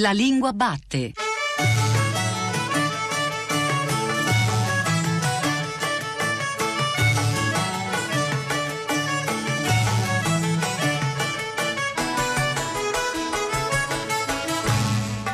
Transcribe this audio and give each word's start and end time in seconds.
La 0.00 0.12
lingua 0.12 0.52
batte. 0.52 1.12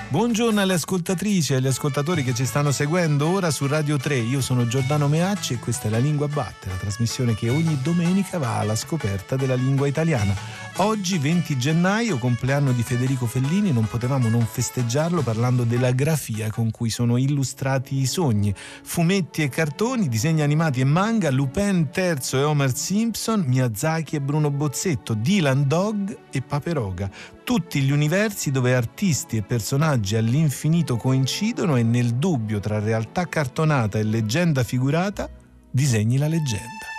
Buongiorno 0.08 0.61
alle 0.62 0.73
ascoltatrici 0.73 1.53
e 1.53 1.57
agli 1.57 1.67
ascoltatori 1.67 2.25
che 2.25 2.33
ci 2.33 2.46
stanno 2.46 2.73
seguendo 2.73 3.29
ora 3.29 3.51
su 3.51 3.67
Radio 3.67 3.99
3. 3.99 4.17
Io 4.17 4.41
sono 4.41 4.67
Giordano 4.67 5.09
Meacci 5.09 5.55
e 5.55 5.59
questa 5.59 5.89
è 5.89 5.91
La 5.91 5.99
Lingua 5.99 6.29
Batte, 6.29 6.69
la 6.71 6.77
trasmissione 6.77 7.35
che 7.35 7.51
ogni 7.51 7.79
domenica 7.83 8.39
va 8.39 8.61
alla 8.61 8.77
scoperta 8.77 9.37
della 9.37 9.57
lingua 9.57 9.89
italiana. 9.89 10.64
Oggi, 10.79 11.18
20 11.18 11.56
gennaio, 11.56 12.18
compleanno 12.18 12.72
di 12.72 12.82
Federico 12.82 13.27
Fellini, 13.27 13.70
non 13.70 13.86
potevamo 13.86 14.29
non 14.29 14.45
festeggiarlo 14.45 15.22
parlando 15.22 15.62
della 15.62 15.93
grafia 15.93 16.50
con 16.50 16.72
cui 16.72 16.90
sono 16.90 17.16
illustrati 17.16 18.00
i 18.00 18.07
sogni. 18.07 18.53
Fumetti 18.82 19.44
e 19.44 19.49
cartoni, 19.49 20.08
disegni 20.08 20.43
animati 20.43 20.80
e 20.80 20.85
manga, 20.85 21.30
Lupin 21.30 21.90
III 21.94 22.16
e 22.32 22.43
Homer 22.43 22.75
Simpson, 22.75 23.44
Miyazaki 23.46 24.16
e 24.16 24.21
Bruno 24.21 24.50
Bozzetto, 24.50 25.14
Dylan 25.14 25.68
Dog 25.68 26.18
e 26.32 26.43
Paperoga 26.43 27.08
tutti 27.44 27.82
gli 27.82 27.93
universi 27.93 28.50
dove 28.50 28.75
artisti 28.75 29.36
e 29.36 29.43
personaggi 29.43 30.16
all'infinito 30.16 30.96
coincidono 30.96 31.77
e 31.77 31.82
nel 31.82 32.14
dubbio 32.14 32.58
tra 32.58 32.78
realtà 32.78 33.28
cartonata 33.28 33.98
e 33.98 34.02
leggenda 34.02 34.64
figurata 34.64 35.28
disegni 35.70 36.16
la 36.16 36.27
leggenda. 36.27 36.94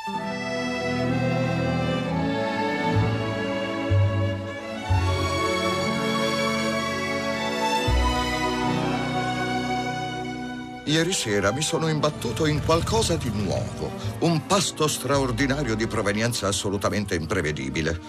Ieri 10.87 11.13
sera 11.13 11.51
mi 11.51 11.63
sono 11.63 11.87
imbattuto 11.87 12.45
in 12.45 12.63
qualcosa 12.63 13.15
di 13.15 13.31
nuovo, 13.33 13.91
un 14.19 14.45
pasto 14.45 14.87
straordinario 14.87 15.73
di 15.73 15.87
provenienza 15.87 16.47
assolutamente 16.47 17.15
imprevedibile. 17.15 17.99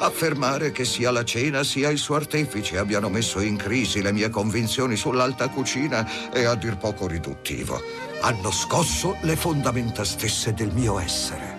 Affermare 0.00 0.70
che 0.70 0.84
sia 0.84 1.10
la 1.10 1.24
cena 1.24 1.64
sia 1.64 1.88
i 1.88 1.96
suoi 1.96 2.18
artefici 2.18 2.76
abbiano 2.76 3.08
messo 3.08 3.40
in 3.40 3.56
crisi 3.56 4.02
le 4.02 4.12
mie 4.12 4.28
convinzioni 4.28 4.94
sull'alta 4.94 5.48
cucina 5.48 6.30
è 6.30 6.44
a 6.44 6.54
dir 6.54 6.76
poco 6.76 7.06
riduttivo. 7.06 7.80
Hanno 8.20 8.50
scosso 8.50 9.16
le 9.22 9.34
fondamenta 9.34 10.04
stesse 10.04 10.52
del 10.52 10.70
mio 10.72 10.98
essere. 10.98 11.56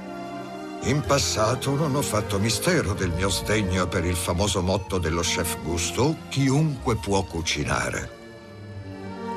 In 0.83 1.01
passato 1.01 1.73
non 1.75 1.95
ho 1.95 2.01
fatto 2.03 2.37
mistero 2.37 2.93
del 2.93 3.09
mio 3.09 3.29
sdegno 3.29 3.87
per 3.87 4.05
il 4.05 4.15
famoso 4.15 4.61
motto 4.61 4.99
dello 4.99 5.21
chef 5.21 5.57
Gusto, 5.63 6.15
chiunque 6.29 6.95
può 6.95 7.23
cucinare. 7.23 8.17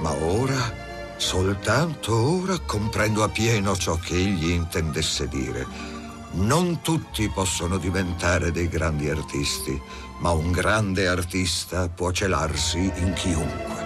Ma 0.00 0.12
ora, 0.12 0.81
soltanto 1.22 2.42
ora, 2.42 2.58
comprendo 2.58 3.22
appieno 3.22 3.76
ciò 3.76 3.96
che 3.96 4.16
egli 4.16 4.50
intendesse 4.50 5.28
dire. 5.28 5.64
Non 6.32 6.80
tutti 6.82 7.28
possono 7.28 7.78
diventare 7.78 8.50
dei 8.50 8.68
grandi 8.68 9.08
artisti, 9.08 9.80
ma 10.18 10.32
un 10.32 10.50
grande 10.50 11.06
artista 11.06 11.88
può 11.88 12.10
celarsi 12.10 12.90
in 12.96 13.12
chiunque. 13.14 13.81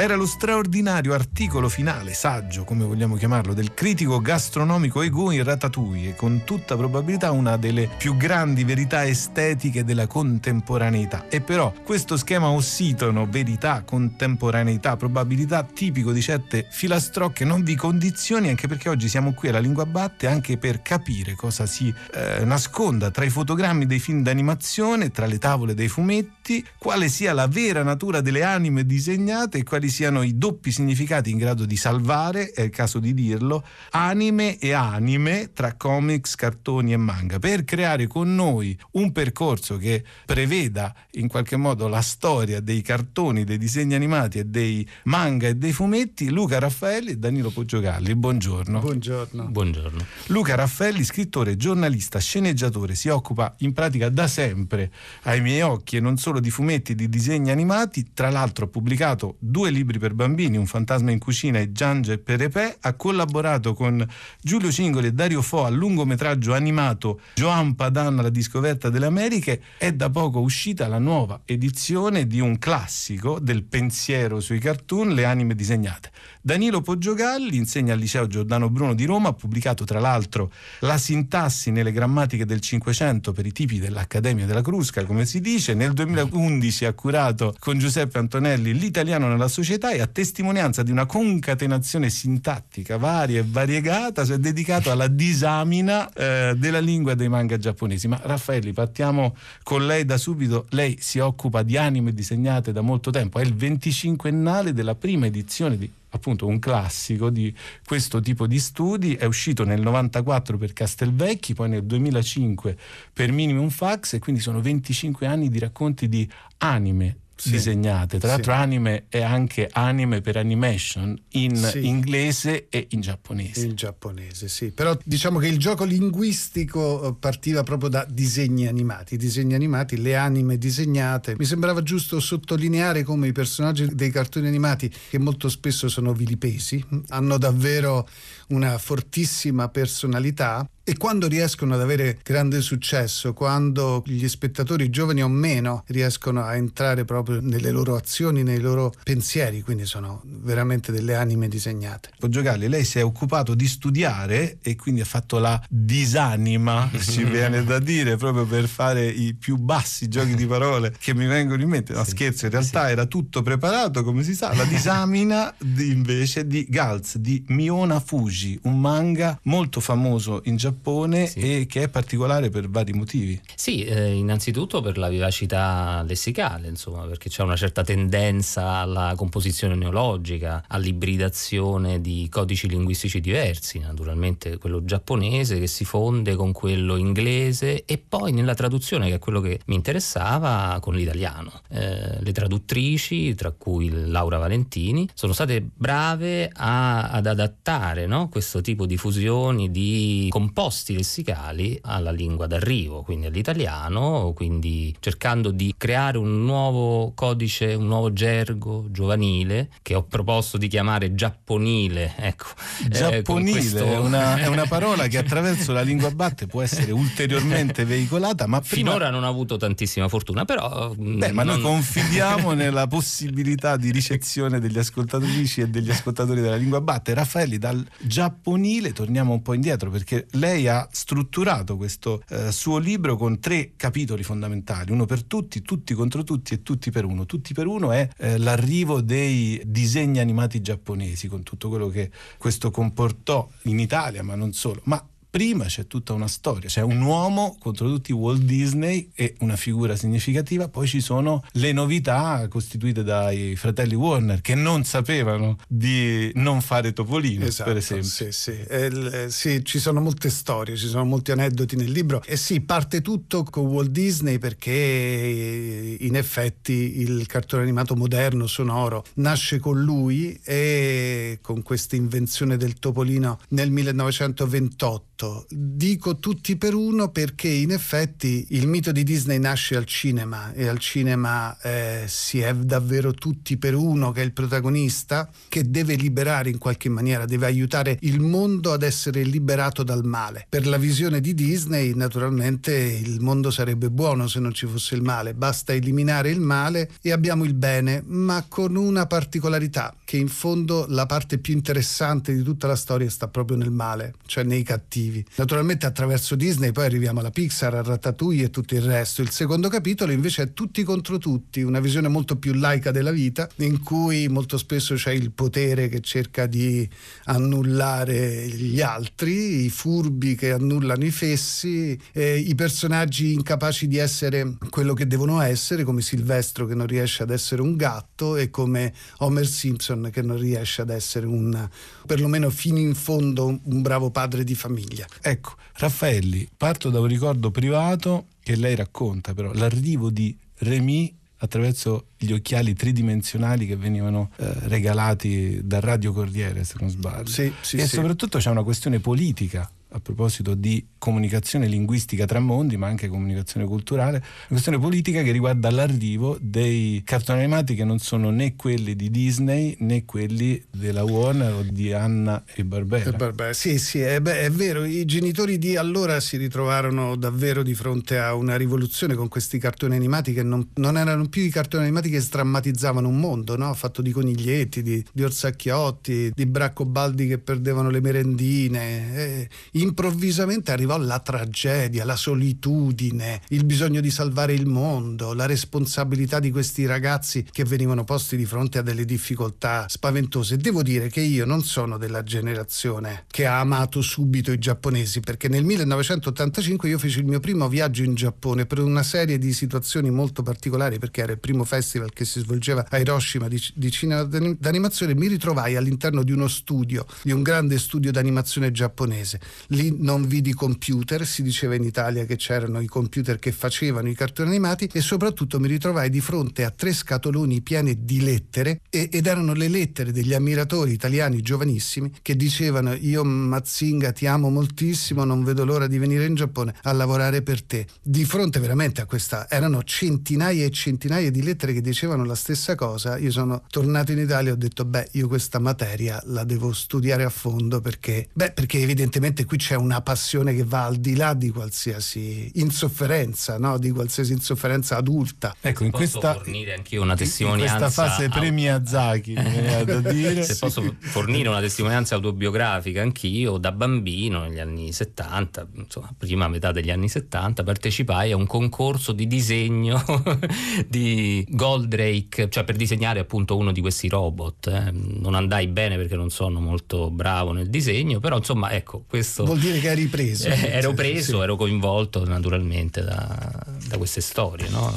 Era 0.00 0.14
lo 0.14 0.24
straordinario 0.24 1.12
articolo 1.12 1.68
finale, 1.68 2.14
saggio 2.14 2.64
come 2.64 2.86
vogliamo 2.86 3.16
chiamarlo, 3.16 3.52
del 3.52 3.74
critico 3.74 4.18
gastronomico 4.18 5.02
Ego 5.02 5.30
in 5.30 5.44
Ratatouille 5.44 6.14
con 6.14 6.40
tutta 6.44 6.74
probabilità 6.74 7.32
una 7.32 7.58
delle 7.58 7.86
più 7.98 8.16
grandi 8.16 8.64
verità 8.64 9.04
estetiche 9.04 9.84
della 9.84 10.06
contemporaneità. 10.06 11.26
E 11.28 11.42
però 11.42 11.74
questo 11.84 12.16
schema 12.16 12.48
ossitono, 12.48 13.26
verità, 13.28 13.82
contemporaneità, 13.84 14.96
probabilità 14.96 15.64
tipico 15.64 16.12
di 16.12 16.22
certe 16.22 16.66
filastrocche 16.70 17.44
non 17.44 17.62
vi 17.62 17.74
condizioni 17.74 18.48
anche 18.48 18.68
perché 18.68 18.88
oggi 18.88 19.06
siamo 19.06 19.34
qui 19.34 19.50
alla 19.50 19.58
Lingua 19.58 19.84
Batte 19.84 20.26
anche 20.26 20.56
per 20.56 20.80
capire 20.80 21.34
cosa 21.34 21.66
si 21.66 21.94
eh, 22.14 22.42
nasconda 22.46 23.10
tra 23.10 23.26
i 23.26 23.30
fotogrammi 23.30 23.84
dei 23.84 23.98
film 23.98 24.22
d'animazione, 24.22 25.10
tra 25.10 25.26
le 25.26 25.36
tavole 25.36 25.74
dei 25.74 25.88
fumetti, 25.88 26.39
quale 26.78 27.08
sia 27.08 27.32
la 27.32 27.46
vera 27.46 27.82
natura 27.82 28.20
delle 28.20 28.42
anime 28.42 28.84
disegnate 28.84 29.58
e 29.58 29.62
quali 29.62 29.88
siano 29.88 30.22
i 30.22 30.36
doppi 30.36 30.72
significati 30.72 31.30
in 31.30 31.38
grado 31.38 31.64
di 31.64 31.76
salvare, 31.76 32.50
è 32.50 32.62
il 32.62 32.70
caso 32.70 32.98
di 32.98 33.14
dirlo, 33.14 33.64
anime 33.90 34.58
e 34.58 34.72
anime 34.72 35.50
tra 35.52 35.74
comics, 35.74 36.34
cartoni 36.34 36.92
e 36.92 36.96
manga, 36.96 37.38
per 37.38 37.64
creare 37.64 38.06
con 38.06 38.34
noi 38.34 38.76
un 38.92 39.12
percorso 39.12 39.76
che 39.76 40.02
preveda 40.26 40.94
in 41.12 41.28
qualche 41.28 41.56
modo 41.56 41.86
la 41.86 42.02
storia 42.02 42.60
dei 42.60 42.82
cartoni, 42.82 43.44
dei 43.44 43.58
disegni 43.58 43.94
animati 43.94 44.38
e 44.38 44.44
dei 44.44 44.88
manga 45.04 45.46
e 45.48 45.54
dei 45.54 45.72
fumetti, 45.72 46.30
Luca 46.30 46.58
Raffaelli 46.58 47.10
e 47.12 47.16
Danilo 47.16 47.50
Poggiogalli. 47.50 48.14
Buongiorno. 48.14 48.80
Buongiorno. 48.80 49.44
Buongiorno. 49.46 50.04
Luca 50.26 50.54
Raffaelli, 50.54 51.04
scrittore, 51.04 51.56
giornalista, 51.56 52.18
sceneggiatore, 52.18 52.94
si 52.94 53.08
occupa 53.08 53.54
in 53.58 53.72
pratica 53.72 54.08
da 54.08 54.26
sempre, 54.26 54.90
ai 55.22 55.40
miei 55.40 55.60
occhi, 55.60 55.96
e 55.96 56.00
non 56.00 56.16
solo 56.16 56.39
di 56.40 56.50
fumetti 56.50 56.92
e 56.92 56.94
di 56.94 57.08
disegni 57.08 57.50
animati, 57.50 58.12
tra 58.12 58.30
l'altro 58.30 58.64
ha 58.64 58.68
pubblicato 58.68 59.36
due 59.38 59.70
libri 59.70 59.98
per 59.98 60.14
bambini, 60.14 60.56
Un 60.56 60.66
fantasma 60.66 61.10
in 61.10 61.18
cucina 61.18 61.58
e 61.58 61.72
Giange 61.72 62.18
Perepè, 62.18 62.78
ha 62.80 62.94
collaborato 62.94 63.74
con 63.74 64.06
Giulio 64.40 64.70
Cingoli 64.70 65.08
e 65.08 65.12
Dario 65.12 65.42
Fo 65.42 65.64
al 65.64 65.74
lungometraggio 65.74 66.54
animato 66.54 67.20
Joan 67.34 67.74
Padan 67.74 68.18
alla 68.18 68.30
discoperta 68.30 68.90
delle 68.90 69.06
Americhe. 69.06 69.62
È 69.78 69.92
da 69.92 70.10
poco 70.10 70.40
uscita 70.40 70.88
la 70.88 70.98
nuova 70.98 71.42
edizione 71.44 72.26
di 72.26 72.40
un 72.40 72.58
classico 72.58 73.38
del 73.38 73.62
pensiero 73.64 74.40
sui 74.40 74.58
cartoon, 74.58 75.14
Le 75.14 75.24
anime 75.24 75.54
disegnate. 75.54 76.10
Danilo 76.42 76.80
Poggiogalli 76.80 77.54
insegna 77.56 77.92
al 77.92 77.98
liceo 77.98 78.26
Giordano 78.26 78.70
Bruno 78.70 78.94
di 78.94 79.04
Roma, 79.04 79.28
ha 79.28 79.32
pubblicato 79.34 79.84
tra 79.84 80.00
l'altro 80.00 80.50
la 80.80 80.96
sintassi 80.96 81.70
nelle 81.70 81.92
grammatiche 81.92 82.46
del 82.46 82.60
Cinquecento 82.60 83.32
per 83.32 83.44
i 83.44 83.52
tipi 83.52 83.78
dell'Accademia 83.78 84.46
della 84.46 84.62
Crusca, 84.62 85.04
come 85.04 85.26
si 85.26 85.42
dice. 85.42 85.74
Nel 85.74 85.92
2011 85.92 86.86
ha 86.86 86.94
curato 86.94 87.54
con 87.58 87.78
Giuseppe 87.78 88.16
Antonelli 88.16 88.72
l'italiano 88.72 89.28
nella 89.28 89.48
società 89.48 89.90
e 89.90 90.00
a 90.00 90.06
testimonianza 90.06 90.82
di 90.82 90.90
una 90.90 91.04
concatenazione 91.04 92.08
sintattica 92.08 92.96
varia 92.96 93.40
e 93.40 93.44
variegata 93.46 94.24
si 94.24 94.32
è 94.32 94.38
dedicato 94.38 94.90
alla 94.90 95.08
disamina 95.08 96.10
eh, 96.10 96.54
della 96.56 96.80
lingua 96.80 97.14
dei 97.14 97.28
manga 97.28 97.58
giapponesi. 97.58 98.08
Ma 98.08 98.18
Raffaelli, 98.22 98.72
partiamo 98.72 99.36
con 99.62 99.84
lei 99.84 100.06
da 100.06 100.16
subito. 100.16 100.64
Lei 100.70 100.96
si 101.00 101.18
occupa 101.18 101.62
di 101.62 101.76
anime 101.76 102.14
disegnate 102.14 102.72
da 102.72 102.80
molto 102.80 103.10
tempo, 103.10 103.38
è 103.38 103.42
il 103.42 103.54
25ennale 103.54 104.70
della 104.70 104.94
prima 104.94 105.26
edizione 105.26 105.76
di 105.76 105.98
appunto 106.10 106.46
un 106.46 106.58
classico 106.58 107.30
di 107.30 107.54
questo 107.84 108.20
tipo 108.20 108.46
di 108.46 108.58
studi, 108.58 109.14
è 109.14 109.24
uscito 109.24 109.64
nel 109.64 109.80
94 109.80 110.56
per 110.56 110.72
Castelvecchi, 110.72 111.54
poi 111.54 111.68
nel 111.68 111.84
2005 111.84 112.76
per 113.12 113.32
Minimum 113.32 113.68
Fax 113.68 114.14
e 114.14 114.18
quindi 114.18 114.40
sono 114.40 114.60
25 114.60 115.26
anni 115.26 115.48
di 115.48 115.58
racconti 115.58 116.08
di 116.08 116.28
anime 116.58 117.19
sì. 117.40 117.50
disegnate. 117.50 118.18
Tra 118.18 118.28
l'altro, 118.28 118.52
sì. 118.52 118.58
anime 118.58 119.04
è 119.08 119.22
anche 119.22 119.68
anime 119.72 120.20
per 120.20 120.36
animation 120.36 121.18
in 121.30 121.56
sì. 121.56 121.86
inglese 121.86 122.68
e 122.68 122.88
in 122.90 123.00
giapponese. 123.00 123.66
In 123.66 123.74
giapponese, 123.74 124.48
sì. 124.48 124.70
Però 124.70 124.96
diciamo 125.04 125.38
che 125.38 125.46
il 125.46 125.58
gioco 125.58 125.84
linguistico 125.84 127.08
eh, 127.08 127.14
partiva 127.18 127.62
proprio 127.62 127.88
da 127.88 128.06
disegni 128.08 128.66
animati. 128.66 129.14
I 129.14 129.18
disegni 129.18 129.54
animati, 129.54 130.00
le 130.00 130.16
anime 130.16 130.58
disegnate. 130.58 131.34
Mi 131.38 131.44
sembrava 131.44 131.82
giusto 131.82 132.20
sottolineare 132.20 133.02
come 133.02 133.28
i 133.28 133.32
personaggi 133.32 133.86
dei 133.94 134.10
cartoni 134.10 134.46
animati, 134.46 134.92
che 135.08 135.18
molto 135.18 135.48
spesso 135.48 135.88
sono 135.88 136.12
vilipesi, 136.12 136.84
hanno 137.08 137.38
davvero 137.38 138.08
una 138.48 138.78
fortissima 138.78 139.68
personalità 139.68 140.68
e 140.90 140.96
quando 140.96 141.28
riescono 141.28 141.74
ad 141.74 141.80
avere 141.82 142.18
grande 142.20 142.60
successo, 142.60 143.32
quando 143.32 144.02
gli 144.04 144.26
spettatori 144.26 144.90
giovani 144.90 145.22
o 145.22 145.28
meno 145.28 145.84
riescono 145.86 146.42
a 146.42 146.56
entrare 146.56 147.04
proprio 147.04 147.38
nelle 147.40 147.70
loro 147.70 147.94
azioni, 147.94 148.42
nei 148.42 148.58
loro 148.58 148.92
pensieri, 149.04 149.62
quindi 149.62 149.86
sono 149.86 150.20
veramente 150.24 150.90
delle 150.90 151.14
anime 151.14 151.46
disegnate. 151.46 152.10
Poggiogalli, 152.18 152.66
lei 152.66 152.82
si 152.82 152.98
è 152.98 153.04
occupato 153.04 153.54
di 153.54 153.68
studiare 153.68 154.58
e 154.62 154.74
quindi 154.74 155.02
ha 155.02 155.04
fatto 155.04 155.38
la 155.38 155.62
disanima, 155.68 156.90
ci 156.98 157.22
viene 157.22 157.62
da 157.62 157.78
dire, 157.78 158.16
proprio 158.16 158.44
per 158.44 158.66
fare 158.66 159.06
i 159.06 159.34
più 159.34 159.58
bassi 159.58 160.08
giochi 160.08 160.34
di 160.34 160.44
parole 160.44 160.92
che 160.98 161.14
mi 161.14 161.26
vengono 161.26 161.62
in 161.62 161.68
mente. 161.68 161.92
No, 161.92 162.02
sì, 162.02 162.10
scherzo, 162.10 162.46
in 162.46 162.50
realtà 162.50 162.86
sì. 162.86 162.90
era 162.90 163.06
tutto 163.06 163.42
preparato, 163.42 164.02
come 164.02 164.24
si 164.24 164.34
sa. 164.34 164.52
La 164.56 164.64
disamina 164.64 165.54
di, 165.56 165.92
invece 165.92 166.48
di 166.48 166.66
Gals, 166.68 167.16
di 167.18 167.44
Miona 167.46 168.00
Fuji, 168.00 168.58
un 168.64 168.80
manga 168.80 169.38
molto 169.44 169.78
famoso 169.78 170.40
in 170.46 170.56
Giappone 170.56 170.78
Giappone 170.80 171.26
sì. 171.26 171.60
e 171.60 171.66
che 171.66 171.82
è 171.82 171.88
particolare 171.88 172.48
per 172.48 172.70
vari 172.70 172.92
motivi. 172.94 173.38
Sì, 173.54 173.84
eh, 173.84 174.12
innanzitutto 174.12 174.80
per 174.80 174.96
la 174.96 175.10
vivacità 175.10 176.02
lessicale, 176.06 176.68
insomma, 176.68 177.04
perché 177.04 177.28
c'è 177.28 177.42
una 177.42 177.56
certa 177.56 177.84
tendenza 177.84 178.76
alla 178.76 179.12
composizione 179.14 179.74
neologica, 179.74 180.64
all'ibridazione 180.66 182.00
di 182.00 182.26
codici 182.30 182.66
linguistici 182.66 183.20
diversi, 183.20 183.78
naturalmente 183.78 184.56
quello 184.56 184.82
giapponese 184.82 185.58
che 185.58 185.66
si 185.66 185.84
fonde 185.84 186.34
con 186.34 186.52
quello 186.52 186.96
inglese 186.96 187.84
e 187.84 187.98
poi 187.98 188.32
nella 188.32 188.54
traduzione, 188.54 189.08
che 189.08 189.16
è 189.16 189.18
quello 189.18 189.40
che 189.40 189.60
mi 189.66 189.74
interessava, 189.74 190.78
con 190.80 190.94
l'italiano. 190.94 191.60
Eh, 191.68 192.22
le 192.22 192.32
traduttrici, 192.32 193.34
tra 193.34 193.50
cui 193.50 193.90
Laura 193.90 194.38
Valentini, 194.38 195.06
sono 195.12 195.34
state 195.34 195.62
brave 195.74 196.50
a, 196.52 197.10
ad 197.10 197.26
adattare 197.26 198.06
no? 198.06 198.30
questo 198.30 198.62
tipo 198.62 198.86
di 198.86 198.96
fusioni 198.96 199.70
di 199.70 200.28
composti 200.30 200.68
lessicali 200.70 201.78
alla 201.82 202.10
lingua 202.10 202.46
d'arrivo, 202.46 203.02
quindi 203.02 203.26
all'italiano, 203.26 204.32
quindi 204.34 204.94
cercando 205.00 205.50
di 205.50 205.74
creare 205.76 206.18
un 206.18 206.44
nuovo 206.44 207.12
codice, 207.14 207.74
un 207.74 207.86
nuovo 207.86 208.12
gergo 208.12 208.86
giovanile 208.90 209.70
che 209.82 209.94
ho 209.94 210.04
proposto 210.04 210.56
di 210.56 210.68
chiamare 210.68 211.14
giapponile. 211.14 212.14
Ecco, 212.30 212.46
eh, 212.84 212.88
giapponile 212.88 213.50
eh, 213.50 213.60
questo... 213.60 213.84
è, 213.84 213.98
una, 213.98 214.36
è, 214.36 214.46
una, 214.46 214.66
parola 214.68 215.08
che 215.08 215.18
attraverso 215.18 215.72
la 215.72 215.80
lingua 215.80 216.10
batte 216.10 216.46
può 216.46 216.62
essere 216.62 216.92
ulteriormente 216.92 217.84
veicolata, 217.84 218.46
ma 218.46 218.60
prima... 218.60 218.90
finora 218.90 219.10
non 219.10 219.24
ha 219.24 219.28
avuto 219.28 219.56
tantissima 219.56 220.06
fortuna, 220.08 220.44
però... 220.44 220.94
Beh, 220.94 221.32
ma 221.32 221.42
non... 221.42 221.60
noi 221.60 221.62
confidiamo 221.62 222.52
nella 222.54 222.86
possibilità 222.86 223.76
di 223.76 223.90
ricezione 223.90 224.60
degli 224.60 224.78
ascoltatrici 224.78 225.62
e 225.62 225.68
degli 225.68 225.90
ascoltatori 225.90 226.40
della 226.40 226.56
lingua 226.56 226.80
batte. 226.80 227.14
Raffaelli, 227.14 227.58
dal 227.58 227.84
giapponile 227.98 228.92
torniamo 228.92 229.32
un 229.32 229.42
po' 229.42 229.54
indietro 229.54 229.90
perché 229.90 230.26
lei 230.32 230.49
ha 230.68 230.88
strutturato 230.90 231.76
questo 231.76 232.22
eh, 232.28 232.52
suo 232.52 232.78
libro 232.78 233.16
con 233.16 233.40
tre 233.40 233.72
capitoli 233.76 234.22
fondamentali, 234.22 234.92
uno 234.92 235.06
per 235.06 235.24
tutti, 235.24 235.62
tutti 235.62 235.94
contro 235.94 236.22
tutti 236.24 236.54
e 236.54 236.62
tutti 236.62 236.90
per 236.90 237.04
uno. 237.04 237.26
Tutti 237.26 237.54
per 237.54 237.66
uno 237.66 237.92
è 237.92 238.08
eh, 238.16 238.38
l'arrivo 238.38 239.00
dei 239.00 239.60
disegni 239.64 240.18
animati 240.18 240.60
giapponesi 240.60 241.28
con 241.28 241.42
tutto 241.42 241.68
quello 241.68 241.88
che 241.88 242.10
questo 242.38 242.70
comportò 242.70 243.48
in 243.62 243.78
Italia, 243.78 244.22
ma 244.22 244.34
non 244.34 244.52
solo. 244.52 244.80
Ma 244.84 245.04
prima 245.30 245.64
c'è 245.66 245.86
tutta 245.86 246.12
una 246.12 246.26
storia, 246.26 246.68
c'è 246.68 246.82
un 246.82 247.00
uomo 247.00 247.56
contro 247.60 247.86
tutti 247.88 248.12
Walt 248.12 248.42
Disney 248.42 249.10
e 249.14 249.36
una 249.40 249.56
figura 249.56 249.94
significativa, 249.94 250.68
poi 250.68 250.88
ci 250.88 251.00
sono 251.00 251.44
le 251.52 251.72
novità 251.72 252.46
costituite 252.48 253.04
dai 253.04 253.54
fratelli 253.54 253.94
Warner 253.94 254.40
che 254.40 254.56
non 254.56 254.84
sapevano 254.84 255.56
di 255.68 256.32
non 256.34 256.60
fare 256.60 256.92
Topolino, 256.92 257.44
esatto, 257.44 257.70
per 257.70 257.78
esempio. 257.78 258.08
Sì, 258.08 258.32
sì. 258.32 258.58
Eh, 258.68 259.26
sì, 259.28 259.64
ci 259.64 259.78
sono 259.78 260.00
molte 260.00 260.30
storie, 260.30 260.76
ci 260.76 260.88
sono 260.88 261.04
molti 261.04 261.30
aneddoti 261.30 261.76
nel 261.76 261.90
libro 261.90 262.22
e 262.24 262.36
sì, 262.36 262.60
parte 262.60 263.00
tutto 263.00 263.44
con 263.44 263.66
Walt 263.66 263.90
Disney 263.90 264.38
perché 264.38 265.96
in 266.00 266.16
effetti 266.16 267.00
il 267.00 267.26
cartone 267.26 267.62
animato 267.62 267.94
moderno, 267.94 268.46
sonoro, 268.46 269.04
nasce 269.14 269.60
con 269.60 269.80
lui 269.80 270.38
e 270.44 271.38
con 271.40 271.62
questa 271.62 271.94
invenzione 271.94 272.56
del 272.56 272.78
Topolino 272.78 273.38
nel 273.50 273.70
1928 273.70 275.19
Esatto, 275.20 275.44
dico 275.50 276.16
tutti 276.16 276.56
per 276.56 276.74
uno 276.74 277.10
perché 277.10 277.48
in 277.48 277.72
effetti 277.72 278.46
il 278.50 278.66
mito 278.66 278.90
di 278.90 279.02
Disney 279.02 279.38
nasce 279.38 279.76
al 279.76 279.84
cinema 279.84 280.52
e 280.54 280.66
al 280.66 280.78
cinema 280.78 281.58
eh, 281.60 282.04
si 282.06 282.40
è 282.40 282.54
davvero 282.54 283.12
tutti 283.12 283.58
per 283.58 283.74
uno 283.74 284.12
che 284.12 284.22
è 284.22 284.24
il 284.24 284.32
protagonista 284.32 285.28
che 285.48 285.70
deve 285.70 285.96
liberare 285.96 286.48
in 286.48 286.56
qualche 286.56 286.88
maniera, 286.88 287.26
deve 287.26 287.44
aiutare 287.44 287.98
il 288.00 288.20
mondo 288.20 288.72
ad 288.72 288.82
essere 288.82 289.22
liberato 289.22 289.82
dal 289.82 290.04
male. 290.04 290.46
Per 290.48 290.66
la 290.66 290.78
visione 290.78 291.20
di 291.20 291.34
Disney 291.34 291.94
naturalmente 291.94 292.72
il 292.72 293.20
mondo 293.20 293.50
sarebbe 293.50 293.90
buono 293.90 294.26
se 294.26 294.40
non 294.40 294.54
ci 294.54 294.66
fosse 294.66 294.94
il 294.94 295.02
male, 295.02 295.34
basta 295.34 295.74
eliminare 295.74 296.30
il 296.30 296.40
male 296.40 296.90
e 297.02 297.12
abbiamo 297.12 297.44
il 297.44 297.54
bene, 297.54 298.02
ma 298.06 298.46
con 298.48 298.74
una 298.74 299.06
particolarità 299.06 299.94
che 300.02 300.16
in 300.16 300.28
fondo 300.28 300.86
la 300.88 301.04
parte 301.04 301.38
più 301.38 301.52
interessante 301.52 302.34
di 302.34 302.42
tutta 302.42 302.66
la 302.66 302.76
storia 302.76 303.10
sta 303.10 303.28
proprio 303.28 303.58
nel 303.58 303.70
male, 303.70 304.14
cioè 304.24 304.44
nei 304.44 304.62
cattivi 304.62 305.09
cattivi. 305.10 305.24
Naturalmente 305.34 305.86
attraverso 305.86 306.36
Disney 306.36 306.72
poi 306.72 306.84
arriviamo 306.84 307.20
alla 307.20 307.30
Pixar, 307.30 307.74
a 307.74 307.82
Ratatouille 307.82 308.44
e 308.44 308.50
tutto 308.50 308.74
il 308.74 308.82
resto. 308.82 309.22
Il 309.22 309.30
secondo 309.30 309.68
capitolo 309.68 310.12
invece 310.12 310.42
è 310.42 310.52
tutti 310.52 310.82
contro 310.84 311.18
tutti, 311.18 311.62
una 311.62 311.80
visione 311.80 312.08
molto 312.08 312.36
più 312.36 312.54
laica 312.54 312.90
della 312.90 313.10
vita, 313.10 313.48
in 313.56 313.82
cui 313.82 314.28
molto 314.28 314.56
spesso 314.56 314.94
c'è 314.94 315.12
il 315.12 315.32
potere 315.32 315.88
che 315.88 316.00
cerca 316.00 316.46
di 316.46 316.88
annullare 317.24 318.48
gli 318.48 318.80
altri, 318.80 319.64
i 319.64 319.70
furbi 319.70 320.34
che 320.34 320.52
annullano 320.52 321.04
i 321.04 321.10
fessi, 321.10 321.98
i 322.12 322.54
personaggi 322.54 323.32
incapaci 323.32 323.88
di 323.88 323.96
essere 323.96 324.56
quello 324.70 324.94
che 324.94 325.06
devono 325.06 325.40
essere, 325.40 325.84
come 325.84 326.02
Silvestro 326.02 326.66
che 326.66 326.74
non 326.74 326.86
riesce 326.86 327.22
ad 327.22 327.30
essere 327.30 327.62
un 327.62 327.76
gatto 327.76 328.36
e 328.36 328.50
come 328.50 328.92
Homer 329.18 329.46
Simpson 329.46 330.10
che 330.12 330.22
non 330.22 330.38
riesce 330.38 330.82
ad 330.82 330.90
essere 330.90 331.26
un, 331.26 331.68
perlomeno 332.06 332.50
fino 332.50 332.78
in 332.78 332.94
fondo, 332.94 333.58
un 333.62 333.82
bravo 333.82 334.10
padre 334.10 334.44
di 334.44 334.54
famiglia 334.54 334.99
famiglia. 335.00 335.06
Ecco, 335.20 335.54
Raffaelli, 335.74 336.48
parto 336.56 336.90
da 336.90 337.00
un 337.00 337.06
ricordo 337.06 337.50
privato 337.50 338.26
che 338.42 338.56
lei 338.56 338.74
racconta, 338.74 339.34
però 339.34 339.52
l'arrivo 339.52 340.10
di 340.10 340.36
Remy 340.58 341.16
attraverso 341.42 342.08
gli 342.18 342.32
occhiali 342.32 342.74
tridimensionali 342.74 343.66
che 343.66 343.76
venivano 343.76 344.30
eh, 344.36 344.52
regalati 344.68 345.60
dal 345.64 345.80
Radio 345.80 346.12
Corriere, 346.12 346.64
se 346.64 346.74
non 346.80 346.90
sbaglio. 346.90 347.28
Sì, 347.28 347.50
sì, 347.62 347.76
e 347.76 347.86
sì. 347.86 347.96
soprattutto 347.96 348.38
c'è 348.38 348.50
una 348.50 348.62
questione 348.62 349.00
politica 349.00 349.70
a 349.92 350.00
proposito 350.00 350.54
di 350.54 350.86
comunicazione 351.00 351.66
linguistica 351.66 352.26
tra 352.26 352.38
mondi, 352.38 352.76
ma 352.76 352.86
anche 352.86 353.08
comunicazione 353.08 353.66
culturale, 353.66 354.18
una 354.18 354.46
questione 354.50 354.78
politica 354.78 355.22
che 355.22 355.32
riguarda 355.32 355.70
l'arrivo 355.70 356.36
dei 356.40 357.02
cartoni 357.04 357.40
animati 357.40 357.74
che 357.74 357.84
non 357.84 357.98
sono 357.98 358.30
né 358.30 358.54
quelli 358.54 358.94
di 358.94 359.10
Disney 359.10 359.76
né 359.80 360.04
quelli 360.04 360.62
della 360.70 361.02
Warner 361.02 361.54
o 361.54 361.62
di 361.62 361.92
Anna 361.92 362.44
e 362.54 362.64
Barbera. 362.64 363.10
E 363.10 363.12
Barbera. 363.14 363.52
Sì, 363.54 363.78
sì, 363.78 364.00
è, 364.00 364.20
beh, 364.20 364.42
è, 364.42 364.50
vero, 364.50 364.84
i 364.84 365.04
genitori 365.06 365.58
di 365.58 365.76
allora 365.76 366.20
si 366.20 366.36
ritrovarono 366.36 367.16
davvero 367.16 367.62
di 367.62 367.74
fronte 367.74 368.18
a 368.18 368.34
una 368.34 368.56
rivoluzione 368.56 369.14
con 369.14 369.28
questi 369.28 369.58
cartoni 369.58 369.96
animati 369.96 370.34
che 370.34 370.42
non, 370.42 370.68
non 370.74 370.98
erano 370.98 371.28
più 371.28 371.42
i 371.42 371.48
cartoni 371.48 371.84
animati 371.84 372.10
che 372.10 372.20
strammatizzavano 372.20 373.08
un 373.08 373.18
mondo, 373.18 373.56
no? 373.56 373.72
fatto 373.72 374.02
di 374.02 374.10
coniglietti, 374.10 374.82
di, 374.82 375.02
di 375.10 375.22
orsacchiotti, 375.22 376.32
di 376.34 376.46
braccobaldi 376.46 377.26
che 377.26 377.38
perdevano 377.38 377.88
le 377.88 378.00
merendine. 378.02 379.14
Eh, 379.14 379.48
improvvisamente 379.72 380.72
arrivò 380.90 380.98
la 380.98 381.20
tragedia, 381.20 382.04
la 382.04 382.16
solitudine, 382.16 383.40
il 383.48 383.64
bisogno 383.64 384.00
di 384.00 384.10
salvare 384.10 384.52
il 384.52 384.66
mondo, 384.66 385.32
la 385.34 385.46
responsabilità 385.46 386.40
di 386.40 386.50
questi 386.50 386.86
ragazzi 386.86 387.46
che 387.50 387.64
venivano 387.64 388.04
posti 388.04 388.36
di 388.36 388.44
fronte 388.44 388.78
a 388.78 388.82
delle 388.82 389.04
difficoltà 389.04 389.86
spaventose. 389.88 390.56
Devo 390.56 390.82
dire 390.82 391.08
che 391.08 391.20
io 391.20 391.44
non 391.44 391.62
sono 391.62 391.98
della 391.98 392.22
generazione 392.22 393.24
che 393.30 393.46
ha 393.46 393.60
amato 393.60 394.00
subito 394.00 394.50
i 394.50 394.58
giapponesi, 394.58 395.20
perché 395.20 395.48
nel 395.48 395.64
1985 395.64 396.88
io 396.88 396.98
feci 396.98 397.20
il 397.20 397.26
mio 397.26 397.40
primo 397.40 397.68
viaggio 397.68 398.02
in 398.02 398.14
Giappone 398.14 398.66
per 398.66 398.80
una 398.80 399.02
serie 399.02 399.38
di 399.38 399.52
situazioni 399.52 400.10
molto 400.10 400.42
particolari, 400.42 400.98
perché 400.98 401.22
era 401.22 401.32
il 401.32 401.38
primo 401.38 401.64
festival 401.64 402.12
che 402.12 402.24
si 402.24 402.40
svolgeva 402.40 402.86
a 402.88 402.98
Hiroshima 402.98 403.48
di, 403.48 403.62
di 403.74 403.90
cinema 403.90 404.24
d'animazione, 404.24 405.14
mi 405.14 405.28
ritrovai 405.28 405.76
all'interno 405.76 406.22
di 406.22 406.32
uno 406.32 406.48
studio, 406.48 407.06
di 407.22 407.32
un 407.32 407.42
grande 407.42 407.78
studio 407.78 408.10
d'animazione 408.10 408.72
giapponese 408.72 409.40
lì 409.68 409.94
non 409.98 410.26
vidi 410.26 410.52
computer, 410.52 410.79
si 411.24 411.42
diceva 411.42 411.74
in 411.74 411.84
Italia 411.84 412.24
che 412.24 412.36
c'erano 412.36 412.80
i 412.80 412.86
computer 412.86 413.38
che 413.38 413.52
facevano 413.52 414.08
i 414.08 414.14
cartoni 414.14 414.48
animati 414.48 414.88
e 414.92 415.00
soprattutto 415.00 415.60
mi 415.60 415.68
ritrovai 415.68 416.10
di 416.10 416.20
fronte 416.20 416.64
a 416.64 416.70
tre 416.70 416.92
scatoloni 416.92 417.60
piene 417.60 418.04
di 418.04 418.20
lettere 418.22 418.80
e, 418.88 419.08
ed 419.12 419.26
erano 419.26 419.52
le 419.52 419.68
lettere 419.68 420.12
degli 420.12 420.34
ammiratori 420.34 420.92
italiani 420.92 421.42
giovanissimi 421.42 422.12
che 422.22 422.36
dicevano 422.36 422.94
io 422.94 423.24
Mazzinga 423.24 424.12
ti 424.12 424.26
amo 424.26 424.50
moltissimo, 424.50 425.24
non 425.24 425.44
vedo 425.44 425.64
l'ora 425.64 425.86
di 425.86 425.98
venire 425.98 426.24
in 426.24 426.34
Giappone 426.34 426.74
a 426.82 426.92
lavorare 426.92 427.42
per 427.42 427.62
te. 427.62 427.86
Di 428.02 428.24
fronte 428.24 428.58
veramente 428.58 429.00
a 429.00 429.06
questa 429.06 429.48
erano 429.48 429.82
centinaia 429.82 430.64
e 430.64 430.70
centinaia 430.70 431.30
di 431.30 431.42
lettere 431.42 431.72
che 431.72 431.80
dicevano 431.80 432.24
la 432.24 432.34
stessa 432.34 432.74
cosa, 432.74 433.18
io 433.18 433.30
sono 433.30 433.62
tornato 433.68 434.12
in 434.12 434.18
Italia 434.18 434.50
e 434.50 434.54
ho 434.54 434.56
detto 434.56 434.84
beh 434.84 435.08
io 435.12 435.28
questa 435.28 435.58
materia 435.58 436.20
la 436.26 436.44
devo 436.44 436.72
studiare 436.72 437.24
a 437.24 437.30
fondo 437.30 437.80
perché, 437.80 438.28
beh, 438.32 438.52
perché 438.52 438.78
evidentemente 438.80 439.44
qui 439.44 439.58
c'è 439.58 439.74
una 439.74 440.00
passione 440.00 440.54
che 440.54 440.64
va 440.70 440.84
al 440.84 440.96
di 440.96 441.16
là 441.16 441.34
di 441.34 441.50
qualsiasi 441.50 442.52
insofferenza, 442.54 443.58
no? 443.58 443.76
di 443.76 443.90
qualsiasi 443.90 444.32
insofferenza 444.32 444.96
adulta. 444.96 445.54
Ecco, 445.60 445.82
in 445.82 445.90
posso 445.90 446.20
questa, 446.20 446.34
fornire 446.34 446.74
anch'io 446.74 447.02
una 447.02 447.16
testimonianza. 447.16 447.74
In 447.74 447.80
questa 447.80 448.04
fase 448.04 448.28
premiazaki, 448.28 449.34
da 449.34 450.00
dire. 450.12 450.44
Se 450.44 450.54
sì. 450.54 450.60
posso 450.60 450.94
fornire 451.00 451.48
una 451.48 451.60
testimonianza 451.60 452.14
autobiografica, 452.14 453.02
anch'io 453.02 453.58
da 453.58 453.72
bambino 453.72 454.42
negli 454.44 454.60
anni 454.60 454.92
70, 454.92 455.66
insomma, 455.74 456.14
prima 456.16 456.46
metà 456.46 456.70
degli 456.70 456.90
anni 456.90 457.08
70, 457.08 457.64
partecipai 457.64 458.30
a 458.30 458.36
un 458.36 458.46
concorso 458.46 459.10
di 459.10 459.26
disegno 459.26 460.00
di 460.86 461.44
Goldrake, 461.48 462.48
cioè 462.48 462.62
per 462.62 462.76
disegnare 462.76 463.18
appunto 463.18 463.56
uno 463.56 463.72
di 463.72 463.80
questi 463.80 464.08
robot. 464.08 464.68
Eh. 464.68 464.92
Non 464.92 465.34
andai 465.34 465.66
bene 465.66 465.96
perché 465.96 466.14
non 466.14 466.30
sono 466.30 466.60
molto 466.60 467.10
bravo 467.10 467.50
nel 467.50 467.68
disegno, 467.68 468.20
però 468.20 468.36
insomma, 468.36 468.70
ecco, 468.70 469.02
questo 469.08 469.44
vuol 469.44 469.58
dire 469.58 469.80
che 469.80 469.88
hai 469.88 469.96
ripreso. 469.96 470.48
ero 470.68 470.92
preso, 470.92 471.36
sì. 471.38 471.42
ero 471.42 471.56
coinvolto 471.56 472.24
naturalmente 472.24 473.02
da, 473.02 473.52
da 473.88 473.96
queste 473.96 474.20
storie. 474.20 474.68
No? 474.68 474.92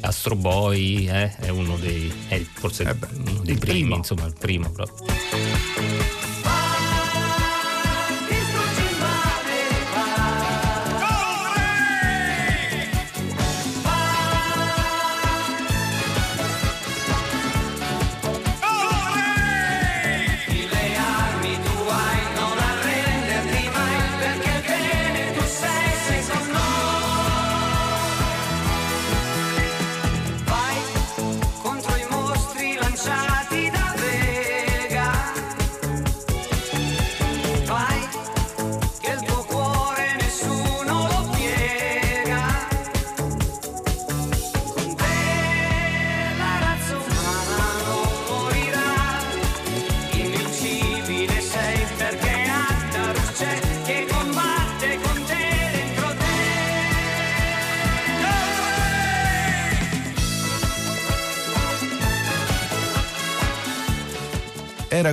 Astro 0.00 0.36
Boy 0.36 1.06
eh, 1.08 1.36
è 1.36 1.48
uno 1.48 1.76
dei, 1.76 2.12
è 2.28 2.40
forse 2.54 2.84
eh 2.84 2.94
beh, 2.94 3.08
uno 3.14 3.40
dei 3.42 3.56
primi, 3.56 3.80
primo. 3.80 3.96
insomma, 3.96 4.26
il 4.26 4.34
primo 4.38 4.70
proprio. 4.70 6.01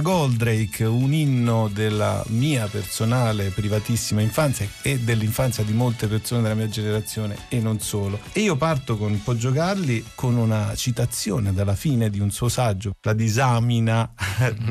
Goldrake, 0.01 0.85
un 0.85 1.13
inno 1.13 1.69
della 1.71 2.23
mia 2.27 2.67
personale 2.67 3.49
privatissima 3.49 4.21
infanzia 4.21 4.67
e 4.81 4.99
dell'infanzia 4.99 5.63
di 5.63 5.73
molte 5.73 6.07
persone 6.07 6.41
della 6.41 6.55
mia 6.55 6.69
generazione 6.69 7.35
e 7.49 7.59
non 7.59 7.79
solo. 7.79 8.19
E 8.31 8.41
io 8.41 8.55
parto 8.55 8.97
con 8.97 9.21
Poggio 9.23 9.51
Carli 9.51 10.03
con 10.15 10.35
una 10.35 10.75
citazione 10.75 11.53
dalla 11.53 11.75
fine 11.75 12.09
di 12.09 12.19
un 12.19 12.31
suo 12.31 12.49
saggio, 12.49 12.93
la 13.01 13.13
disamina 13.13 14.13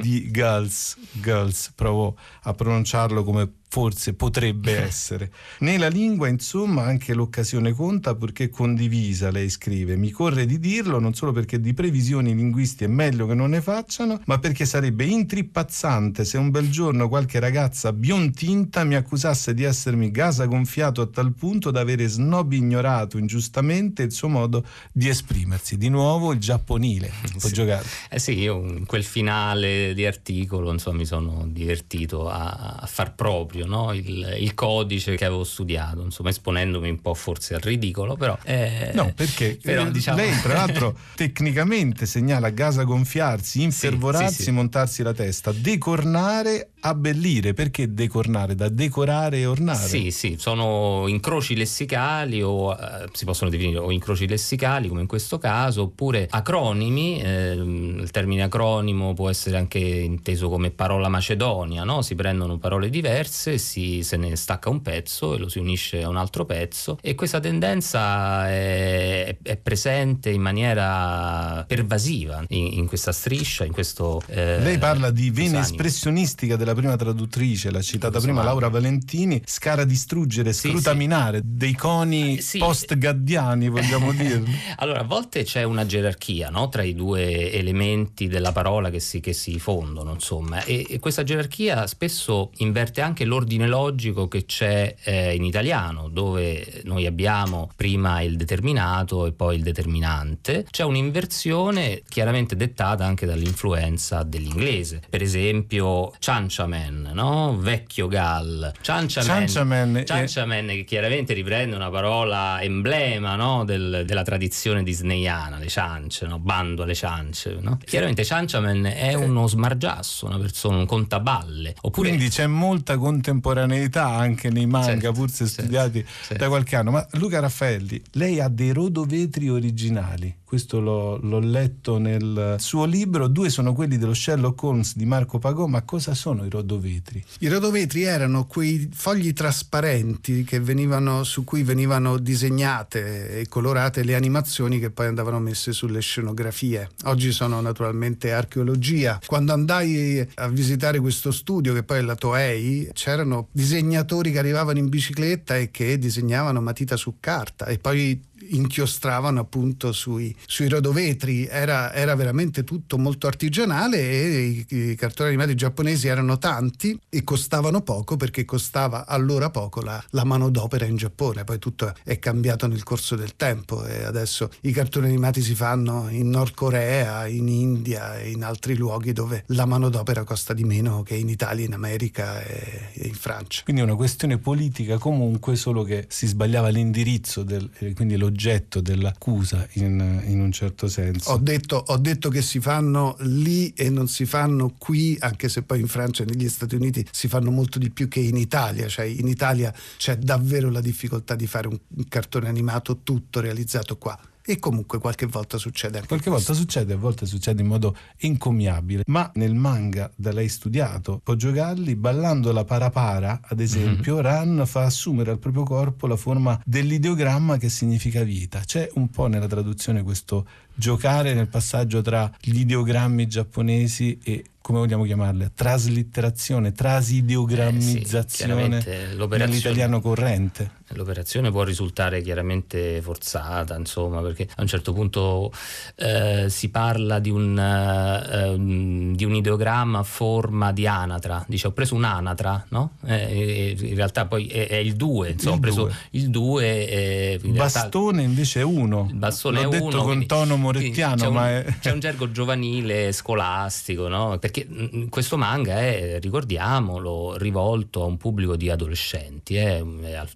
di 0.01 0.31
Girls. 0.31 0.97
Girls, 1.13 1.73
provo 1.75 2.17
a 2.43 2.53
pronunciarlo 2.55 3.25
come 3.25 3.51
forse 3.69 4.15
potrebbe 4.15 4.77
essere. 4.83 5.31
Nella 5.61 5.89
lingua, 5.89 6.29
insomma, 6.29 6.83
anche 6.85 7.15
l'occasione 7.15 7.73
conta 7.73 8.15
perché 8.15 8.49
condivisa, 8.49 9.31
lei 9.31 9.49
scrive. 9.51 9.97
Mi 9.97 10.11
corre 10.11 10.47
di 10.47 10.59
dirlo 10.59 10.99
non 10.99 11.15
solo 11.15 11.33
perché 11.33 11.61
di 11.61 11.75
previsioni 11.75 12.35
linguisti 12.35 12.85
è 12.85 12.87
meglio 12.87 13.27
che 13.27 13.35
non 13.35 13.51
ne 13.51 13.61
facciano, 13.61 14.21
ma 14.27 14.39
perché 14.39 14.65
sarebbe 14.65 15.05
intrippazzante 15.05 16.25
se 16.25 16.39
un 16.39 16.51
bel 16.51 16.71
giorno 16.71 17.09
qualche 17.09 17.39
ragazza 17.39 17.93
biontinta 17.93 18.85
mi 18.85 18.95
accusasse 18.95 19.55
di 19.55 19.65
essermi 19.65 20.11
gasa 20.11 20.47
gonfiato 20.47 21.03
a 21.03 21.07
tal 21.07 21.35
punto 21.35 21.71
da 21.71 21.81
avere 21.81 22.07
snob 22.07 22.53
ignorato 22.53 23.19
ingiustamente 23.19 24.03
il 24.03 24.13
suo 24.13 24.29
modo 24.29 24.65
di 24.93 25.09
esprimersi. 25.09 25.77
Di 25.77 25.89
nuovo 25.89 26.33
il 26.33 26.41
giapponile. 26.41 27.11
Può 27.39 27.49
sì. 27.49 27.53
giocare. 27.53 27.87
Eh 28.09 28.19
sì, 28.19 28.39
io 28.39 28.65
in 28.67 28.87
quel 28.87 29.05
finale 29.05 29.93
di 29.95 30.07
articolo 30.07 30.73
insomma, 30.73 30.99
mi 30.99 31.07
sono 31.07 31.47
divertito 31.47 32.29
a, 32.29 32.77
a 32.81 32.87
far 32.87 33.15
proprio 33.15 33.58
proprio 33.59 33.67
no? 33.67 33.93
il, 33.93 34.37
il, 34.39 34.55
codice 34.55 35.17
che 35.17 35.25
avevo 35.25 35.45
studiato, 35.45 36.03
insomma 36.03 36.31
esponendomi 36.31 36.89
un 36.89 37.01
po' 37.01 37.15
forse 37.15 37.55
al 37.55 37.61
ridicolo, 37.61 38.17
però... 38.17 38.39
Eh, 38.45 38.93
no, 38.95 39.13
perché 39.15 39.59
però, 39.61 39.87
eh, 39.87 39.91
diciamo... 39.91 40.19
lei 40.19 40.41
tra 40.41 40.55
l'altro 40.55 40.97
tecnicamente 41.17 42.07
segnala 42.07 42.51
gasa 42.51 42.85
gonfiarsi, 42.85 43.63
infervorarsi, 43.63 44.29
sì, 44.29 44.35
sì, 44.35 44.43
sì. 44.45 44.51
montarsi 44.51 45.03
la 45.03 45.13
testa, 45.13 45.53
decornare, 45.53 46.71
abbellire, 46.81 47.55
perché 47.55 47.93
decornare? 47.93 48.55
Da 48.55 48.69
decorare 48.69 49.39
e 49.39 49.47
ornare? 49.47 49.89
Sì, 49.89 50.11
sì, 50.11 50.37
sono 50.39 51.07
incroci 51.09 51.57
lessicali 51.57 52.43
o 52.43 52.73
eh, 52.73 53.09
si 53.13 53.25
possono 53.25 53.51
definire 53.51 53.79
o 53.79 53.91
incroci 53.91 54.29
lessicali 54.29 54.89
come 54.89 55.01
in 55.01 55.07
questo 55.07 55.39
caso, 55.39 55.83
oppure 55.83 56.27
acronimi, 56.31 57.21
eh, 57.21 57.53
il 57.53 58.11
termine 58.11 58.43
acronimo 58.43 59.15
può 59.15 59.29
essere 59.29 59.57
anche 59.57 59.79
inteso 59.79 60.49
come 60.49 60.71
parola 60.71 61.09
macedonia, 61.09 61.85
no? 61.85 62.03
si 62.03 62.15
prendono 62.15 62.59
parole 62.59 62.91
diverse 62.91 63.48
diverse, 63.49 63.59
si, 63.59 64.03
se 64.03 64.17
ne 64.17 64.37
stacca 64.37 64.69
un 64.69 64.83
pezzo 64.83 65.35
e 65.35 65.39
lo 65.39 65.49
si 65.49 65.59
unisce 65.59 66.03
a 66.03 66.09
un 66.09 66.17
altro 66.17 66.45
pezzo 66.45 66.99
e 67.01 67.15
questa 67.15 67.41
tendenza 67.41 68.49
è, 68.49 69.37
è 69.43 69.57
presente 69.57 70.31
in 70.31 70.43
maniera 70.43 71.65
pervasiva 71.67 72.45
in, 72.49 72.79
in, 72.79 72.87
questa 72.87 73.13
striscia, 73.13 73.65
in 73.65 73.73
questo... 73.73 74.21
Eh, 74.27 74.59
Lei 74.61 74.79
parla 74.79 75.11
di 75.11 75.31
vena 75.31 75.61
espressionistica 75.61 76.57
della 76.57 76.75
prima 76.75 76.97
traduttrice, 76.97 77.71
l'ha 77.71 77.81
citata 77.81 78.21
prima 78.21 78.43
Laura 78.43 78.69
Valentini, 78.69 79.41
scara 79.45 79.85
distruggere, 79.85 80.53
sì, 80.53 80.69
scrutaminare 80.69 81.39
sì. 81.39 81.45
dei 81.47 81.75
coni 81.75 82.41
sì. 82.41 82.59
post-gaddiani, 82.59 83.69
vogliamo 83.69 84.13
dire. 84.13 84.43
allora, 84.77 85.01
a 85.01 85.05
volte 85.05 85.45
c'è 85.45 85.63
una 85.63 85.87
gerarchia 85.87 86.51
no? 86.51 86.69
tra 86.69 86.83
i 86.83 86.95
due 86.95 87.53
elementi 87.53 88.27
della 88.27 88.53
parola 88.53 88.91
che 88.91 89.01
si, 89.01 89.21
che 89.21 89.33
si 89.33 89.59
fondono, 89.59 90.13
insomma, 90.13 90.65
e, 90.65 90.87
e 90.89 90.99
questa 90.99 91.23
gerarchia 91.23 91.87
spesso 91.87 92.51
inverte 92.59 93.01
anche 93.01 93.25
l'ordine 93.25 93.38
l'ordine 93.39 93.69
logico 93.69 94.27
che 94.27 94.45
c'è 94.45 94.95
eh, 95.05 95.35
in 95.35 95.45
italiano, 95.45 96.09
dove 96.09 96.83
noi 96.85 97.07
abbiamo 97.07 97.71
prima 97.77 98.21
il 98.21 98.37
determinato 98.37 99.27
e 99.27 99.33
poi 99.33 99.57
il 99.57 99.63
determinante, 99.63 100.67
c'è 100.69 100.83
un'inversione 100.83 102.03
chiaramente 102.09 102.57
dettata 102.57 103.05
anche 103.05 103.27
dall'influenza 103.27 104.25
dell'inglese. 104.25 105.03
Per 105.09 105.23
esempio, 105.23 106.13
Cianciaman, 106.19 107.11
no? 107.15 107.57
vecchio 107.59 108.09
Gal. 108.09 108.73
Cianciaman, 108.81 110.05
Cianciaman 110.05 110.67
che 110.67 110.85
chiaramente 110.85 111.33
riprende 111.33 111.77
una 111.77 111.91
parola 111.91 112.61
emblema 112.61 113.37
no? 113.37 113.65
Del, 113.65 114.03
della 114.05 114.23
tradizione 114.23 114.83
disneyana, 114.83 115.59
le 115.59 115.69
ciance, 115.69 116.27
no? 116.27 116.39
bando 116.39 116.83
alle 116.83 116.95
ciance. 116.95 117.57
No? 117.61 117.79
Chiaramente 117.85 118.25
Cianciaman 118.25 118.87
è 118.87 119.15
uno 119.15 119.47
smargiasso, 119.47 120.27
una 120.27 120.39
persona, 120.39 120.79
un 120.79 120.87
contaballe. 120.87 121.77
Oppure... 121.83 122.09
Quindi 122.09 122.29
c'è 122.29 122.47
molta 122.47 122.97
contemporaneità 122.97 123.28
contemporaneità 123.29 124.07
anche 124.07 124.51
nei 124.51 124.67
manga, 124.67 124.93
certo, 124.93 125.13
pur 125.13 125.31
se 125.31 125.47
studiati 125.47 126.05
certo. 126.05 126.37
da 126.37 126.49
qualche 126.49 126.77
anno. 126.77 126.91
Ma 126.91 127.07
Luca 127.13 127.41
Raffaelli, 127.41 128.03
lei 128.13 128.41
ha 128.41 128.49
dei 128.49 128.73
rodovetri 128.73 129.49
originali 129.49 130.35
questo 130.49 130.81
l'ho, 130.81 131.19
l'ho, 131.19 131.41
letto 131.41 131.99
nel 131.99 132.57
suo 132.59 132.87
libro, 132.87 133.29
due 133.29 133.51
sono 133.51 133.75
quelli 133.75 133.99
dello 133.99 134.15
Sherlock 134.15 134.63
Holmes 134.63 134.97
di 134.97 135.05
Marco 135.05 135.39
Pagò, 135.39 135.67
ma 135.67 135.83
cosa 135.83 136.15
sono 136.15 136.47
i 136.47 136.49
rodovetri? 136.49 137.23
I 137.41 137.49
rodovetri 137.49 138.05
erano 138.05 138.47
quei 138.47 138.89
fogli 138.91 139.35
trasparenti 139.35 140.47
venivano, 140.59 141.23
su 141.23 141.45
cui 141.45 141.63
venivano 141.65 142.17
disegnate 142.17 143.41
e 143.41 143.47
colorate 143.47 144.03
le 144.03 144.15
animazioni 144.15 144.79
che 144.79 144.89
poi 144.89 145.09
andavano 145.09 145.39
messe 145.39 145.75
sulle 145.75 146.01
scenografie. 146.01 146.93
Oggi 147.05 147.31
sono 147.31 147.61
naturalmente 147.61 148.33
archeologia. 148.33 149.21
Quando 149.27 149.53
andai 149.53 150.27
a 150.37 150.49
visitare 150.49 150.99
questo 150.99 151.31
studio, 151.31 151.75
che 151.75 151.83
poi 151.83 151.99
è 151.99 152.01
la 152.01 152.15
Toei, 152.15 152.89
c'erano 152.95 153.49
disegnatori 153.53 154.33
che 154.33 154.39
arrivavano 154.39 154.79
in 154.79 154.89
bicicletta 154.89 155.59
e 155.59 155.71
che 155.71 155.99
disegnavano 155.99 156.63
matita 156.63 156.97
su 156.97 157.17
carta 157.21 157.67
e 157.67 157.77
poi 157.77 158.37
inchiostravano 158.51 159.41
appunto 159.41 159.93
sui, 159.93 160.35
sui 160.47 160.69
rodovetri, 160.69 161.47
era, 161.47 161.93
era, 161.93 162.15
veramente 162.15 162.65
tutto 162.65 162.99
molto 162.99 163.27
artigianale 163.27 163.99
e 163.99 164.65
i, 164.69 164.91
i, 164.91 164.95
cartoni 164.95 165.29
animati 165.29 165.55
giapponesi 165.55 166.09
erano 166.09 166.39
tanti 166.39 166.99
e 167.09 167.25
costavano 167.25 167.83
poco 167.83 168.17
perché 168.17 168.45
costava 168.45 169.07
allora 169.07 169.51
poco 169.51 169.83
la, 169.83 170.03
la 170.11 170.25
manodopera 170.25 170.87
in 170.87 170.97
Giappone, 170.97 171.45
poi 171.45 171.59
tutto 171.59 171.93
è 172.03 172.19
cambiato 172.19 172.67
nel 172.67 172.83
corso 172.83 173.17
del 173.17 173.37
tempo 173.37 173.85
e 173.85 174.05
adesso 174.05 174.51
i 174.63 174.73
cartoni 174.73 175.07
animati 175.07 175.43
si 175.43 175.55
fanno 175.55 176.09
in 176.11 176.31
Nord 176.31 176.55
Corea, 176.55 177.27
in 177.27 177.49
India 177.49 178.19
e 178.19 178.31
in 178.31 178.43
altri 178.43 178.77
luoghi 178.77 179.13
dove 179.13 179.45
la 179.49 179.67
manodopera 179.67 180.25
costa 180.25 180.55
di 180.55 180.65
meno 180.65 181.03
che 181.03 181.15
in 181.15 181.29
Italia, 181.29 181.65
in 181.65 181.75
America 181.75 182.43
e, 182.43 182.91
e 182.95 183.07
in 183.07 183.15
Francia. 183.15 183.63
Quindi 183.65 183.83
è 183.83 183.85
una 183.85 183.97
questione 183.97 184.39
politica 184.39 184.99
comunque, 184.99 185.57
solo 185.57 185.83
che 185.83 186.07
si 186.09 186.27
sbagliava 186.27 186.69
l'indirizzo, 186.69 187.43
del, 187.43 187.71
quindi 187.95 188.17
l'oggetto 188.17 188.38
l'oggetto 188.39 188.81
dell'accusa 188.81 189.67
in, 189.73 190.23
in 190.27 190.41
un 190.41 190.53
certo 190.53 190.87
senso. 190.87 191.33
Ho 191.33 191.39
detto, 191.39 191.83
ho 191.89 191.97
detto, 191.97 192.29
che 192.29 192.41
si 192.41 192.61
fanno 192.61 193.17
lì 193.21 193.73
e 193.75 193.91
non 193.91 194.07
si 194.07 194.27
fanno 194.27 194.75
qui, 194.79 195.17
anche 195.19 195.49
se 195.49 195.63
poi 195.63 195.81
in 195.81 195.89
Francia 195.89 196.23
e 196.23 196.27
negli 196.27 196.49
Stati 196.49 196.77
Uniti 196.77 197.05
si 197.11 197.27
fanno 197.27 197.51
molto 197.51 197.81
di 197.81 197.91
più 197.91 198.07
che 198.07 198.21
in 198.21 198.37
Italia, 198.37 198.87
cioè 198.87 199.07
in 199.07 199.27
Italia 199.27 199.75
c'è 199.97 200.17
davvero 200.17 200.71
la 200.71 200.81
difficoltà 200.81 201.35
di 201.35 201.49
fare 201.49 201.67
un, 201.67 201.79
un 201.97 202.09
cartone 202.09 202.49
animato 202.49 203.01
tutto 203.03 203.41
realizzato 203.41 203.99
qua 203.99 204.17
e 204.51 204.59
comunque 204.59 204.99
qualche 204.99 205.27
volta 205.27 205.59
succede 205.59 205.97
anche 205.97 206.09
Qualche 206.09 206.31
questo. 206.31 206.53
volta 206.53 206.65
succede, 206.65 206.95
a 206.95 206.97
volte 206.97 207.27
succede 207.27 207.61
in 207.61 207.69
modo 207.69 207.95
encomiabile, 208.17 209.03
ma 209.09 209.31
nel 209.35 209.55
manga 209.55 210.11
da 210.17 210.33
lei 210.33 210.49
studiato, 210.49 211.21
Poggio 211.23 211.53
Galli, 211.53 211.95
ballando 211.97 212.51
la 212.51 212.65
parapara, 212.65 213.41
ad 213.43 213.61
esempio, 213.61 214.15
mm-hmm. 214.15 214.23
Ran 214.23 214.63
fa 214.65 214.85
assumere 214.85 215.33
al 215.33 215.39
proprio 215.39 215.65
corpo 215.65 216.07
la 216.07 216.17
forma 216.17 216.59
dell'ideogramma 216.65 217.59
che 217.59 217.69
significa 217.69 218.23
vita. 218.23 218.61
C'è 218.61 218.89
un 218.95 219.11
po' 219.11 219.27
nella 219.27 219.47
traduzione 219.47 220.03
questo 220.03 220.47
giocare 220.79 221.35
nel 221.35 221.49
passaggio 221.49 222.01
tra 222.03 222.31
gli 222.41 222.61
ideogrammi 222.61 223.27
giapponesi 223.27 224.17
e 224.23 224.45
come 224.69 224.81
vogliamo 224.81 225.05
chiamarle, 225.05 225.53
traslitterazione, 225.55 226.73
trasideogrammizzazione 226.73 228.77
eh 228.77 228.83
sì, 228.83 229.17
nell'italiano 229.39 230.03
corrente. 230.03 230.73
L'operazione 230.89 231.51
può 231.51 231.63
risultare 231.63 232.21
chiaramente 232.21 233.01
forzata, 233.01 233.75
insomma, 233.77 234.21
perché 234.21 234.47
a 234.57 234.61
un 234.61 234.67
certo 234.67 234.93
punto 234.93 235.51
eh, 235.97 236.49
si 236.49 236.69
parla 236.69 237.19
di 237.19 237.31
un, 237.31 237.59
eh, 237.59 239.15
di 239.15 239.25
un, 239.25 239.35
ideogramma 239.35 240.01
a 240.01 240.03
forma 240.03 240.71
di 240.73 240.87
anatra, 240.87 241.43
dice 241.49 241.69
ho 241.69 241.73
preso 241.73 241.95
un'anatra, 241.95 242.67
no? 242.69 242.91
Eh, 243.07 243.75
in 243.79 243.95
realtà 243.95 244.27
poi 244.27 244.49
è, 244.49 244.69
è 244.69 244.77
il 244.77 244.97
2, 244.97 245.31
insomma, 245.31 245.57
ho 245.57 245.61
preso 245.61 245.91
il 246.11 246.29
2. 246.29 247.41
Il 247.43 247.53
bastone 247.53 248.23
invece 248.23 248.61
è 248.61 248.65
uno. 248.65 249.07
Il 249.09 249.17
bastone 249.17 249.63
L'ho 249.63 249.69
è 249.69 249.73
detto 249.73 249.97
uno. 249.97 250.03
con 250.03 250.27
tono 250.27 250.59
morettiano, 250.73 251.17
c'è 251.17 251.29
ma 251.31 251.43
un, 251.43 251.49
è... 251.49 251.75
c'è 251.81 251.91
un 251.93 252.01
gergo 252.01 252.31
giovanile, 252.31 253.13
scolastico, 253.13 254.09
no? 254.09 254.39
Perché 254.39 254.67
questo 255.09 255.37
manga 255.37 255.79
è, 255.79 256.19
ricordiamolo, 256.21 257.37
rivolto 257.37 258.03
a 258.03 258.07
un 258.07 258.17
pubblico 258.17 258.57
di 258.57 258.71
adolescenti, 258.71 259.57
è, 259.57 259.83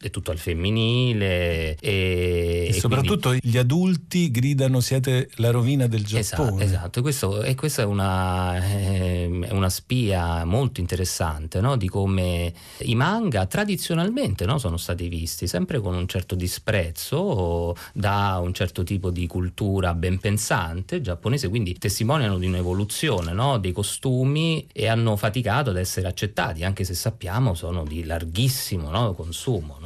è 0.00 0.10
tutto 0.10 0.30
al 0.30 0.38
femminile 0.38 1.76
e, 1.76 2.66
e 2.68 2.72
soprattutto 2.72 3.28
quindi... 3.30 3.48
gli 3.48 3.58
adulti 3.58 4.30
gridano 4.30 4.80
siete 4.80 5.28
la 5.36 5.50
rovina 5.50 5.86
del 5.86 6.04
Giappone. 6.04 6.64
Esatto, 6.64 6.82
esatto. 6.82 6.98
E, 6.98 7.02
questo, 7.02 7.42
e 7.42 7.54
questa 7.54 7.82
è 7.82 7.84
una, 7.84 8.56
è 8.56 9.50
una, 9.50 9.68
spia 9.68 10.44
molto 10.44 10.80
interessante 10.80 11.60
no? 11.60 11.76
di 11.76 11.88
come 11.88 12.52
i 12.80 12.94
manga 12.94 13.46
tradizionalmente 13.46 14.44
no? 14.44 14.58
sono 14.58 14.76
stati 14.76 15.08
visti 15.08 15.46
sempre 15.46 15.80
con 15.80 15.94
un 15.94 16.06
certo 16.06 16.34
disprezzo 16.34 17.74
da 17.92 18.38
un 18.42 18.52
certo 18.52 18.82
tipo 18.82 19.10
di 19.10 19.26
cultura 19.26 19.94
ben 19.94 20.18
pensante 20.22 21.00
giapponese, 21.02 21.48
quindi 21.48 21.76
testimoniano 21.76 22.38
di 22.38 22.46
un'evoluzione 22.46 23.32
no? 23.32 23.58
dei 23.58 23.72
costumi 23.72 24.66
e 24.72 24.86
hanno 24.86 25.16
faticato 25.16 25.70
ad 25.70 25.76
essere 25.76 26.06
accettati, 26.06 26.62
anche 26.62 26.84
se 26.84 26.94
sappiamo 26.94 27.54
sono 27.54 27.84
di 27.84 28.04
larghissimo 28.04 29.12
consumo. 29.14 29.78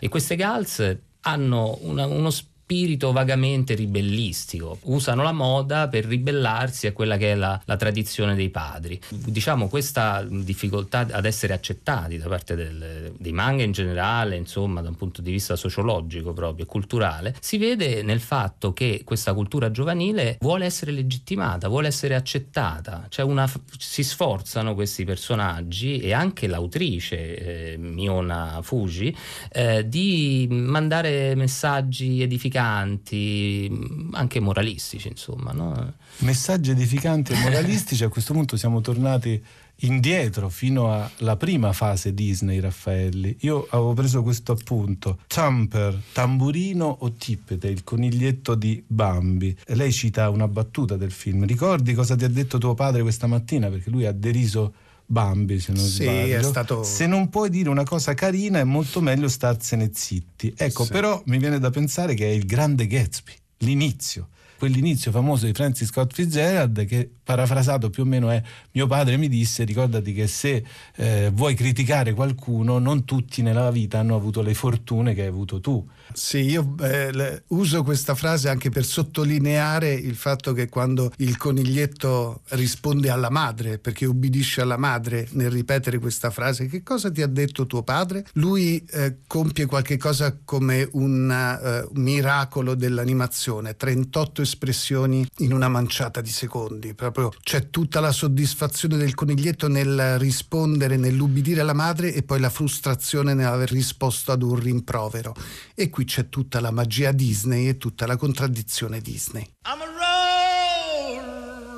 E 0.00 0.08
queste 0.08 0.34
gals 0.34 0.96
hanno 1.20 1.78
una, 1.82 2.06
uno 2.06 2.30
spirito 2.30 2.48
spirito 2.70 3.10
vagamente 3.10 3.74
ribellistico, 3.74 4.78
usano 4.82 5.24
la 5.24 5.32
moda 5.32 5.88
per 5.88 6.04
ribellarsi 6.04 6.86
a 6.86 6.92
quella 6.92 7.16
che 7.16 7.32
è 7.32 7.34
la, 7.34 7.60
la 7.64 7.74
tradizione 7.74 8.36
dei 8.36 8.48
padri. 8.48 9.00
Diciamo 9.08 9.66
questa 9.66 10.24
difficoltà 10.24 11.04
ad 11.10 11.24
essere 11.24 11.52
accettati 11.52 12.16
da 12.16 12.28
parte 12.28 12.54
del, 12.54 13.12
dei 13.18 13.32
manga 13.32 13.64
in 13.64 13.72
generale, 13.72 14.36
insomma 14.36 14.82
da 14.82 14.88
un 14.88 14.94
punto 14.94 15.20
di 15.20 15.32
vista 15.32 15.56
sociologico 15.56 16.32
proprio 16.32 16.64
e 16.64 16.68
culturale, 16.68 17.34
si 17.40 17.58
vede 17.58 18.04
nel 18.04 18.20
fatto 18.20 18.72
che 18.72 19.02
questa 19.04 19.34
cultura 19.34 19.72
giovanile 19.72 20.36
vuole 20.38 20.64
essere 20.64 20.92
legittimata, 20.92 21.66
vuole 21.66 21.88
essere 21.88 22.14
accettata, 22.14 23.06
cioè 23.08 23.24
una, 23.24 23.50
si 23.78 24.04
sforzano 24.04 24.74
questi 24.76 25.04
personaggi 25.04 25.98
e 25.98 26.12
anche 26.12 26.46
l'autrice 26.46 27.72
eh, 27.72 27.76
Miona 27.78 28.60
Fuji 28.62 29.12
eh, 29.50 29.88
di 29.88 30.46
mandare 30.48 31.34
messaggi 31.34 32.22
edificanti 32.22 32.58
anche 32.60 34.40
moralistici, 34.40 35.08
insomma. 35.08 35.52
No? 35.52 35.94
Messaggi 36.18 36.70
edificanti 36.70 37.32
e 37.32 37.36
moralistici, 37.42 38.04
a 38.04 38.08
questo 38.08 38.32
punto 38.32 38.56
siamo 38.56 38.80
tornati 38.80 39.42
indietro 39.82 40.48
fino 40.48 41.08
alla 41.16 41.36
prima 41.36 41.72
fase 41.72 42.12
Disney 42.12 42.60
Raffaelli. 42.60 43.38
Io 43.40 43.66
avevo 43.70 43.94
preso 43.94 44.22
questo 44.22 44.52
appunto. 44.52 45.18
Thumper, 45.26 46.00
tamburino 46.12 46.98
o 47.00 47.12
tippete, 47.12 47.68
il 47.68 47.84
coniglietto 47.84 48.54
di 48.54 48.82
Bambi. 48.86 49.56
E 49.66 49.74
lei 49.74 49.92
cita 49.92 50.28
una 50.28 50.48
battuta 50.48 50.96
del 50.96 51.12
film. 51.12 51.46
Ricordi 51.46 51.94
cosa 51.94 52.16
ti 52.16 52.24
ha 52.24 52.28
detto 52.28 52.58
tuo 52.58 52.74
padre 52.74 53.02
questa 53.02 53.26
mattina? 53.26 53.68
Perché 53.68 53.90
lui 53.90 54.06
ha 54.06 54.12
deriso 54.12 54.74
Bambi, 55.10 55.58
se 55.58 55.72
non 55.72 55.84
sì, 55.84 56.04
sbaglio. 56.04 56.42
Stato... 56.44 56.84
Se 56.84 57.04
non 57.04 57.30
puoi 57.30 57.50
dire 57.50 57.68
una 57.68 57.82
cosa 57.82 58.14
carina 58.14 58.60
è 58.60 58.64
molto 58.64 59.00
meglio 59.00 59.26
starsene 59.26 59.90
zitti. 59.92 60.54
Ecco, 60.56 60.84
sì. 60.84 60.92
però 60.92 61.20
mi 61.26 61.38
viene 61.38 61.58
da 61.58 61.70
pensare 61.70 62.14
che 62.14 62.26
è 62.26 62.30
il 62.30 62.46
grande 62.46 62.86
Gatsby, 62.86 63.32
l'inizio. 63.58 64.28
Quell'inizio 64.60 65.10
famoso 65.10 65.46
di 65.46 65.54
Francis 65.54 65.88
Scott 65.88 66.12
Fitzgerald 66.12 66.84
che 66.84 67.08
parafrasato 67.24 67.88
più 67.88 68.02
o 68.02 68.06
meno 68.06 68.28
è 68.28 68.42
mio 68.72 68.86
padre 68.86 69.16
mi 69.16 69.26
disse 69.26 69.64
ricordati 69.64 70.12
che 70.12 70.26
se 70.26 70.62
eh, 70.96 71.30
vuoi 71.32 71.54
criticare 71.54 72.12
qualcuno 72.12 72.78
non 72.78 73.06
tutti 73.06 73.40
nella 73.40 73.70
vita 73.70 74.00
hanno 74.00 74.16
avuto 74.16 74.42
le 74.42 74.52
fortune 74.52 75.14
che 75.14 75.22
hai 75.22 75.28
avuto 75.28 75.60
tu. 75.60 75.88
Sì, 76.12 76.40
io 76.40 76.74
eh, 76.82 77.44
uso 77.48 77.82
questa 77.84 78.14
frase 78.14 78.50
anche 78.50 78.68
per 78.68 78.84
sottolineare 78.84 79.94
il 79.94 80.14
fatto 80.14 80.52
che 80.52 80.68
quando 80.68 81.10
il 81.18 81.38
coniglietto 81.38 82.42
risponde 82.48 83.08
alla 83.08 83.30
madre, 83.30 83.78
perché 83.78 84.04
ubbidisce 84.04 84.60
alla 84.60 84.76
madre 84.76 85.26
nel 85.32 85.50
ripetere 85.50 85.98
questa 85.98 86.30
frase, 86.30 86.66
che 86.66 86.82
cosa 86.82 87.10
ti 87.10 87.22
ha 87.22 87.28
detto 87.28 87.66
tuo 87.66 87.82
padre? 87.82 88.26
Lui 88.34 88.84
eh, 88.90 89.18
compie 89.26 89.64
qualche 89.64 89.96
cosa 89.96 90.36
come 90.44 90.86
un 90.92 91.88
uh, 91.90 91.98
miracolo 91.98 92.74
dell'animazione, 92.74 93.76
38 93.76 94.44
espressioni 94.50 95.24
in 95.38 95.52
una 95.52 95.68
manciata 95.68 96.20
di 96.20 96.28
secondi, 96.28 96.94
proprio 96.94 97.30
c'è 97.42 97.70
tutta 97.70 98.00
la 98.00 98.10
soddisfazione 98.10 98.96
del 98.96 99.14
coniglietto 99.14 99.68
nel 99.68 100.18
rispondere, 100.18 100.96
nell'ubbidire 100.96 101.60
alla 101.60 101.72
madre 101.72 102.12
e 102.12 102.24
poi 102.24 102.40
la 102.40 102.50
frustrazione 102.50 103.32
nell'aver 103.34 103.70
risposto 103.70 104.32
ad 104.32 104.42
un 104.42 104.56
rimprovero. 104.56 105.36
E 105.74 105.88
qui 105.88 106.04
c'è 106.04 106.28
tutta 106.28 106.58
la 106.60 106.72
magia 106.72 107.12
Disney 107.12 107.68
e 107.68 107.78
tutta 107.78 108.06
la 108.06 108.16
contraddizione 108.16 109.00
Disney. 109.00 109.42
I'm 109.64 109.80
a 109.80 109.86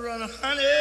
road, 0.09 0.31
honey. 0.41 0.72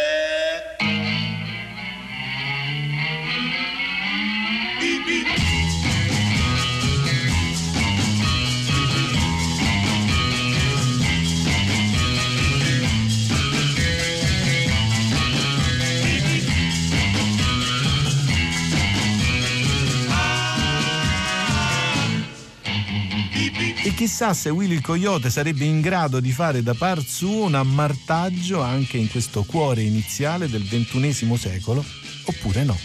E 23.91 23.93
chissà 23.93 24.33
se 24.33 24.49
Willy 24.49 24.75
il 24.75 24.81
Coyote 24.81 25.29
sarebbe 25.29 25.65
in 25.65 25.81
grado 25.81 26.21
di 26.21 26.31
fare 26.31 26.63
da 26.63 26.73
par 26.73 27.03
suo 27.03 27.43
un 27.43 27.55
ammartaggio 27.55 28.61
anche 28.61 28.95
in 28.95 29.09
questo 29.09 29.43
cuore 29.43 29.81
iniziale 29.81 30.47
del 30.47 30.63
ventunesimo 30.63 31.35
secolo, 31.35 31.83
oppure 32.23 32.63
no. 32.63 32.79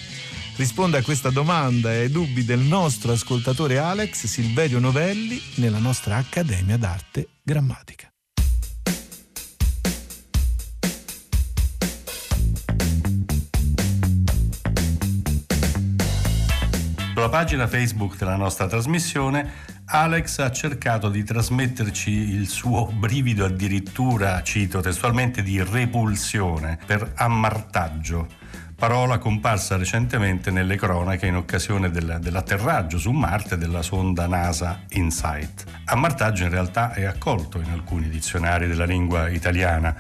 Risponde 0.57 0.99
a 0.99 1.03
questa 1.03 1.31
domanda 1.31 1.93
e 1.93 1.99
ai 1.99 2.11
dubbi 2.11 2.45
del 2.45 2.59
nostro 2.59 3.13
ascoltatore 3.13 3.79
Alex 3.79 4.27
Silverio 4.27 4.81
Novelli 4.81 5.41
nella 5.57 5.79
nostra 5.79 6.17
Accademia 6.17 6.77
d'Arte 6.77 7.29
Grammatica. 7.41 8.11
Sulla 17.27 17.39
pagina 17.39 17.67
Facebook 17.67 18.17
della 18.17 18.37
nostra 18.37 18.69
trasmissione 18.69 19.51
Alex 19.87 20.39
ha 20.39 20.51
cercato 20.53 21.09
di 21.09 21.25
trasmetterci 21.25 22.09
il 22.13 22.47
suo 22.47 22.87
brivido 22.87 23.45
addirittura, 23.45 24.41
cito 24.45 24.79
testualmente, 24.79 25.43
di 25.43 25.61
repulsione 25.61 26.79
per 26.87 27.15
ammartaggio, 27.17 28.29
parola 28.77 29.19
comparsa 29.19 29.77
recentemente 29.77 30.53
nelle 30.53 30.77
cronache 30.77 31.27
in 31.27 31.35
occasione 31.35 31.91
del, 31.91 32.19
dell'atterraggio 32.21 32.97
su 32.97 33.11
Marte 33.11 33.59
della 33.59 33.83
sonda 33.83 34.29
NASA 34.29 34.83
InSight. 34.91 35.65
Ammartaggio 35.87 36.45
in 36.45 36.51
realtà 36.51 36.93
è 36.93 37.03
accolto 37.07 37.59
in 37.59 37.71
alcuni 37.73 38.09
dizionari 38.09 38.69
della 38.69 38.85
lingua 38.85 39.29
italiana, 39.29 39.93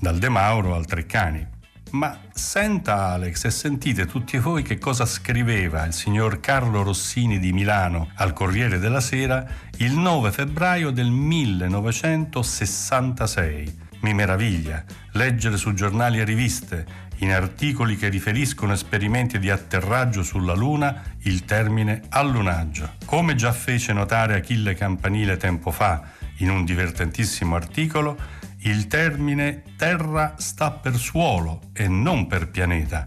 dal 0.00 0.18
De 0.18 0.28
Mauro 0.28 0.74
al 0.74 0.86
Treccani. 0.86 1.60
Ma 1.92 2.18
senta 2.32 3.08
Alex 3.08 3.44
e 3.44 3.50
sentite 3.50 4.06
tutti 4.06 4.38
voi 4.38 4.62
che 4.62 4.78
cosa 4.78 5.04
scriveva 5.04 5.84
il 5.84 5.92
signor 5.92 6.40
Carlo 6.40 6.82
Rossini 6.82 7.38
di 7.38 7.52
Milano 7.52 8.08
al 8.14 8.32
Corriere 8.32 8.78
della 8.78 9.00
Sera 9.00 9.44
il 9.76 9.92
9 9.92 10.32
febbraio 10.32 10.90
del 10.90 11.10
1966. 11.10 13.80
Mi 14.00 14.14
meraviglia 14.14 14.82
leggere 15.12 15.58
su 15.58 15.74
giornali 15.74 16.18
e 16.18 16.24
riviste, 16.24 17.10
in 17.18 17.30
articoli 17.30 17.96
che 17.96 18.08
riferiscono 18.08 18.72
esperimenti 18.72 19.38
di 19.38 19.50
atterraggio 19.50 20.22
sulla 20.22 20.54
Luna, 20.54 21.02
il 21.24 21.44
termine 21.44 22.04
allunaggio. 22.08 22.94
Come 23.04 23.34
già 23.34 23.52
fece 23.52 23.92
notare 23.92 24.36
Achille 24.36 24.72
Campanile 24.74 25.36
tempo 25.36 25.70
fa, 25.70 26.00
in 26.38 26.48
un 26.48 26.64
divertentissimo 26.64 27.54
articolo 27.54 28.16
il 28.64 28.86
termine 28.86 29.62
terra 29.76 30.34
sta 30.38 30.70
per 30.70 30.96
suolo 30.96 31.60
e 31.72 31.88
non 31.88 32.26
per 32.26 32.50
pianeta 32.50 33.06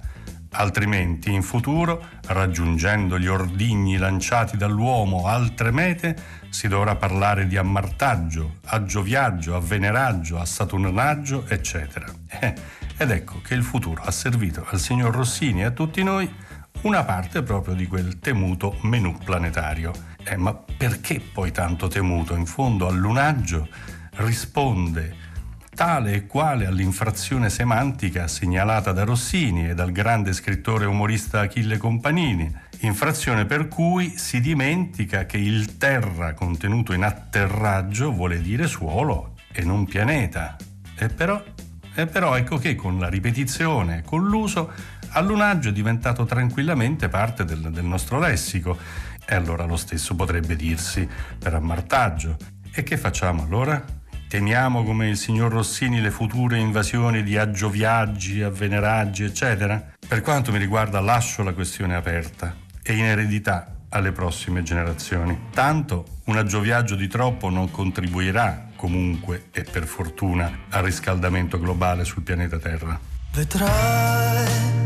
Altrimenti 0.58 1.34
in 1.34 1.42
futuro, 1.42 2.02
raggiungendo 2.28 3.20
gli 3.20 3.28
ordigni 3.28 3.98
lanciati 3.98 4.56
dall'uomo 4.56 5.28
altre 5.28 5.70
mete, 5.72 6.16
si 6.50 6.70
dovrà 6.70 6.96
parlare 6.96 7.46
di 7.46 7.58
ammartaggio, 7.58 8.60
aggioviaggio, 8.68 9.56
avveneraggio, 9.56 10.40
assaturnaggio, 10.40 11.46
eccetera. 11.48 12.06
Eh, 12.40 12.54
ed 12.98 13.12
ecco 13.12 13.42
che 13.42 13.54
il 13.54 13.64
futuro 13.64 14.02
ha 14.02 14.12
servito 14.12 14.66
al 14.70 14.80
signor 14.80 15.14
Rossini 15.14 15.62
e 15.62 15.66
a 15.66 15.72
tutti 15.72 16.02
noi 16.04 16.34
una 16.84 17.04
parte 17.04 17.44
proprio 17.44 17.74
di 17.74 17.86
quel 17.86 18.20
temuto 18.20 18.78
menù 18.84 19.18
planetario. 19.18 19.92
Eh, 20.24 20.38
ma 20.38 20.54
perché 20.54 21.20
poi 21.20 21.52
tanto 21.52 21.90
temuto? 21.90 22.34
In 22.34 22.46
fondo 22.46 22.88
al 22.88 22.96
lunaggio 22.96 23.68
risponde 24.16 25.25
tale 25.76 26.14
e 26.14 26.26
quale 26.26 26.66
all'infrazione 26.66 27.50
semantica 27.50 28.28
segnalata 28.28 28.94
da 28.94 29.04
Rossini 29.04 29.70
e 29.70 29.76
dal 29.76 29.92
grande 29.92 30.32
scrittore 30.32 30.86
umorista 30.86 31.42
Achille 31.42 31.78
Companini, 31.78 32.52
infrazione 32.80 33.46
per 33.46 33.68
cui 33.68 34.18
si 34.18 34.40
dimentica 34.40 35.26
che 35.26 35.38
il 35.38 35.78
terra 35.78 36.34
contenuto 36.34 36.94
in 36.94 37.04
atterraggio 37.04 38.12
vuole 38.12 38.42
dire 38.42 38.68
suolo 38.68 39.36
e 39.52 39.64
non 39.64 39.86
pianeta. 39.86 40.56
E 40.98 41.10
però, 41.10 41.44
e 41.94 42.08
però 42.08 42.36
ecco 42.36 42.58
che 42.58 42.76
con 42.76 42.98
la 42.98 43.10
ripetizione, 43.10 44.02
con 44.04 44.26
l'uso, 44.26 44.72
allunaggio 45.10 45.70
è 45.70 45.74
diventato 45.74 46.24
tranquillamente 46.24 47.10
parte 47.10 47.44
del, 47.44 47.70
del 47.72 47.86
nostro 47.86 48.18
lessico. 48.18 48.78
E 49.28 49.36
allora 49.36 49.66
lo 49.66 49.76
stesso 49.76 50.16
potrebbe 50.16 50.56
dirsi 50.56 51.08
per 51.38 51.54
ammartaggio. 51.54 52.38
E 52.72 52.84
che 52.84 52.98
facciamo 52.98 53.44
allora? 53.44 54.04
Temiamo 54.28 54.84
come 54.84 55.08
il 55.08 55.18
signor 55.18 55.52
Rossini 55.52 56.02
le 56.02 56.12
future 56.12 56.58
invasioni 56.58 57.24
di 57.24 57.38
aggioviaggi, 57.38 58.42
avveneraggi, 58.42 59.24
eccetera? 59.24 59.94
Per 60.06 60.22
quanto 60.22 60.52
mi 60.52 60.58
riguarda 60.58 61.00
lascio 61.00 61.44
la 61.44 61.54
questione 61.54 61.96
aperta 61.96 62.56
e 62.82 62.94
in 62.94 63.06
eredità 63.06 63.76
alle 63.90 64.12
prossime 64.12 64.64
generazioni. 64.64 65.50
Tanto 65.54 66.06
un 66.26 66.38
aggioviaggio 66.38 66.96
di 66.96 67.08
troppo 67.08 67.50
non 67.50 67.70
contribuirà 67.70 68.70
comunque 68.76 69.46
e 69.52 69.64
per 69.64 69.86
fortuna 69.86 70.52
al 70.70 70.84
riscaldamento 70.84 71.60
globale 71.60 72.04
sul 72.04 72.24
pianeta 72.24 72.58
Terra. 72.58 73.00
Vedrai 73.32 74.85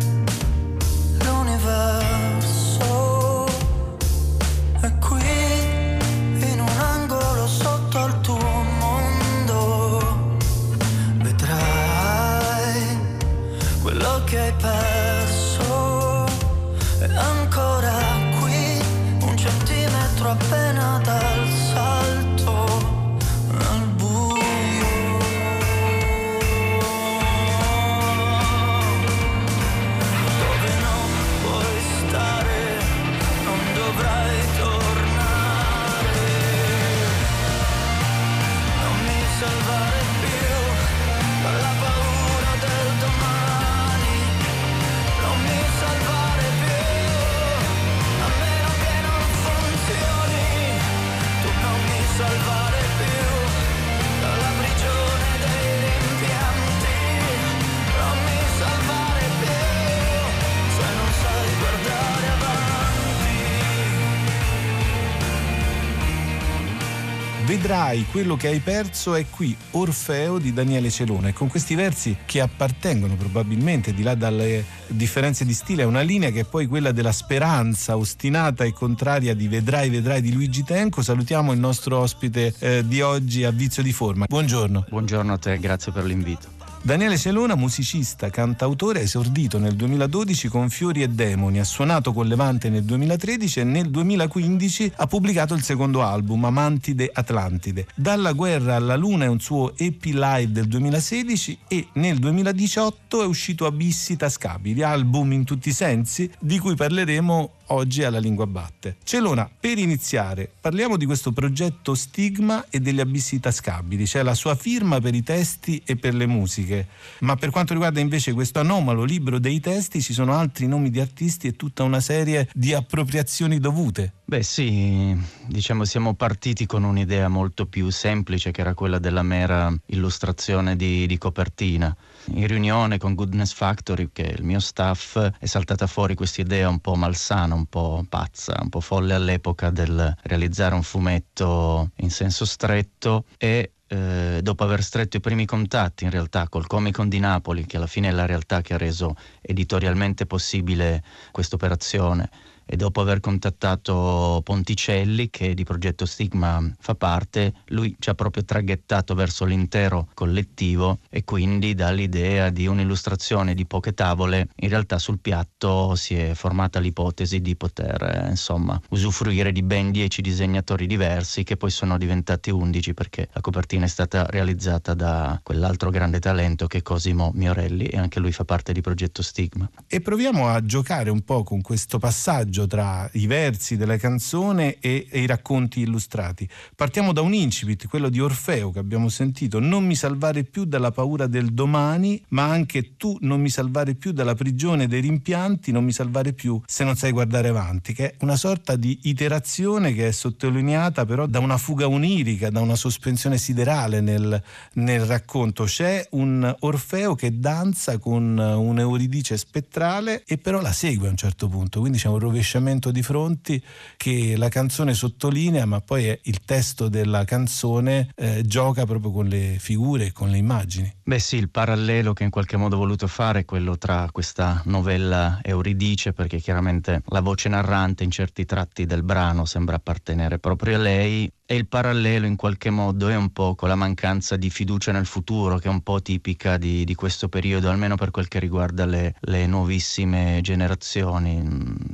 Vedrai 67.90 68.06
quello 68.12 68.36
che 68.36 68.48
hai 68.50 68.60
perso 68.60 69.16
è 69.16 69.26
qui, 69.28 69.56
Orfeo 69.72 70.38
di 70.38 70.54
Daniele 70.54 70.92
Celone. 70.92 71.34
Con 71.34 71.48
questi 71.48 71.74
versi 71.74 72.16
che 72.26 72.40
appartengono 72.40 73.16
probabilmente, 73.16 73.96
di 73.96 74.04
là 74.04 74.14
dalle 74.14 74.64
differenze 74.88 75.44
di 75.44 75.54
stile, 75.54 75.84
a 75.84 75.88
una 75.88 76.02
linea 76.02 76.30
che 76.30 76.42
è 76.42 76.44
poi 76.44 76.68
quella 76.68 76.92
della 76.92 77.12
speranza 77.12 77.98
ostinata 77.98 78.64
e 78.64 78.74
contraria 78.74 79.34
di 79.34 79.48
Vedrai, 79.48 79.90
Vedrai 79.90 80.22
di 80.22 80.32
Luigi 80.32 80.64
Tenco. 80.64 81.02
Salutiamo 81.02 81.52
il 81.52 81.60
nostro 81.60 81.98
ospite 81.98 82.54
eh, 82.60 82.84
di 82.86 83.02
oggi 83.02 83.44
a 83.44 83.50
Vizio 83.50 83.82
di 83.82 83.92
Forma. 83.92 84.26
Buongiorno. 84.28 84.86
Buongiorno 84.88 85.34
a 85.34 85.38
te, 85.38 85.58
grazie 85.58 85.92
per 85.92 86.04
l'invito. 86.04 86.59
Daniele 86.82 87.18
Celona, 87.18 87.56
musicista, 87.56 88.30
cantautore, 88.30 89.00
ha 89.00 89.04
esordito 89.04 89.60
nel 89.60 89.76
2012 89.76 90.48
con 90.48 90.70
Fiori 90.70 91.04
e 91.04 91.10
Demoni, 91.10 91.60
ha 91.60 91.66
suonato 91.66 92.14
con 92.14 92.26
Levante 92.26 92.70
nel 92.70 92.84
2013 92.84 93.60
e 93.60 93.64
nel 93.66 93.90
2015 93.90 94.94
ha 94.96 95.06
pubblicato 95.06 95.54
il 95.54 95.62
secondo 95.62 96.02
album, 96.02 96.46
Amantide 96.46 97.10
Atlantide. 97.14 97.88
Dalla 97.94 98.32
guerra 98.32 98.76
alla 98.76 98.96
luna 98.96 99.26
è 99.26 99.28
un 99.28 99.42
suo 99.42 99.76
EP 99.76 100.04
live 100.06 100.54
del 100.54 100.68
2016 100.68 101.60
e 101.68 101.88
nel 101.94 102.18
2018 102.18 103.24
è 103.24 103.26
uscito 103.26 103.66
Abissi 103.66 104.16
Tascabili, 104.16 104.82
album 104.82 105.34
in 105.34 105.44
tutti 105.44 105.70
i 105.70 105.74
sensi, 105.74 106.32
di 106.40 106.60
cui 106.60 106.76
parleremo 106.76 107.52
oggi 107.70 108.04
alla 108.04 108.20
Lingua 108.20 108.48
Batte. 108.48 108.98
Celona, 109.04 109.50
per 109.60 109.78
iniziare, 109.78 110.50
parliamo 110.60 110.98
di 110.98 111.06
questo 111.06 111.32
progetto 111.32 111.96
Stigma 111.96 112.66
e 112.70 112.80
degli 112.80 113.00
abissi 113.00 113.40
tascabili, 113.40 114.06
cioè 114.06 114.24
la 114.24 114.34
sua 114.34 114.56
firma 114.56 115.00
per 115.00 115.16
i 115.16 115.24
testi 115.24 115.82
e 115.86 115.96
per 115.96 116.14
le 116.14 116.26
musiche. 116.26 116.88
Ma 117.20 117.36
per 117.36 117.50
quanto 117.50 117.74
riguarda 117.74 118.00
invece 118.00 118.34
questo 118.34 118.60
anomalo 118.60 119.04
libro 119.04 119.40
dei 119.40 119.60
testi, 119.60 120.02
ci 120.02 120.14
sono 120.14 120.34
altri 120.34 120.68
nomi 120.68 120.90
di 120.90 121.00
artisti 121.00 121.48
e 121.48 121.56
tutta 121.56 121.84
una 121.84 122.00
serie 122.00 122.50
di 122.54 122.74
appropriazioni 122.74 123.60
dovute. 123.60 124.14
Beh 124.30 124.44
sì, 124.44 125.18
diciamo 125.48 125.86
siamo 125.86 126.14
partiti 126.14 126.68
con 126.68 126.84
un'idea 126.84 127.28
molto 127.30 127.66
più 127.66 127.90
semplice 127.90 128.52
che 128.52 128.62
era 128.62 128.76
quella 128.76 129.00
della 129.00 129.24
mera 129.24 129.74
illustrazione 129.88 130.76
di, 130.76 131.08
di 131.08 131.18
copertina. 131.18 131.96
In 132.34 132.46
riunione 132.46 133.00
con 133.00 133.16
Goodness 133.16 133.54
Factory, 133.54 134.10
che 134.14 134.26
è 134.26 134.34
il 134.34 134.44
mio 134.44 134.60
staff, 134.60 135.18
è 135.40 135.46
saltata 135.48 135.88
fuori 135.88 136.14
questa 136.14 136.42
idea 136.42 136.70
un 136.70 136.78
po' 136.78 136.94
malsana, 136.94 137.59
un 137.60 137.66
po' 137.68 138.06
pazza, 138.08 138.58
un 138.62 138.70
po' 138.70 138.80
folle 138.80 139.14
all'epoca 139.14 139.70
del 139.70 140.16
realizzare 140.24 140.76
un 140.76 140.84
fumetto 140.84 141.92
in 141.98 142.10
senso 142.10 142.46
stretto 142.46 143.26
e 143.38 143.74
eh, 143.88 144.40
dopo 144.42 144.64
aver 144.64 144.84
stretto 144.84 145.18
i 145.18 145.20
primi 145.20 145.46
contatti 145.46 146.04
in 146.04 146.12
realtà 146.12 146.48
col 146.48 146.68
Comic 146.68 146.96
Con 146.96 147.10
di 147.10 147.20
Napoli, 147.20 147.66
che 147.66 147.78
alla 147.78 147.88
fine 147.88 148.10
è 148.10 148.12
la 148.12 148.26
realtà 148.26 148.62
che 148.62 148.74
ha 148.74 148.78
reso 148.78 149.16
editorialmente 149.42 150.26
possibile 150.26 151.04
questa 151.32 151.56
operazione, 151.56 152.30
e 152.72 152.76
dopo 152.76 153.02
aver 153.02 153.20
contattato 153.20 154.42
Ponticelli, 154.44 155.32
che 155.32 155.56
di 155.56 155.64
Progetto 155.64 156.06
Stigma 156.06 156.64
fa 156.80 156.94
parte, 156.94 157.54
lui 157.70 157.96
ci 157.98 158.12
ha 158.12 158.14
proprio 158.14 158.46
traghettato 158.46 159.16
verso 159.16 159.44
l'intero 159.44 160.10
collettivo 160.14 161.00
e 161.10 161.24
quindi 161.24 161.74
dall'idea 161.74 162.52
di 162.52 162.68
un'illustrazione 162.68 163.56
di 163.56 163.66
poche 163.66 163.96
tavole, 163.96 164.50
in 164.58 164.70
realtà 164.70 165.00
sul 165.00 165.18
piatto 165.18 165.96
si 165.96 166.14
è 166.14 166.36
formata 166.36 166.78
l'ipotesi 166.78 167.42
di 167.42 167.56
poter 167.56 168.04
eh, 168.04 168.30
insomma 168.30 168.80
usufruire 168.90 169.52
di 169.52 169.64
ben 169.64 169.90
dieci 169.90 170.22
disegnatori 170.22 170.86
diversi 170.86 171.44
che 171.44 171.58
poi 171.58 171.72
sono 171.72 171.98
diventati 171.98 172.52
undici 172.52 172.94
perché 172.94 173.30
la 173.34 173.42
copertina 173.42 173.86
è 173.86 173.90
stata 173.90 174.28
realizzata 174.28 174.94
da 174.94 175.40
quell'altro 175.42 175.90
grande 175.90 176.20
talento 176.20 176.68
che 176.68 176.78
è 176.78 176.82
Cosimo 176.84 177.32
Miorelli 177.34 177.86
e 177.86 177.98
anche 177.98 178.20
lui 178.20 178.32
fa 178.32 178.46
parte 178.46 178.74
di 178.74 178.82
Progetto 178.82 179.24
Stigma. 179.24 179.68
E 179.88 180.02
proviamo 180.02 180.50
a 180.50 180.64
giocare 180.64 181.10
un 181.10 181.22
po' 181.22 181.42
con 181.42 181.62
questo 181.62 181.98
passaggio 181.98 182.58
tra 182.68 183.10
i 183.14 183.28
versi 183.28 183.78
della 183.78 183.98
canzone 183.98 184.78
e, 184.80 185.08
e, 185.10 185.22
i 185.22 185.26
racconti 185.26 185.82
illustrati. 185.82 186.48
Partiamo 186.76 187.14
da 187.14 187.22
un 187.22 187.34
incipit, 187.34 187.88
quello 187.88 188.10
di 188.10 188.20
Orfeo 188.20 188.72
che 188.72 188.80
abbiamo 188.80 189.10
sentito, 189.10 189.60
non 189.60 189.86
mi 189.86 189.96
salvare 189.96 190.44
più 190.44 190.66
dalla 190.66 190.92
paura 190.92 191.28
del 191.28 191.54
domani, 191.54 192.22
ma 192.30 192.46
anche 192.46 192.98
tu 192.98 193.18
non 193.22 193.42
mi 193.42 193.50
salvare 193.50 193.96
più 193.96 194.12
dalla 194.12 194.36
prigione 194.36 194.88
dei 194.88 195.02
rimpianti, 195.02 195.72
non 195.72 195.84
mi 195.84 195.92
salvare 195.92 196.34
più 196.34 196.62
se 196.66 196.84
non 196.84 196.96
sai 196.96 197.12
guardare 197.12 197.50
avanti, 197.50 197.94
che 197.94 198.12
è 198.12 198.16
una 198.20 198.36
sorta 198.36 198.76
di 198.76 199.00
iterazione 199.04 199.94
che 199.94 200.08
è 200.08 200.12
sottolineata 200.12 201.06
però 201.06 201.26
da 201.26 201.40
una 201.40 201.58
fuga 201.58 201.88
onirica, 201.88 202.50
da 202.50 202.62
una 202.62 202.76
sospensione 202.76 203.38
siderale 203.38 204.02
nel, 204.02 204.42
nel 204.74 205.06
racconto. 205.06 205.64
C'è 205.64 206.08
un 206.12 206.56
Orfeo 206.60 207.16
che 207.16 207.40
danza 207.40 207.98
con 207.98 208.38
un 208.38 208.80
Euridice 208.80 209.38
spettrale 209.38 210.24
e 210.26 210.38
però 210.38 210.62
la 210.62 210.72
segue 210.72 211.08
a 211.08 211.12
un 211.12 211.18
certo 211.18 211.48
punto, 211.48 211.80
quindi 211.80 211.98
c'è 211.98 212.08
un 212.08 212.20
rovesciamento 212.20 212.49
incresciamento 212.50 212.90
di 212.92 213.04
fronti 213.04 213.64
che 213.96 214.36
la 214.36 214.50
canzone 214.50 214.96
sottolinea, 214.96 215.66
ma 215.66 215.82
poi 215.82 216.18
il 216.24 216.40
testo 216.42 216.90
della 216.90 217.24
canzone 217.24 218.10
eh, 218.16 218.42
gioca 218.44 218.86
proprio 218.86 219.12
con 219.12 219.28
le 219.28 219.58
figure 219.60 220.08
e 220.08 220.12
con 220.12 220.30
le 220.30 220.38
immagini. 220.38 220.92
Beh 221.04 221.20
sì, 221.20 221.36
il 221.36 221.50
parallelo 221.50 222.14
che 222.14 222.24
in 222.24 222.32
qualche 222.32 222.58
modo 222.58 222.76
ho 222.76 222.80
voluto 222.80 223.06
fare 223.08 223.42
è 223.42 223.46
quello 223.46 223.78
tra 223.78 224.10
questa 224.12 224.62
novella 224.66 225.40
Euridice, 225.44 226.14
perché 226.14 226.40
chiaramente 226.40 227.04
la 227.08 227.22
voce 227.22 227.50
narrante 227.50 228.04
in 228.04 228.12
certi 228.12 228.46
tratti 228.46 228.86
del 228.86 229.04
brano 229.04 229.46
sembra 229.46 229.76
appartenere 229.76 230.40
proprio 230.40 230.76
a 230.76 230.80
lei, 230.80 231.32
e 231.52 231.56
il 231.56 231.66
parallelo 231.66 232.28
in 232.28 232.36
qualche 232.36 232.70
modo 232.70 233.08
è 233.08 233.16
un 233.16 233.34
po' 233.34 233.56
con 233.56 233.70
la 233.70 233.76
mancanza 233.76 234.38
di 234.38 234.52
fiducia 234.52 234.92
nel 234.92 235.08
futuro, 235.08 235.58
che 235.58 235.68
è 235.68 235.72
un 235.72 235.82
po' 235.82 236.00
tipica 236.00 236.58
di, 236.58 236.84
di 236.86 236.94
questo 236.94 237.28
periodo, 237.28 237.72
almeno 237.72 237.96
per 237.96 238.12
quel 238.12 238.28
che 238.28 238.38
riguarda 238.38 238.86
le, 238.86 239.16
le 239.20 239.48
nuovissime 239.48 240.42
generazioni 240.44 241.88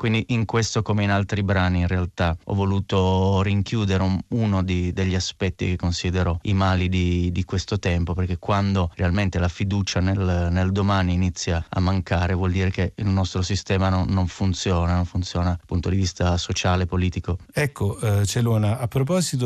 quindi 0.00 0.24
in 0.28 0.46
questo 0.46 0.80
come 0.80 1.02
in 1.02 1.10
altri 1.10 1.42
brani 1.42 1.80
in 1.80 1.86
realtà 1.86 2.34
ho 2.44 2.54
voluto 2.54 3.42
rinchiudere 3.42 4.02
un, 4.02 4.18
uno 4.28 4.62
di, 4.62 4.94
degli 4.94 5.14
aspetti 5.14 5.66
che 5.66 5.76
considero 5.76 6.38
i 6.44 6.54
mali 6.54 6.88
di, 6.88 7.30
di, 7.30 7.44
questo 7.44 7.78
tempo, 7.78 8.14
perché 8.14 8.38
quando 8.38 8.90
realmente 8.94 9.38
la 9.38 9.48
fiducia 9.48 10.00
nel, 10.00 10.48
nel, 10.50 10.72
domani 10.72 11.12
inizia 11.12 11.62
a 11.68 11.80
mancare 11.80 12.32
vuol 12.32 12.50
dire 12.50 12.70
che 12.70 12.94
il 12.94 13.08
nostro 13.08 13.42
sistema 13.42 13.90
non, 13.90 14.06
non 14.08 14.26
funziona, 14.26 14.94
non 14.94 15.04
funziona 15.04 15.48
dal 15.48 15.60
punto 15.66 15.90
di 15.90 15.96
vista 15.96 16.38
sociale, 16.38 16.86
politico. 16.86 17.36
Ecco, 17.52 18.00
eh, 18.00 18.24
Celona, 18.24 18.78
a 18.78 18.88
proposito 18.88 18.99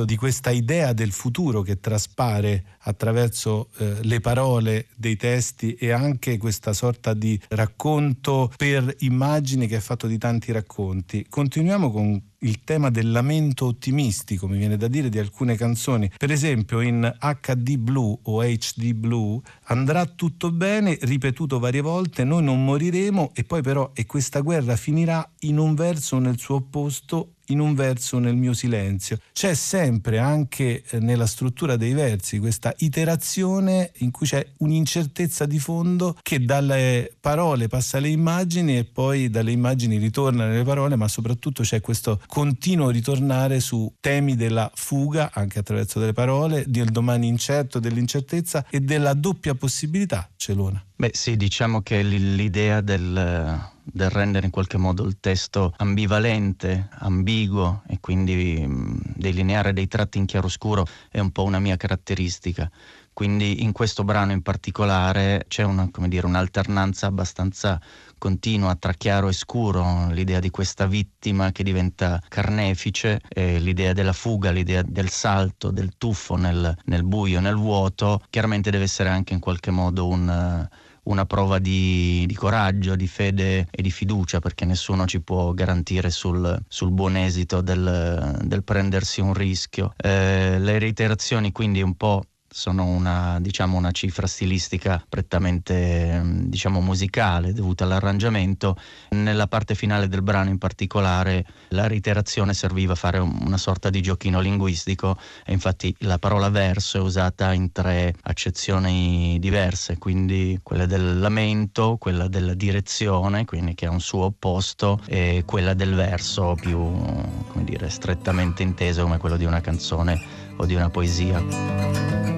di 0.04 0.16
questa 0.16 0.50
idea 0.50 0.92
del 0.92 1.12
futuro 1.12 1.62
che 1.62 1.78
traspare 1.80 2.64
attraverso 2.80 3.70
eh, 3.78 4.02
le 4.02 4.20
parole 4.20 4.86
dei 4.96 5.16
testi 5.16 5.74
e 5.74 5.90
anche 5.90 6.38
questa 6.38 6.72
sorta 6.72 7.14
di 7.14 7.40
racconto 7.48 8.52
per 8.56 8.94
immagini 9.00 9.66
che 9.66 9.76
è 9.76 9.80
fatto 9.80 10.06
di 10.06 10.18
tanti 10.18 10.52
racconti. 10.52 11.26
Continuiamo 11.28 11.90
con 11.90 12.20
il 12.44 12.62
tema 12.62 12.90
del 12.90 13.10
lamento 13.10 13.66
ottimistico, 13.66 14.46
mi 14.46 14.58
viene 14.58 14.76
da 14.76 14.88
dire, 14.88 15.08
di 15.08 15.18
alcune 15.18 15.56
canzoni. 15.56 16.10
Per 16.16 16.30
esempio 16.30 16.80
in 16.80 17.10
HD 17.18 17.76
Blue 17.76 18.18
o 18.22 18.42
HD 18.42 18.92
Blue 18.92 19.40
andrà 19.64 20.04
tutto 20.06 20.50
bene, 20.52 20.98
ripetuto 21.00 21.58
varie 21.58 21.80
volte, 21.80 22.24
noi 22.24 22.42
non 22.44 22.64
moriremo 22.64 23.32
e 23.34 23.44
poi 23.44 23.62
però 23.62 23.90
e 23.94 24.06
questa 24.06 24.40
guerra 24.40 24.76
finirà 24.76 25.28
in 25.40 25.58
un 25.58 25.74
verso 25.74 26.18
nel 26.18 26.38
suo 26.38 26.56
opposto 26.56 27.33
in 27.46 27.60
un 27.60 27.74
verso 27.74 28.18
nel 28.18 28.36
mio 28.36 28.52
silenzio. 28.52 29.18
C'è 29.32 29.54
sempre 29.54 30.18
anche 30.18 30.82
eh, 30.88 30.98
nella 31.00 31.26
struttura 31.26 31.76
dei 31.76 31.92
versi 31.92 32.38
questa 32.38 32.72
iterazione 32.78 33.92
in 33.98 34.10
cui 34.10 34.26
c'è 34.26 34.46
un'incertezza 34.58 35.46
di 35.46 35.58
fondo 35.58 36.16
che 36.22 36.44
dalle 36.44 37.12
parole 37.20 37.68
passa 37.68 37.98
alle 37.98 38.08
immagini 38.08 38.78
e 38.78 38.84
poi 38.84 39.30
dalle 39.30 39.52
immagini 39.52 39.98
ritorna 39.98 40.46
nelle 40.46 40.64
parole, 40.64 40.96
ma 40.96 41.08
soprattutto 41.08 41.62
c'è 41.62 41.80
questo 41.80 42.20
continuo 42.26 42.90
ritornare 42.90 43.60
su 43.60 43.92
temi 44.00 44.36
della 44.36 44.70
fuga, 44.74 45.30
anche 45.32 45.58
attraverso 45.58 45.98
delle 45.98 46.12
parole, 46.12 46.64
del 46.66 46.90
domani 46.90 47.26
incerto, 47.26 47.78
dell'incertezza 47.78 48.66
e 48.70 48.80
della 48.80 49.14
doppia 49.14 49.54
possibilità, 49.54 50.28
Celona. 50.36 50.82
Beh 50.96 51.10
sì, 51.12 51.36
diciamo 51.36 51.82
che 51.82 52.02
l'idea 52.02 52.80
del, 52.80 53.60
del 53.82 54.10
rendere 54.10 54.46
in 54.46 54.52
qualche 54.52 54.78
modo 54.78 55.02
il 55.04 55.18
testo 55.18 55.72
ambivalente, 55.78 56.88
ambiguo 56.98 57.82
e 57.88 57.98
quindi 57.98 58.64
mh, 58.64 59.00
delineare 59.16 59.72
dei 59.72 59.88
tratti 59.88 60.18
in 60.18 60.26
chiaroscuro 60.26 60.86
è 61.10 61.18
un 61.18 61.32
po' 61.32 61.42
una 61.42 61.58
mia 61.58 61.76
caratteristica. 61.76 62.70
Quindi 63.12 63.62
in 63.62 63.72
questo 63.72 64.04
brano 64.04 64.30
in 64.32 64.42
particolare 64.42 65.44
c'è 65.48 65.64
una, 65.64 65.88
dire, 66.06 66.26
un'alternanza 66.26 67.06
abbastanza 67.06 67.80
continua 68.16 68.74
tra 68.76 68.92
chiaro 68.92 69.28
e 69.28 69.32
scuro, 69.32 70.08
l'idea 70.10 70.38
di 70.40 70.50
questa 70.50 70.86
vittima 70.86 71.50
che 71.52 71.62
diventa 71.64 72.20
carnefice, 72.28 73.20
l'idea 73.34 73.92
della 73.92 74.12
fuga, 74.12 74.50
l'idea 74.50 74.82
del 74.82 75.10
salto, 75.10 75.70
del 75.70 75.92
tuffo 75.98 76.36
nel, 76.36 76.76
nel, 76.86 77.04
buio, 77.04 77.40
nel 77.40 77.56
vuoto, 77.56 78.22
chiaramente 78.30 78.70
deve 78.70 78.84
essere 78.84 79.08
anche 79.08 79.32
in 79.34 79.40
qualche 79.40 79.70
modo 79.70 80.06
un 80.08 80.68
una 81.04 81.26
prova 81.26 81.58
di, 81.58 82.24
di, 82.26 82.34
coraggio, 82.34 82.96
di 82.96 83.06
fede 83.06 83.66
e 83.70 83.82
di 83.82 83.90
fiducia, 83.90 84.40
perché 84.40 84.64
nessuno 84.64 85.06
ci 85.06 85.20
può 85.20 85.52
garantire 85.52 86.10
sul, 86.10 86.62
sul 86.68 86.90
buon 86.90 87.16
esito 87.16 87.60
del, 87.60 88.40
del, 88.42 88.62
prendersi 88.62 89.20
un 89.20 89.34
rischio. 89.34 89.94
Eh, 89.96 90.58
le 90.58 90.78
reiterazioni 90.78 91.52
quindi 91.52 91.82
un 91.82 91.94
po' 91.94 92.24
sono 92.56 92.84
una, 92.84 93.40
diciamo, 93.40 93.76
una 93.76 93.90
cifra 93.90 94.28
stilistica 94.28 95.04
prettamente 95.08 96.22
diciamo, 96.44 96.80
musicale 96.80 97.52
dovuta 97.52 97.82
all'arrangiamento. 97.82 98.76
Nella 99.10 99.48
parte 99.48 99.74
finale 99.74 100.06
del 100.06 100.22
brano 100.22 100.50
in 100.50 100.58
particolare 100.58 101.44
la 101.70 101.88
reiterazione 101.88 102.54
serviva 102.54 102.92
a 102.92 102.96
fare 102.96 103.18
una 103.18 103.56
sorta 103.56 103.90
di 103.90 104.00
giochino 104.00 104.38
linguistico 104.38 105.18
e 105.44 105.52
infatti 105.52 105.92
la 106.00 106.20
parola 106.20 106.48
verso 106.48 106.98
è 106.98 107.00
usata 107.00 107.52
in 107.52 107.72
tre 107.72 108.14
accezioni 108.22 109.36
diverse, 109.40 109.98
quindi 109.98 110.60
quella 110.62 110.86
del 110.86 111.18
lamento, 111.18 111.96
quella 111.98 112.28
della 112.28 112.54
direzione, 112.54 113.44
quindi 113.46 113.74
che 113.74 113.86
ha 113.86 113.90
un 113.90 114.00
suo 114.00 114.26
opposto, 114.26 115.00
e 115.06 115.42
quella 115.44 115.74
del 115.74 115.94
verso 115.94 116.56
più 116.60 116.78
come 116.78 117.64
dire, 117.64 117.90
strettamente 117.90 118.62
inteso 118.62 119.02
come 119.02 119.18
quello 119.18 119.36
di 119.36 119.44
una 119.44 119.60
canzone 119.60 120.22
o 120.56 120.66
di 120.66 120.76
una 120.76 120.88
poesia. 120.88 122.33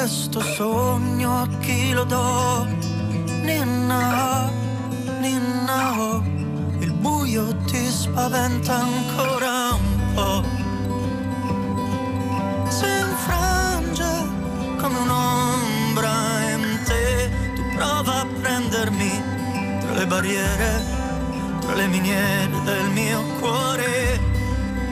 Questo 0.00 0.40
sogno 0.40 1.42
a 1.42 1.48
chi 1.60 1.92
lo 1.92 2.04
do? 2.04 2.66
Ninna, 3.42 4.50
Ninna, 5.20 6.00
oh, 6.00 6.22
il 6.78 6.90
buio 6.92 7.54
ti 7.66 7.84
spaventa 7.86 8.76
ancora 8.76 9.74
un 9.74 10.14
po'. 10.14 10.42
Si 12.70 12.86
infrange 12.86 14.10
come 14.80 14.98
un'ombra 15.00 16.48
in 16.48 16.80
te, 16.86 17.30
tu 17.54 17.62
prova 17.74 18.20
a 18.20 18.26
prendermi 18.40 19.22
tra 19.80 19.92
le 19.92 20.06
barriere 20.06 20.98
tra 21.60 21.74
le 21.74 21.86
miniere 21.88 22.58
del 22.64 22.88
mio 22.88 23.22
cuore, 23.38 24.18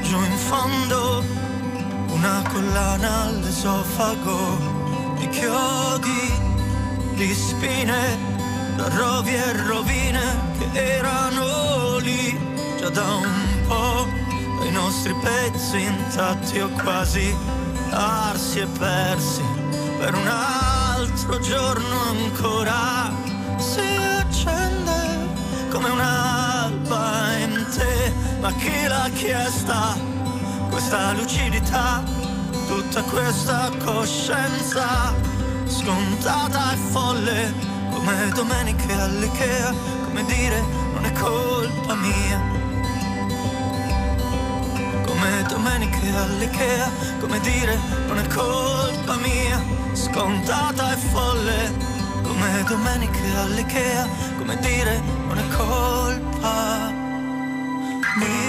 giù 0.03 0.19
in 0.19 0.37
fondo 0.37 1.25
una 2.11 2.43
collana 2.53 3.23
all'esofago 3.23 4.79
di 5.19 5.29
chiodi, 5.29 6.33
di 7.15 7.35
spine, 7.35 8.19
da 8.77 8.89
rovi 8.97 9.35
e 9.35 9.53
rovine 9.67 10.21
che 10.59 10.97
erano 10.97 11.99
lì 11.99 12.39
già 12.79 12.89
da 12.91 13.15
un 13.15 13.67
po', 13.67 14.07
i 14.65 14.71
nostri 14.71 15.15
pezzi 15.15 15.83
intatti 15.83 16.61
o 16.61 16.69
quasi 16.83 17.35
arsi 17.91 18.61
e 18.61 18.67
persi 18.67 19.43
per 19.99 20.15
un 20.15 20.27
altro 20.27 21.41
giorno 21.41 22.01
ancora 22.09 23.11
si 23.57 23.81
accende 23.81 25.27
come 25.71 25.89
una 25.89 26.65
alba 26.65 27.37
in 27.39 27.67
te, 27.75 28.13
ma 28.41 28.53
chi 28.53 28.87
l'ha 28.87 29.11
chiesta? 29.15 29.97
Questa 30.71 31.13
lucidità, 31.13 32.03
tutta 32.69 33.03
questa 33.03 33.71
coscienza, 33.83 35.15
scontata 35.65 36.73
e 36.75 36.77
folle, 36.77 37.55
come 37.91 38.29
domeniche 38.35 38.93
all'Ikea, 38.93 39.73
come 40.05 40.23
dire 40.27 40.61
non 40.93 41.05
è 41.07 41.13
colpa 41.13 41.95
mia. 41.95 42.41
Come 45.07 45.45
domeniche 45.49 46.11
all'Ikea, 46.15 46.91
come 47.21 47.41
dire 47.41 47.79
non 48.07 48.19
è 48.19 48.27
colpa 48.27 49.17
mia, 49.17 49.65
scontata 49.95 50.93
e 50.93 50.97
folle, 50.97 51.73
come 52.23 52.65
domeniche 52.69 53.35
all'Ikea, 53.35 54.07
come 54.37 54.59
dire 54.59 55.01
non 55.27 55.39
è 55.39 55.57
colpa 55.57 56.93
mia. 58.17 58.48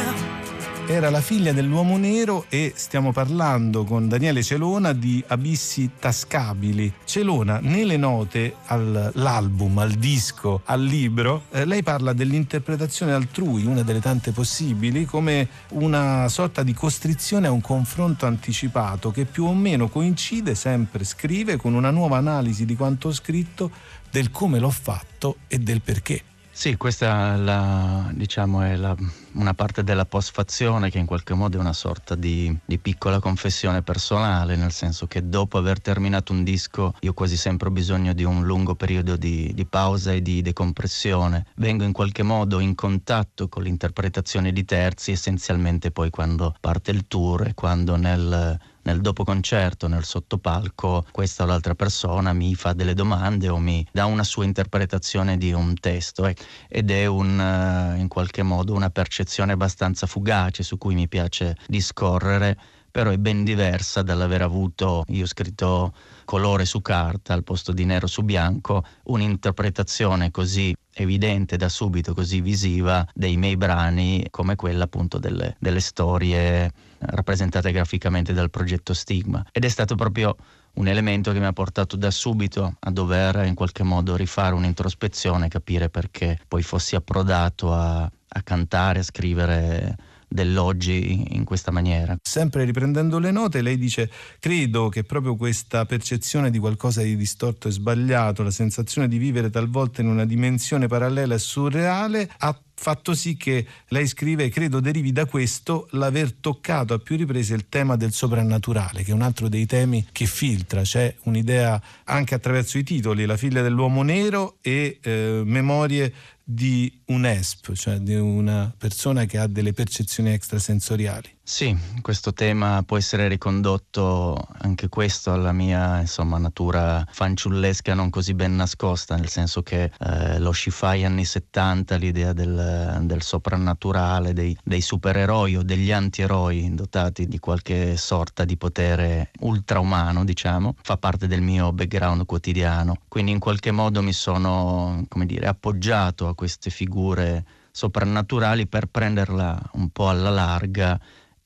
Era 0.91 1.11
la 1.11 1.21
figlia 1.21 1.53
dell'uomo 1.53 1.97
nero 1.97 2.45
e 2.49 2.73
stiamo 2.75 3.11
parlando 3.11 3.83
con 3.83 4.07
Daniele 4.07 4.41
Celona 4.41 4.91
di 4.91 5.23
Abissi 5.27 5.91
tascabili. 5.99 6.91
Celona, 7.03 7.59
nelle 7.61 7.95
note 7.95 8.55
all'album, 8.65 9.77
al 9.77 9.91
disco, 9.91 10.61
al 10.65 10.83
libro, 10.83 11.43
eh, 11.51 11.65
lei 11.65 11.83
parla 11.83 12.11
dell'interpretazione 12.13 13.11
altrui, 13.11 13.67
una 13.67 13.83
delle 13.83 13.99
tante 13.99 14.31
possibili, 14.31 15.05
come 15.05 15.47
una 15.73 16.27
sorta 16.27 16.63
di 16.63 16.73
costrizione 16.73 17.45
a 17.45 17.51
un 17.51 17.61
confronto 17.61 18.25
anticipato 18.25 19.11
che 19.11 19.25
più 19.25 19.45
o 19.45 19.53
meno 19.53 19.89
coincide, 19.89 20.55
sempre 20.55 21.03
scrive, 21.03 21.57
con 21.57 21.75
una 21.75 21.91
nuova 21.91 22.17
analisi 22.17 22.65
di 22.65 22.75
quanto 22.75 23.09
ho 23.09 23.13
scritto, 23.13 23.69
del 24.09 24.31
come 24.31 24.57
l'ho 24.57 24.71
fatto 24.71 25.35
e 25.47 25.59
del 25.59 25.83
perché. 25.83 26.23
Sì, 26.59 26.75
questa 26.75 27.37
la, 27.37 28.11
diciamo, 28.13 28.63
è 28.63 28.75
la 28.75 28.93
una 29.33 29.53
parte 29.53 29.81
della 29.81 30.05
postfazione 30.05 30.89
che 30.89 30.97
in 30.97 31.05
qualche 31.05 31.33
modo 31.33 31.55
è 31.55 31.59
una 31.61 31.71
sorta 31.71 32.15
di, 32.15 32.53
di, 32.65 32.77
piccola 32.79 33.19
confessione 33.19 33.81
personale, 33.81 34.57
nel 34.57 34.73
senso 34.73 35.07
che 35.07 35.29
dopo 35.29 35.57
aver 35.57 35.79
terminato 35.79 36.33
un 36.33 36.43
disco 36.43 36.95
io 36.99 37.13
quasi 37.13 37.37
sempre 37.37 37.69
ho 37.69 37.71
bisogno 37.71 38.11
di 38.11 38.25
un 38.25 38.43
lungo 38.43 38.75
periodo 38.75 39.15
di, 39.15 39.53
di 39.53 39.65
pausa 39.65 40.11
e 40.11 40.21
di 40.21 40.41
decompressione. 40.41 41.45
Vengo 41.55 41.85
in 41.85 41.93
qualche 41.93 42.23
modo 42.23 42.59
in 42.59 42.75
contatto 42.75 43.47
con 43.47 43.63
l'interpretazione 43.63 44.51
di 44.51 44.65
terzi 44.65 45.11
essenzialmente 45.11 45.91
poi 45.91 46.09
quando 46.09 46.53
parte 46.59 46.91
il 46.91 47.07
tour 47.07 47.47
e 47.47 47.53
quando 47.53 47.95
nel 47.95 48.59
nel 48.89 49.01
dopo 49.01 49.23
concerto, 49.23 49.87
nel 49.87 50.03
sottopalco, 50.03 51.05
questa 51.11 51.43
o 51.43 51.45
l'altra 51.45 51.75
persona 51.75 52.33
mi 52.33 52.55
fa 52.55 52.73
delle 52.73 52.95
domande 52.95 53.47
o 53.47 53.59
mi 53.59 53.85
dà 53.91 54.05
una 54.05 54.23
sua 54.23 54.45
interpretazione 54.45 55.37
di 55.37 55.53
un 55.53 55.75
testo 55.79 56.31
ed 56.67 56.89
è 56.89 57.05
un, 57.05 57.39
eh, 57.39 57.99
in 57.99 58.07
qualche 58.07 58.41
modo 58.41 58.73
una 58.73 58.89
percezione 58.89 59.51
abbastanza 59.51 60.07
fugace 60.07 60.63
su 60.63 60.79
cui 60.79 60.95
mi 60.95 61.07
piace 61.07 61.55
discorrere 61.67 62.57
però 62.91 63.11
è 63.11 63.17
ben 63.17 63.43
diversa 63.43 64.01
dall'aver 64.01 64.41
avuto, 64.41 65.03
io 65.09 65.23
ho 65.23 65.27
scritto 65.27 65.93
colore 66.25 66.65
su 66.65 66.81
carta 66.81 67.33
al 67.33 67.43
posto 67.43 67.71
di 67.71 67.85
nero 67.85 68.07
su 68.07 68.23
bianco, 68.23 68.83
un'interpretazione 69.03 70.31
così 70.31 70.75
evidente 70.95 71.55
da 71.55 71.69
subito, 71.69 72.15
così 72.15 72.41
visiva 72.41 73.07
dei 73.13 73.37
miei 73.37 73.57
brani 73.57 74.25
come 74.31 74.55
quella 74.55 74.85
appunto 74.85 75.19
delle, 75.19 75.55
delle 75.59 75.79
storie 75.79 76.71
rappresentate 76.99 77.71
graficamente 77.71 78.33
dal 78.33 78.49
progetto 78.49 78.93
Stigma. 78.93 79.45
Ed 79.51 79.65
è 79.65 79.69
stato 79.69 79.95
proprio 79.95 80.35
un 80.73 80.87
elemento 80.87 81.31
che 81.31 81.39
mi 81.39 81.45
ha 81.45 81.53
portato 81.53 81.95
da 81.95 82.11
subito 82.11 82.75
a 82.79 82.91
dover 82.91 83.45
in 83.45 83.55
qualche 83.55 83.83
modo 83.83 84.15
rifare 84.15 84.55
un'introspezione, 84.55 85.47
capire 85.47 85.89
perché 85.89 86.39
poi 86.47 86.63
fossi 86.63 86.95
approdato 86.95 87.73
a, 87.73 88.01
a 88.01 88.41
cantare, 88.43 88.99
a 88.99 89.03
scrivere 89.03 89.95
dell'oggi 90.29 91.35
in 91.35 91.43
questa 91.43 91.71
maniera. 91.71 92.15
Sempre 92.21 92.63
riprendendo 92.63 93.17
le 93.17 93.31
note, 93.31 93.61
lei 93.61 93.77
dice: 93.77 94.09
Credo 94.39 94.87
che 94.87 95.03
proprio 95.03 95.35
questa 95.35 95.85
percezione 95.85 96.51
di 96.51 96.59
qualcosa 96.59 97.01
di 97.01 97.15
distorto 97.17 97.67
e 97.67 97.71
sbagliato, 97.71 98.43
la 98.43 98.51
sensazione 98.51 99.07
di 99.07 99.17
vivere 99.17 99.49
talvolta 99.49 100.01
in 100.01 100.07
una 100.07 100.25
dimensione 100.25 100.87
parallela 100.87 101.33
e 101.33 101.39
surreale, 101.39 102.29
ha 102.37 102.61
fatto 102.79 103.13
sì 103.13 103.35
che 103.35 103.65
lei 103.89 104.07
scrive, 104.07 104.47
credo 104.47 104.79
derivi 104.79 105.11
da 105.11 105.25
questo 105.25 105.89
l'aver 105.91 106.31
toccato 106.31 106.93
a 106.93 106.99
più 106.99 107.17
riprese 107.17 107.53
il 107.53 107.67
tema 107.67 107.97
del 107.97 108.13
soprannaturale, 108.13 109.03
che 109.03 109.11
è 109.11 109.13
un 109.13 109.21
altro 109.21 109.49
dei 109.49 109.65
temi 109.65 110.07
che 110.13 110.25
filtra, 110.25 110.81
c'è 110.81 111.13
un'idea 111.23 111.81
anche 112.05 112.35
attraverso 112.35 112.77
i 112.77 112.83
titoli, 112.83 113.25
La 113.25 113.35
figlia 113.35 113.61
dell'uomo 113.61 114.01
nero 114.01 114.57
e 114.61 114.99
eh, 115.01 115.41
Memorie 115.43 116.13
di 116.41 116.91
un 117.07 117.25
ESP, 117.25 117.73
cioè 117.73 117.97
di 117.97 118.15
una 118.15 118.73
persona 118.75 119.25
che 119.25 119.37
ha 119.37 119.45
delle 119.45 119.73
percezioni 119.73 120.31
extrasensoriali. 120.31 121.38
Sì, 121.49 121.75
questo 122.01 122.31
tema 122.31 122.83
può 122.85 122.95
essere 122.95 123.27
ricondotto 123.27 124.37
anche 124.59 124.87
questo 124.87 125.33
alla 125.33 125.51
mia 125.51 125.99
insomma, 125.99 126.37
natura 126.37 127.03
fanciullesca 127.09 127.95
non 127.95 128.11
così 128.11 128.35
ben 128.35 128.55
nascosta, 128.55 129.15
nel 129.15 129.29
senso 129.29 129.63
che 129.63 129.91
eh, 129.99 130.37
lo 130.37 130.51
sci-fi 130.51 131.03
anni 131.03 131.25
70, 131.25 131.95
l'idea 131.95 132.33
del, 132.33 132.99
del 133.01 133.23
soprannaturale, 133.23 134.33
dei, 134.33 134.55
dei, 134.63 134.79
supereroi 134.79 135.55
o 135.55 135.63
degli 135.63 135.91
antieroi 135.91 136.75
dotati 136.75 137.27
di 137.27 137.39
qualche 137.39 137.97
sorta 137.97 138.45
di 138.45 138.55
potere 138.55 139.31
ultraumano, 139.39 140.23
diciamo, 140.23 140.75
fa 140.79 140.97
parte 140.97 141.25
del 141.25 141.41
mio 141.41 141.73
background 141.73 142.27
quotidiano. 142.27 142.99
Quindi 143.07 143.31
in 143.31 143.39
qualche 143.39 143.71
modo 143.71 144.03
mi 144.03 144.13
sono, 144.13 145.03
come 145.07 145.25
dire, 145.25 145.47
appoggiato 145.47 146.27
a 146.27 146.35
queste 146.35 146.69
figure 146.69 147.43
soprannaturali 147.71 148.67
per 148.67 148.87
prenderla 148.87 149.59
un 149.73 149.89
po' 149.89 150.09
alla 150.09 150.29
larga 150.29 150.99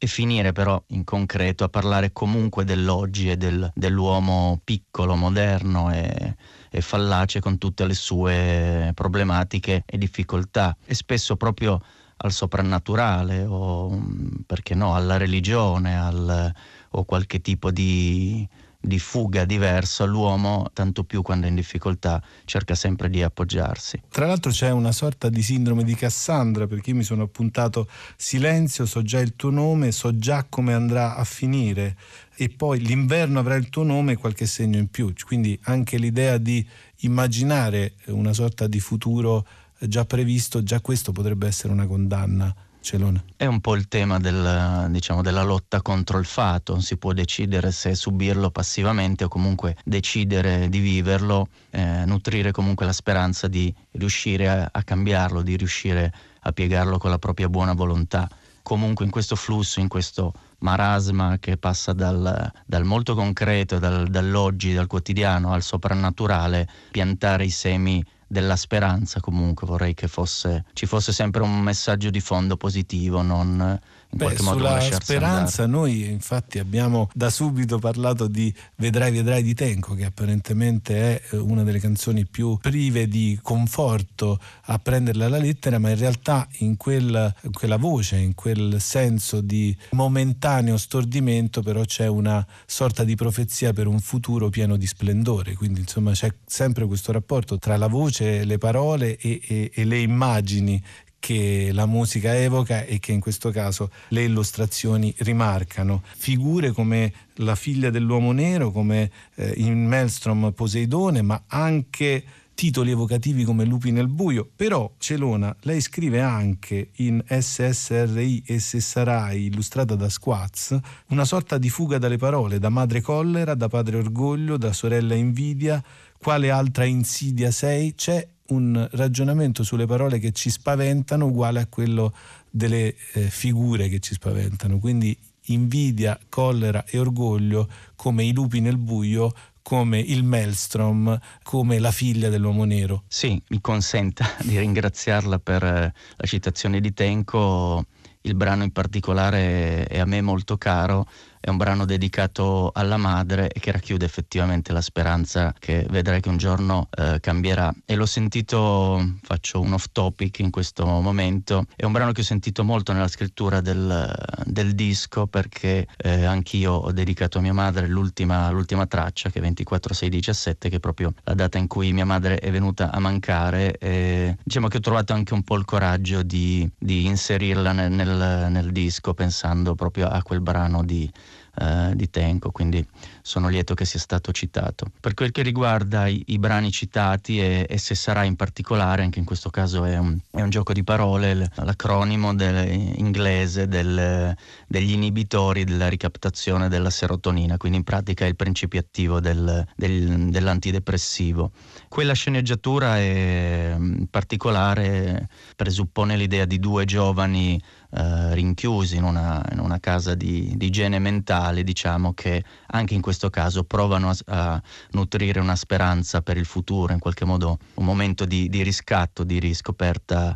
e 0.04 0.08
finire 0.08 0.52
però 0.52 0.84
in 0.88 1.06
concreto 1.06 1.64
a 1.64 1.70
parlare 1.70 2.12
comunque 2.12 2.66
dell'oggi 2.66 3.32
e 3.32 3.38
del, 3.38 3.72
dell'uomo 3.74 4.60
piccolo, 4.62 5.16
moderno 5.16 5.94
e, 5.94 6.36
e, 6.70 6.82
fallace 6.82 7.40
con 7.40 7.58
tutte 7.58 7.86
le 7.86 7.94
sue 7.94 8.92
problematiche 8.96 9.84
e 9.86 9.98
difficoltà. 9.98 10.76
E 10.86 10.94
spesso 10.94 11.38
proprio 11.38 11.82
al 12.18 12.34
soprannaturale 12.34 13.46
o 13.46 13.98
perché 14.46 14.76
no 14.76 14.94
alla 14.94 15.16
religione 15.16 15.98
al, 15.98 16.52
o 16.90 17.04
qualche 17.06 17.40
tipo 17.40 17.72
di 17.72 18.46
di 18.86 19.00
fuga 19.00 19.46
diverso, 19.46 20.06
l'uomo, 20.06 20.70
tanto 20.74 21.06
più 21.06 21.22
quando 21.22 21.46
è 21.46 21.50
in 21.50 21.56
difficoltà, 21.56 22.22
cerca 22.44 22.76
sempre 22.76 23.10
di 23.10 23.24
appoggiarsi. 23.24 24.02
Tra 24.10 24.28
l'altro 24.28 24.52
c'è 24.52 24.72
una 24.72 24.92
sorta 24.92 25.30
di 25.30 25.42
sindrome 25.42 25.86
di 25.86 25.96
Cassandra, 25.96 26.68
perché 26.68 26.90
io 26.90 26.98
mi 26.98 27.04
sono 27.04 27.24
appuntato 27.24 27.88
silenzio, 28.18 28.86
so 28.86 29.02
già 29.02 29.22
il 29.22 29.38
tuo 29.38 29.52
nome, 29.52 29.94
so 29.94 30.18
già 30.18 30.46
come 30.50 30.74
andrà 30.74 31.16
a 31.16 31.24
finire 31.24 31.96
e 32.36 32.50
poi 32.50 32.80
l'inverno 32.80 33.40
avrà 33.40 33.56
il 33.56 33.70
tuo 33.70 33.84
nome 33.84 34.14
e 34.14 34.18
qualche 34.18 34.48
segno 34.48 34.78
in 34.78 34.90
più, 34.90 35.14
quindi 35.26 35.58
anche 35.64 35.98
l'idea 35.98 36.38
di 36.38 36.68
immaginare 36.98 37.94
una 38.08 38.34
sorta 38.34 38.68
di 38.68 38.82
futuro 38.82 39.48
già 39.80 40.04
previsto, 40.04 40.62
già 40.62 40.82
questo 40.82 41.14
potrebbe 41.14 41.48
essere 41.48 41.72
una 41.72 41.88
condanna 41.88 42.54
Celone. 42.84 43.24
È 43.36 43.46
un 43.46 43.62
po' 43.62 43.76
il 43.76 43.88
tema 43.88 44.20
del, 44.20 44.88
diciamo, 44.90 45.24
della 45.24 45.42
lotta 45.42 45.82
contro 45.82 46.20
il 46.20 46.26
fato, 46.26 46.80
si 46.80 46.98
può 46.98 47.14
decidere 47.14 47.72
se 47.72 47.96
subirlo 47.96 48.52
passivamente 48.52 49.24
o 49.24 49.28
comunque 49.30 49.76
decidere 49.84 50.70
di 50.70 50.80
viverlo, 50.80 51.48
eh, 51.72 52.04
nutrire 52.06 52.52
comunque 52.52 52.86
la 52.86 52.94
speranza 52.94 53.48
di 53.48 53.74
riuscire 53.92 54.50
a, 54.50 54.70
a 54.72 54.84
cambiarlo, 54.84 55.42
di 55.42 55.56
riuscire 55.56 56.14
a 56.42 56.52
piegarlo 56.52 56.98
con 56.98 57.10
la 57.10 57.18
propria 57.18 57.50
buona 57.50 57.74
volontà. 57.74 58.30
Comunque 58.62 59.06
in 59.06 59.12
questo 59.12 59.36
flusso, 59.36 59.80
in 59.80 59.88
questo 59.88 60.34
marasma 60.60 61.38
che 61.40 61.58
passa 61.58 61.94
dal, 61.94 62.52
dal 62.66 62.84
molto 62.84 63.16
concreto, 63.16 63.80
dal, 63.80 64.08
dall'oggi, 64.08 64.74
dal 64.74 64.88
quotidiano 64.88 65.54
al 65.54 65.62
soprannaturale, 65.62 66.68
piantare 66.92 67.46
i 67.46 67.50
semi 67.50 68.04
della 68.34 68.58
speranza 68.58 69.22
comunque 69.22 69.66
vorrei 69.66 69.94
che 69.94 70.10
fosse, 70.10 70.66
ci 70.74 70.86
fosse 70.86 71.14
sempre 71.14 71.44
un 71.44 71.62
messaggio 71.62 72.10
di 72.10 72.20
fondo 72.20 72.58
positivo, 72.58 73.22
non 73.22 73.80
in 74.14 74.20
Beh, 74.20 74.26
qualche 74.26 74.44
modo 74.44 74.58
sulla 74.60 75.00
speranza 75.00 75.64
andare. 75.64 75.82
noi 75.82 76.10
infatti 76.10 76.60
abbiamo 76.60 77.10
da 77.14 77.30
subito 77.30 77.80
parlato 77.80 78.28
di 78.28 78.54
Vedrai 78.76 79.12
vedrai 79.12 79.42
di 79.42 79.54
Tenco 79.56 79.96
che 79.96 80.06
apparentemente 80.06 80.96
è 80.96 81.22
eh, 81.32 81.38
una 81.38 81.64
delle 81.64 81.80
canzoni 81.80 82.26
più 82.26 82.58
prive 82.62 83.08
di 83.08 83.40
conforto 83.42 84.40
a 84.66 84.78
prenderla 84.78 85.26
alla 85.26 85.40
lettera 85.40 85.80
ma 85.80 85.90
in 85.90 85.98
realtà 85.98 86.48
in, 86.60 86.78
quel, 86.78 87.34
in 87.42 87.52
quella 87.52 87.78
voce, 87.78 88.18
in 88.18 88.36
quel 88.36 88.80
senso 88.80 89.42
di 89.42 89.76
momentaneo 89.92 90.78
stordimento 90.78 91.62
però 91.62 91.84
c'è 91.84 92.08
una 92.08 92.46
sorta 92.66 93.04
di 93.04 93.16
profezia 93.16 93.74
per 93.74 93.88
un 93.88 94.00
futuro 94.00 94.50
pieno 94.50 94.78
di 94.78 94.86
splendore 94.86 95.56
quindi 95.56 95.80
insomma 95.80 96.12
c'è 96.12 96.32
sempre 96.46 96.86
questo 96.86 97.12
rapporto 97.12 97.58
tra 97.58 97.78
la 97.78 97.88
voce, 97.88 98.23
le 98.44 98.58
parole 98.58 99.18
e, 99.18 99.42
e, 99.48 99.72
e 99.74 99.86
le 99.86 100.00
immagini 100.00 100.82
che 101.24 101.70
la 101.72 101.86
musica 101.86 102.36
evoca 102.36 102.84
e 102.84 103.00
che 103.00 103.14
in 103.14 103.22
questo 103.22 103.50
caso 103.50 103.90
le 104.10 104.24
illustrazioni 104.24 105.14
rimarcano. 105.20 106.04
Figure 106.18 106.72
come 106.72 107.14
la 107.36 107.56
figlia 107.56 107.90
dell'uomo 107.90 108.34
nero, 108.34 108.72
come 108.72 109.10
eh, 109.36 109.54
in 109.56 109.88
Maelstrom 109.88 110.52
Poseidone, 110.52 111.22
ma 111.22 111.44
anche 111.48 112.24
titoli 112.54 112.92
evocativi 112.92 113.46
come 113.46 113.64
Lupi 113.66 113.92
nel 113.92 114.08
buio, 114.08 114.50
però 114.54 114.92
Celona, 114.98 115.56
lei 115.62 115.82
scrive 115.82 116.22
anche 116.22 116.90
in 116.98 117.24
SSRI 117.26 118.44
e 118.46 118.60
se 118.60 118.80
sarai, 118.80 119.46
illustrata 119.46 119.96
da 119.96 120.10
Squaz, 120.10 120.78
una 121.08 121.26
sorta 121.26 121.58
di 121.58 121.70
fuga 121.70 121.98
dalle 121.98 122.18
parole, 122.18 122.60
da 122.60 122.70
madre 122.70 123.02
collera, 123.02 123.56
da 123.56 123.70
padre 123.70 123.98
orgoglio, 123.98 124.58
da 124.58 124.74
sorella 124.74 125.16
invidia, 125.16 125.84
quale 126.24 126.50
altra 126.50 126.86
insidia 126.86 127.52
sei? 127.52 127.96
C'è 127.96 128.26
un 128.48 128.88
ragionamento 128.94 129.62
sulle 129.64 129.86
parole 129.86 130.20
che 130.20 130.32
ci 130.32 130.50
spaventano 130.50 131.26
uguale 131.26 131.60
a 131.60 131.68
quello 131.68 132.14
delle 132.50 132.96
eh, 133.14 133.30
figure 133.30 133.90
che 133.90 134.00
ci 134.00 134.14
spaventano. 134.14 134.80
Quindi 134.80 135.16
invidia, 135.48 136.18
collera 136.30 136.86
e 136.86 136.98
orgoglio 136.98 137.68
come 137.98 138.24
i 138.24 138.32
lupi 138.32 138.62
nel 138.62 138.78
buio 138.78 139.34
come 139.62 140.00
il 140.00 140.24
Maelstrom, 140.24 141.18
come 141.42 141.80
la 141.80 141.92
figlia 141.92 142.30
dell'uomo 142.30 142.64
nero. 142.64 143.04
Sì, 143.08 143.42
mi 143.50 143.60
consenta 143.60 144.26
di 144.44 144.58
ringraziarla 144.58 145.40
per 145.40 145.64
eh, 145.64 145.94
la 146.16 146.26
citazione 146.26 146.80
di 146.80 146.94
Tenco 146.94 147.86
il 148.26 148.36
brano 148.36 148.64
in 148.64 148.72
particolare 148.72 149.86
è 149.86 150.00
a 150.00 150.06
me 150.06 150.22
molto 150.22 150.58
caro 150.58 151.06
è 151.46 151.50
un 151.50 151.58
brano 151.58 151.84
dedicato 151.84 152.72
alla 152.74 152.96
madre 152.96 153.50
che 153.60 153.74
racchiude 153.74 154.06
effettivamente 154.06 154.72
la 154.72 154.80
speranza 154.80 155.54
che 155.60 155.86
vedrai 155.90 156.22
che 156.22 156.30
un 156.30 156.38
giorno 156.38 156.88
eh, 156.90 157.20
cambierà. 157.20 157.74
E 157.86 157.96
l'ho 157.96 158.06
sentito, 158.06 159.18
faccio 159.22 159.60
un 159.60 159.74
off 159.74 159.88
topic 159.92 160.40
in 160.40 160.52
questo 160.52 160.86
momento, 160.86 161.66
è 161.76 161.84
un 161.84 161.92
brano 161.92 162.14
che 162.14 162.22
ho 162.22 162.24
sentito 162.24 162.64
molto 162.64 162.94
nella 162.94 163.10
scrittura 163.10 163.60
del, 163.60 164.10
del 164.46 164.74
disco 164.74 165.28
perché 165.28 165.86
eh, 165.98 166.24
anch'io 166.24 166.72
ho 166.72 166.94
dedicato 166.94 167.40
a 167.40 167.42
mia 167.42 167.52
madre 167.52 167.88
l'ultima, 167.88 168.50
l'ultima 168.50 168.88
traccia 168.88 169.30
che 169.30 169.42
è 169.42 169.50
24-6-17 169.50 170.56
che 170.58 170.78
è 170.78 170.80
proprio 170.80 171.14
la 171.24 171.34
data 171.34 171.58
in 171.58 171.68
cui 171.68 171.92
mia 171.92 172.06
madre 172.06 172.40
è 172.40 172.52
venuta 172.52 172.90
a 172.90 173.00
mancare 173.00 173.78
e 173.80 174.38
diciamo 174.42 174.70
che 174.70 174.78
ho 174.78 174.80
trovato 174.80 175.12
anche 175.12 175.34
un 175.34 175.44
po' 175.44 175.58
il 175.58 175.66
coraggio 175.66 176.24
di, 176.24 176.72
di 176.78 177.06
inserirla 177.06 177.74
nel, 177.74 177.92
nel, 177.92 178.48
nel 178.50 178.72
disco 178.72 179.14
pensando 179.14 179.76
proprio 179.76 180.08
a 180.08 180.24
quel 180.24 180.40
brano 180.40 180.86
di 180.86 181.12
eh, 181.56 181.92
di 181.94 182.10
Tenco, 182.10 182.52
quindi 182.52 182.86
sono 183.22 183.48
lieto 183.48 183.74
che 183.76 183.86
sia 183.86 184.00
stato 184.00 184.32
citato. 184.32 184.88
Per 185.00 185.14
quel 185.14 185.32
che 185.32 185.44
riguarda 185.44 186.08
i, 186.08 186.24
i 186.28 186.40
brani 186.40 186.72
citati 186.72 187.40
e, 187.40 187.66
e, 187.70 187.78
se 187.78 187.94
sarà 187.94 188.24
in 188.24 188.36
particolare, 188.36 189.04
anche 189.04 189.20
in 189.20 189.26
questo 189.26 189.50
caso 189.50 189.86
è 189.86 189.98
un, 189.98 190.18
è 190.32 190.42
un 190.42 190.50
gioco 190.50 190.74
di 190.74 190.84
parole, 190.84 191.50
l'acronimo 191.56 192.34
del, 192.34 192.68
inglese 192.98 193.68
del, 193.68 194.36
degli 194.68 194.92
inibitori 194.92 195.64
della 195.64 195.90
ricaptazione 195.90 196.70
della 196.70 196.90
serotonina, 196.90 197.58
quindi 197.58 197.78
in 197.78 197.84
pratica 197.84 198.26
è 198.26 198.28
il 198.28 198.36
principio 198.36 198.80
attivo 198.80 199.20
del, 199.20 199.66
dell'antidepressivo. 199.76 201.52
Quella 201.88 202.14
sceneggiatura 202.14 202.98
è, 202.98 203.76
in 203.78 204.08
particolare 204.10 205.30
presuppone 205.56 206.18
l'idea 206.18 206.46
di 206.46 206.60
due 206.60 206.86
giovani 206.86 207.62
eh, 207.96 208.34
rinchiusi 208.34 208.96
in 208.96 209.04
una, 209.04 209.44
in 209.52 209.60
una 209.60 209.80
casa 209.80 210.16
di, 210.16 210.54
di, 210.56 210.66
igiene 210.66 210.98
mentale, 210.98 211.64
diciamo, 211.64 212.14
che 212.14 212.44
anche 212.68 212.96
in 212.96 213.02
questo 213.02 213.30
caso 213.30 213.64
provano 213.64 214.10
a, 214.10 214.16
a, 214.26 214.62
nutrire 214.92 215.40
una 215.40 215.56
speranza 215.56 216.22
per 216.22 216.38
il 216.38 216.46
futuro, 216.46 216.94
in 216.94 217.00
qualche 217.00 217.24
modo 217.24 217.60
un 217.76 217.86
momento 217.86 218.26
di, 218.26 218.50
di 218.50 218.64
riscatto, 218.64 219.24
di 219.24 219.40
riscoperta 219.40 220.36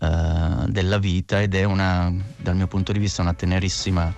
eh, 0.00 0.66
della 0.66 0.98
vita 0.98 1.40
ed 1.40 1.54
è 1.54 1.64
una, 1.64 2.12
dal 2.36 2.56
mio 2.56 2.66
punto 2.66 2.92
di 2.92 2.98
vista 2.98 3.22
una 3.22 3.34
tenerissima 3.34 4.12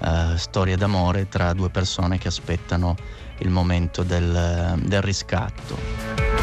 eh, 0.00 0.34
storia 0.36 0.76
d'amore 0.76 1.28
tra 1.28 1.52
due 1.52 1.70
persone 1.70 2.18
che 2.18 2.28
aspettano 2.28 2.94
il 3.38 3.50
momento 3.50 4.04
del, 4.04 4.80
del 4.84 5.02
riscatto. 5.02 6.35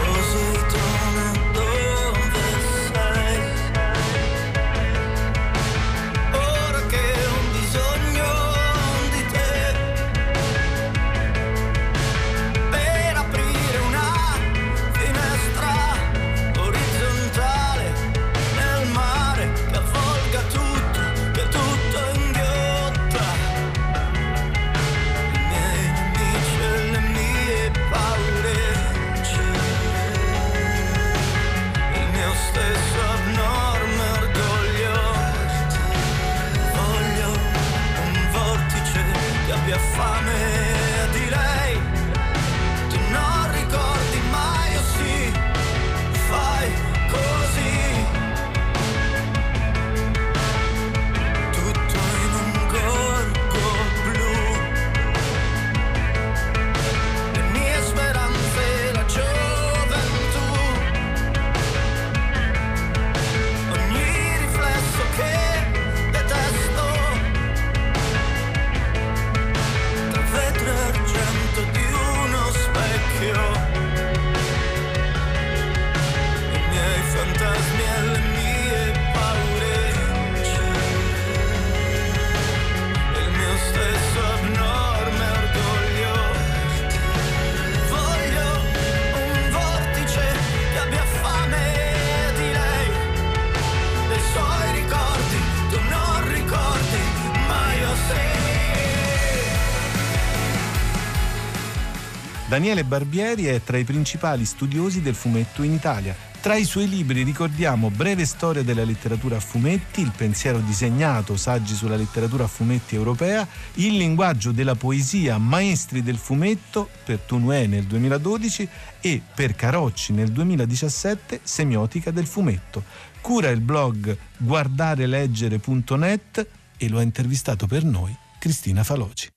Daniele 102.64 102.86
Barbieri 102.86 103.47
è 103.47 103.61
tra 103.61 103.76
i 103.76 103.84
principali 103.84 104.45
studiosi 104.45 105.01
del 105.01 105.16
fumetto 105.16 105.64
in 105.64 105.74
Italia. 105.74 106.16
Tra 106.39 106.55
i 106.55 106.64
suoi 106.64 106.88
libri 106.88 107.24
ricordiamo 107.24 107.89
Breve 107.89 108.26
storia 108.26 108.64
della 108.64 108.86
letteratura 108.86 109.36
a 109.36 109.41
fumetti, 109.41 109.99
Il 109.99 110.14
pensiero 110.16 110.59
disegnato, 110.59 111.36
saggi 111.36 111.76
sulla 111.76 111.97
letteratura 111.97 112.45
a 112.45 112.47
fumetti 112.47 112.95
europea, 112.95 113.45
Il 113.74 113.97
linguaggio 113.97 114.53
della 114.53 114.76
poesia, 114.76 115.38
Maestri 115.38 116.03
del 116.03 116.16
fumetto 116.16 116.88
per 117.03 117.20
Tunue 117.20 117.68
nel 117.68 117.84
2012 117.84 118.70
e 119.01 119.22
per 119.36 119.55
Carocci 119.55 120.14
nel 120.14 120.32
2017 120.32 121.41
Semiotica 121.43 122.11
del 122.11 122.28
fumetto. 122.28 122.86
Cura 123.20 123.49
il 123.49 123.59
blog 123.59 124.18
guardareleggere.net 124.38 126.47
e 126.78 126.88
lo 126.88 126.99
ha 126.99 127.01
intervistato 127.01 127.68
per 127.68 127.84
noi 127.84 128.16
Cristina 128.39 128.86
Faloci. 128.86 129.28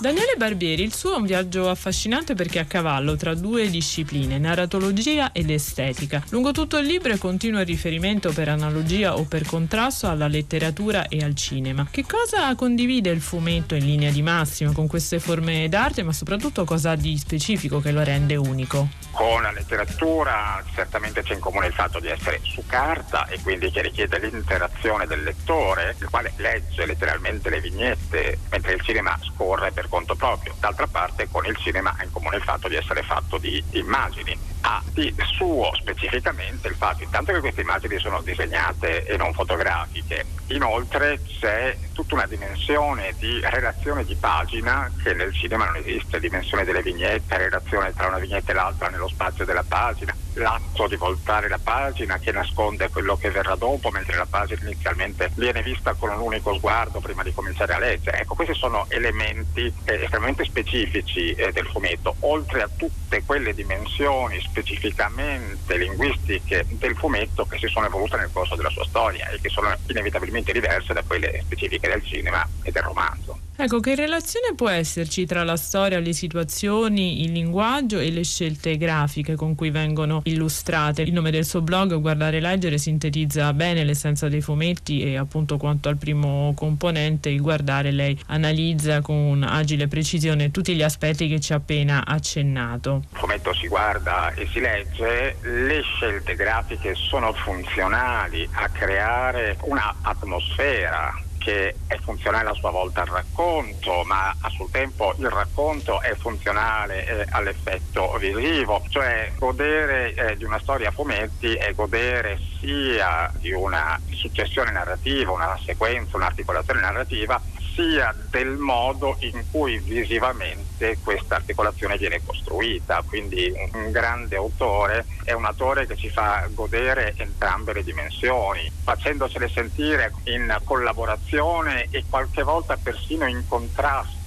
Daniele 0.00 0.36
Barbieri, 0.36 0.84
il 0.84 0.94
suo 0.94 1.14
è 1.14 1.16
un 1.16 1.24
viaggio 1.24 1.68
affascinante 1.68 2.34
perché 2.34 2.60
è 2.60 2.62
a 2.62 2.66
cavallo 2.66 3.16
tra 3.16 3.34
due 3.34 3.68
discipline, 3.68 4.38
narratologia 4.38 5.32
ed 5.32 5.50
estetica. 5.50 6.22
Lungo 6.28 6.52
tutto 6.52 6.78
il 6.78 6.86
libro 6.86 7.12
è 7.12 7.18
continuo 7.18 7.58
il 7.58 7.66
riferimento 7.66 8.32
per 8.32 8.48
analogia 8.48 9.16
o 9.16 9.24
per 9.24 9.44
contrasto 9.44 10.08
alla 10.08 10.28
letteratura 10.28 11.08
e 11.08 11.24
al 11.24 11.34
cinema. 11.34 11.88
Che 11.90 12.04
cosa 12.06 12.54
condivide 12.54 13.10
il 13.10 13.20
fumetto 13.20 13.74
in 13.74 13.84
linea 13.84 14.12
di 14.12 14.22
massima 14.22 14.70
con 14.70 14.86
queste 14.86 15.18
forme 15.18 15.68
d'arte, 15.68 16.04
ma 16.04 16.12
soprattutto 16.12 16.62
cosa 16.62 16.92
ha 16.92 16.96
di 16.96 17.18
specifico 17.18 17.80
che 17.80 17.90
lo 17.90 18.04
rende 18.04 18.36
unico? 18.36 18.88
Con 19.10 19.42
la 19.42 19.50
letteratura 19.50 20.62
certamente 20.76 21.24
c'è 21.24 21.34
in 21.34 21.40
comune 21.40 21.66
il 21.66 21.72
fatto 21.72 21.98
di 21.98 22.06
essere 22.06 22.38
su 22.44 22.62
carta 22.66 23.26
e 23.26 23.40
quindi 23.42 23.68
che 23.72 23.82
richiede 23.82 24.20
l'interazione 24.20 25.06
del 25.06 25.24
lettore, 25.24 25.96
il 25.98 26.08
quale 26.08 26.32
legge 26.36 26.86
letteralmente 26.86 27.50
le 27.50 27.60
vignette, 27.60 28.38
mentre 28.48 28.74
il 28.74 28.80
cinema 28.82 29.18
scorre 29.34 29.72
per 29.72 29.87
conto 29.88 30.14
proprio. 30.14 30.54
D'altra 30.58 30.86
parte 30.86 31.28
con 31.30 31.44
il 31.46 31.56
cinema 31.56 31.94
ha 31.96 32.04
in 32.04 32.10
comune 32.10 32.36
il 32.36 32.42
fatto 32.42 32.68
di 32.68 32.76
essere 32.76 33.02
fatto 33.02 33.38
di 33.38 33.62
immagini. 33.72 34.36
Ha 34.60 34.82
di 34.92 35.14
suo 35.36 35.70
specificamente 35.74 36.68
il 36.68 36.74
fatto 36.74 37.02
intanto 37.02 37.32
che 37.32 37.40
queste 37.40 37.60
immagini 37.60 37.98
sono 37.98 38.20
disegnate 38.22 39.04
e 39.04 39.16
non 39.16 39.32
fotografiche, 39.32 40.26
inoltre 40.48 41.20
c'è 41.22 41.76
tutta 41.92 42.14
una 42.14 42.26
dimensione 42.26 43.14
di 43.18 43.40
relazione 43.42 44.04
di 44.04 44.14
pagina 44.16 44.90
che 45.02 45.14
nel 45.14 45.32
cinema 45.32 45.66
non 45.66 45.76
esiste, 45.76 46.20
dimensione 46.20 46.64
delle 46.64 46.82
vignette, 46.82 47.38
relazione 47.38 47.92
tra 47.94 48.08
una 48.08 48.18
vignetta 48.18 48.52
e 48.52 48.54
l'altra 48.54 48.88
nello 48.88 49.08
spazio 49.08 49.44
della 49.44 49.64
pagina, 49.66 50.14
l'atto 50.38 50.86
di 50.86 50.96
voltare 50.96 51.48
la 51.48 51.58
pagina 51.62 52.18
che 52.18 52.32
nasconde 52.32 52.88
quello 52.88 53.16
che 53.16 53.30
verrà 53.30 53.54
dopo, 53.54 53.90
mentre 53.90 54.16
la 54.16 54.26
pagina 54.28 54.60
inizialmente 54.62 55.30
viene 55.34 55.62
vista 55.62 55.94
con 55.94 56.10
un 56.10 56.20
unico 56.20 56.54
sguardo 56.54 57.00
prima 57.00 57.22
di 57.22 57.32
cominciare 57.32 57.74
a 57.74 57.78
leggere. 57.78 58.20
Ecco, 58.20 58.34
questi 58.34 58.54
sono 58.54 58.86
elementi 58.88 59.72
eh, 59.84 60.02
estremamente 60.02 60.44
specifici 60.44 61.32
eh, 61.32 61.52
del 61.52 61.66
fumetto, 61.66 62.16
oltre 62.20 62.62
a 62.62 62.70
tutte 62.74 63.22
quelle 63.24 63.54
dimensioni 63.54 64.40
specificamente 64.40 65.76
linguistiche 65.76 66.64
del 66.68 66.96
fumetto 66.96 67.44
che 67.46 67.58
si 67.58 67.66
sono 67.68 67.86
evolute 67.86 68.16
nel 68.16 68.30
corso 68.32 68.56
della 68.56 68.70
sua 68.70 68.84
storia 68.84 69.28
e 69.28 69.40
che 69.40 69.48
sono 69.48 69.74
inevitabilmente 69.88 70.52
diverse 70.52 70.92
da 70.92 71.02
quelle 71.06 71.40
specifiche 71.42 71.88
del 71.88 72.04
cinema 72.04 72.46
e 72.62 72.70
del 72.70 72.82
romanzo. 72.82 73.47
Ecco, 73.60 73.80
che 73.80 73.96
relazione 73.96 74.54
può 74.54 74.68
esserci 74.68 75.26
tra 75.26 75.42
la 75.42 75.56
storia, 75.56 75.98
le 75.98 76.12
situazioni, 76.12 77.24
il 77.24 77.32
linguaggio 77.32 77.98
e 77.98 78.12
le 78.12 78.22
scelte 78.22 78.76
grafiche 78.76 79.34
con 79.34 79.56
cui 79.56 79.70
vengono 79.70 80.20
illustrate? 80.26 81.02
Il 81.02 81.12
nome 81.12 81.32
del 81.32 81.44
suo 81.44 81.60
blog, 81.60 81.92
Guardare 81.98 82.36
e 82.36 82.40
Leggere, 82.40 82.78
sintetizza 82.78 83.52
bene 83.52 83.82
l'essenza 83.82 84.28
dei 84.28 84.42
fumetti 84.42 85.02
e 85.02 85.16
appunto 85.16 85.56
quanto 85.56 85.88
al 85.88 85.96
primo 85.96 86.52
componente, 86.54 87.30
il 87.30 87.40
guardare, 87.40 87.90
lei 87.90 88.16
analizza 88.26 89.00
con 89.00 89.42
agile 89.42 89.88
precisione 89.88 90.52
tutti 90.52 90.76
gli 90.76 90.82
aspetti 90.84 91.26
che 91.26 91.40
ci 91.40 91.52
ha 91.52 91.56
appena 91.56 92.06
accennato. 92.06 93.02
Il 93.10 93.18
fumetto 93.18 93.52
si 93.54 93.66
guarda 93.66 94.32
e 94.34 94.46
si 94.52 94.60
legge, 94.60 95.34
le 95.42 95.82
scelte 95.82 96.36
grafiche 96.36 96.94
sono 96.94 97.32
funzionali 97.32 98.48
a 98.52 98.68
creare 98.68 99.56
una 99.62 99.96
atmosfera 100.02 101.26
che 101.38 101.76
è 101.86 101.96
funzionale 101.98 102.50
a 102.50 102.54
sua 102.54 102.70
volta 102.70 103.02
al 103.02 103.06
racconto, 103.06 104.02
ma 104.04 104.34
a 104.38 104.48
suo 104.50 104.68
tempo 104.70 105.14
il 105.18 105.28
racconto 105.30 106.00
è 106.02 106.14
funzionale 106.14 107.06
eh, 107.06 107.26
all'effetto 107.30 108.16
visivo, 108.18 108.82
cioè 108.88 109.32
godere 109.38 110.14
eh, 110.14 110.36
di 110.36 110.44
una 110.44 110.58
storia 110.58 110.88
a 110.88 110.92
fumetti 110.92 111.54
è 111.54 111.72
godere 111.74 112.38
sia 112.58 113.30
di 113.38 113.52
una 113.52 113.98
successione 114.10 114.70
narrativa, 114.72 115.32
una 115.32 115.58
sequenza, 115.64 116.16
un'articolazione 116.16 116.80
narrativa, 116.80 117.40
sia 117.78 118.12
del 118.30 118.56
modo 118.56 119.16
in 119.20 119.44
cui 119.48 119.78
visivamente 119.78 120.98
questa 121.00 121.36
articolazione 121.36 121.96
viene 121.96 122.20
costruita. 122.24 123.04
Quindi 123.06 123.52
un 123.74 123.92
grande 123.92 124.36
autore 124.36 125.06
è 125.22 125.32
un 125.32 125.44
autore 125.44 125.86
che 125.86 125.96
ci 125.96 126.10
fa 126.10 126.44
godere 126.50 127.14
entrambe 127.16 127.72
le 127.72 127.84
dimensioni, 127.84 128.68
facendosele 128.82 129.48
sentire 129.48 130.12
in 130.24 130.52
collaborazione 130.64 131.86
e 131.90 132.04
qualche 132.08 132.42
volta 132.42 132.76
persino 132.76 133.28
in 133.28 133.44
contrasto 133.46 134.17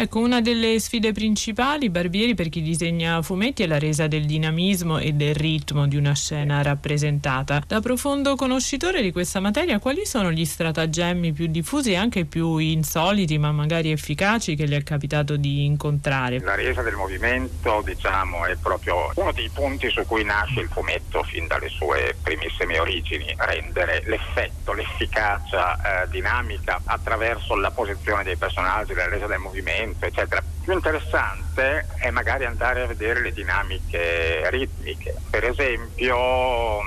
Ecco, 0.00 0.20
una 0.20 0.40
delle 0.40 0.80
sfide 0.80 1.12
principali, 1.12 1.90
Barbieri, 1.90 2.34
per 2.34 2.48
chi 2.48 2.62
disegna 2.62 3.20
fumetti 3.20 3.64
è 3.64 3.66
la 3.66 3.78
resa 3.78 4.06
del 4.06 4.24
dinamismo 4.24 4.96
e 4.96 5.12
del 5.12 5.34
ritmo 5.34 5.86
di 5.86 5.96
una 5.96 6.14
scena 6.14 6.62
rappresentata. 6.62 7.62
Da 7.66 7.80
profondo 7.80 8.34
conoscitore 8.34 9.02
di 9.02 9.12
questa 9.12 9.40
materia, 9.40 9.78
quali 9.78 10.06
sono 10.06 10.30
gli 10.32 10.46
stratagemmi 10.46 11.32
più 11.32 11.48
diffusi 11.48 11.90
e 11.90 11.96
anche 11.96 12.24
più 12.24 12.56
insoliti, 12.56 13.36
ma 13.36 13.52
magari 13.52 13.90
efficaci, 13.90 14.56
che 14.56 14.64
le 14.64 14.78
è 14.78 14.82
capitato 14.82 15.36
di 15.36 15.66
incontrare? 15.66 16.40
La 16.40 16.54
resa 16.54 16.80
del 16.80 16.94
movimento, 16.94 17.82
diciamo, 17.84 18.46
è 18.46 18.56
proprio 18.56 19.12
uno 19.16 19.32
dei 19.32 19.50
punti 19.52 19.90
su 19.90 20.02
cui 20.06 20.24
nasce 20.24 20.60
il 20.60 20.68
fumetto 20.68 21.22
fin 21.24 21.46
dalle 21.46 21.68
sue 21.68 22.16
primissime 22.22 22.78
origini, 22.78 23.34
rendere 23.36 24.02
l'effetto, 24.06 24.72
l'efficacia 24.72 26.04
eh, 26.04 26.08
dinamica 26.08 26.80
attraverso 26.84 27.54
la 27.54 27.70
posizione 27.70 28.24
dei 28.24 28.36
personaggi, 28.36 28.94
la 28.94 29.06
resa 29.06 29.26
del 29.26 29.40
movimento 29.40 29.88
movimento, 29.90 30.06
eccetera. 30.06 30.44
Più 30.60 30.72
interessante 30.72 31.86
è 31.98 32.10
magari 32.10 32.44
andare 32.44 32.82
a 32.82 32.86
vedere 32.86 33.20
le 33.20 33.32
dinamiche 33.32 34.48
ritmiche. 34.50 35.14
Per 35.28 35.44
esempio 35.44 36.80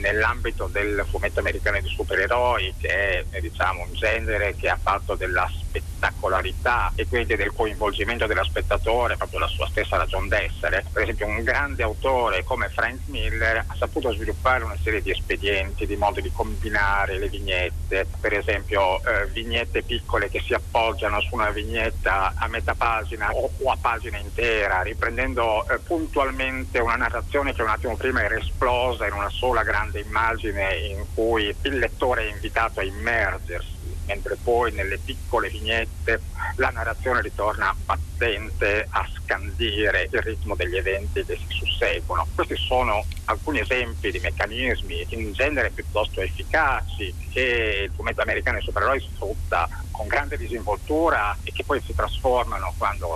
nell'ambito 0.00 0.66
del 0.66 1.06
fumetto 1.08 1.38
americano 1.38 1.80
di 1.80 1.88
supereroi, 1.88 2.74
che 2.78 3.26
è 3.30 3.40
diciamo, 3.40 3.82
un 3.82 3.92
genere 3.92 4.56
che 4.56 4.68
ha 4.68 4.78
fatto 4.82 5.14
della 5.14 5.48
spettacolarità 5.68 6.92
e 6.94 7.06
quindi 7.06 7.36
del 7.36 7.52
coinvolgimento 7.52 8.26
dello 8.26 8.44
spettatore, 8.44 9.16
proprio 9.16 9.40
la 9.40 9.46
sua 9.46 9.68
stessa 9.68 9.96
ragione 9.96 10.28
d'essere. 10.28 10.84
Per 10.90 11.02
esempio 11.02 11.26
un 11.26 11.42
grande 11.42 11.82
autore 11.82 12.44
come 12.44 12.68
Frank 12.68 13.00
Miller 13.06 13.64
ha 13.66 13.74
saputo 13.76 14.12
sviluppare 14.12 14.64
una 14.64 14.76
serie 14.82 15.02
di 15.02 15.10
espedienti, 15.10 15.86
di 15.86 15.96
modi 15.96 16.22
di 16.22 16.32
combinare 16.32 17.18
le 17.18 17.28
vignette, 17.28 18.06
per 18.20 18.32
esempio 18.34 19.02
eh, 19.04 19.26
vignette 19.32 19.82
piccole 19.82 20.28
che 20.28 20.40
si 20.40 20.54
appoggiano 20.54 21.20
su 21.20 21.34
una 21.34 21.50
vignetta 21.50 22.34
a 22.36 22.48
metà 22.48 22.74
pagina 22.74 23.30
o, 23.30 23.50
o 23.62 23.70
a 23.70 23.76
pagina 23.80 24.18
intera, 24.18 24.82
riprendendo 24.82 25.68
eh, 25.68 25.78
puntualmente 25.78 26.78
una 26.78 26.96
narrazione 26.96 27.52
che 27.54 27.62
un 27.62 27.68
attimo 27.68 27.96
prima 27.96 28.22
era 28.22 28.36
esplosa 28.36 29.06
in 29.06 29.12
una 29.12 29.28
sola 29.28 29.62
grande 29.62 30.00
immagine 30.00 30.76
in 30.76 31.04
cui 31.14 31.54
il 31.62 31.78
lettore 31.78 32.22
è 32.22 32.30
invitato 32.30 32.80
a 32.80 32.84
immergersi 32.84 33.77
mentre 34.08 34.38
poi 34.42 34.72
nelle 34.72 34.98
piccole 34.98 35.50
vignette 35.50 36.22
la 36.56 36.68
narrazione 36.68 37.20
ritorna 37.20 37.76
battente 37.84 38.86
a 38.88 39.06
scandire 39.20 40.08
il 40.10 40.20
ritmo 40.22 40.56
degli 40.56 40.76
eventi 40.76 41.24
che 41.24 41.36
si 41.36 41.46
susseguono. 41.48 42.26
Questi 42.34 42.56
sono 42.56 43.04
alcuni 43.26 43.60
esempi 43.60 44.10
di 44.10 44.18
meccanismi 44.18 45.06
in 45.10 45.32
genere 45.32 45.70
piuttosto 45.70 46.22
efficaci 46.22 47.14
che 47.28 47.84
il 47.84 47.92
fumetto 47.94 48.22
americano 48.22 48.58
e 48.58 48.62
supereroi 48.62 49.00
sfrutta 49.12 49.68
con 49.90 50.06
grande 50.06 50.38
disinvoltura 50.38 51.38
e 51.42 51.52
che 51.52 51.64
poi 51.64 51.82
si 51.84 51.94
trasformano 51.94 52.74
quando 52.78 53.08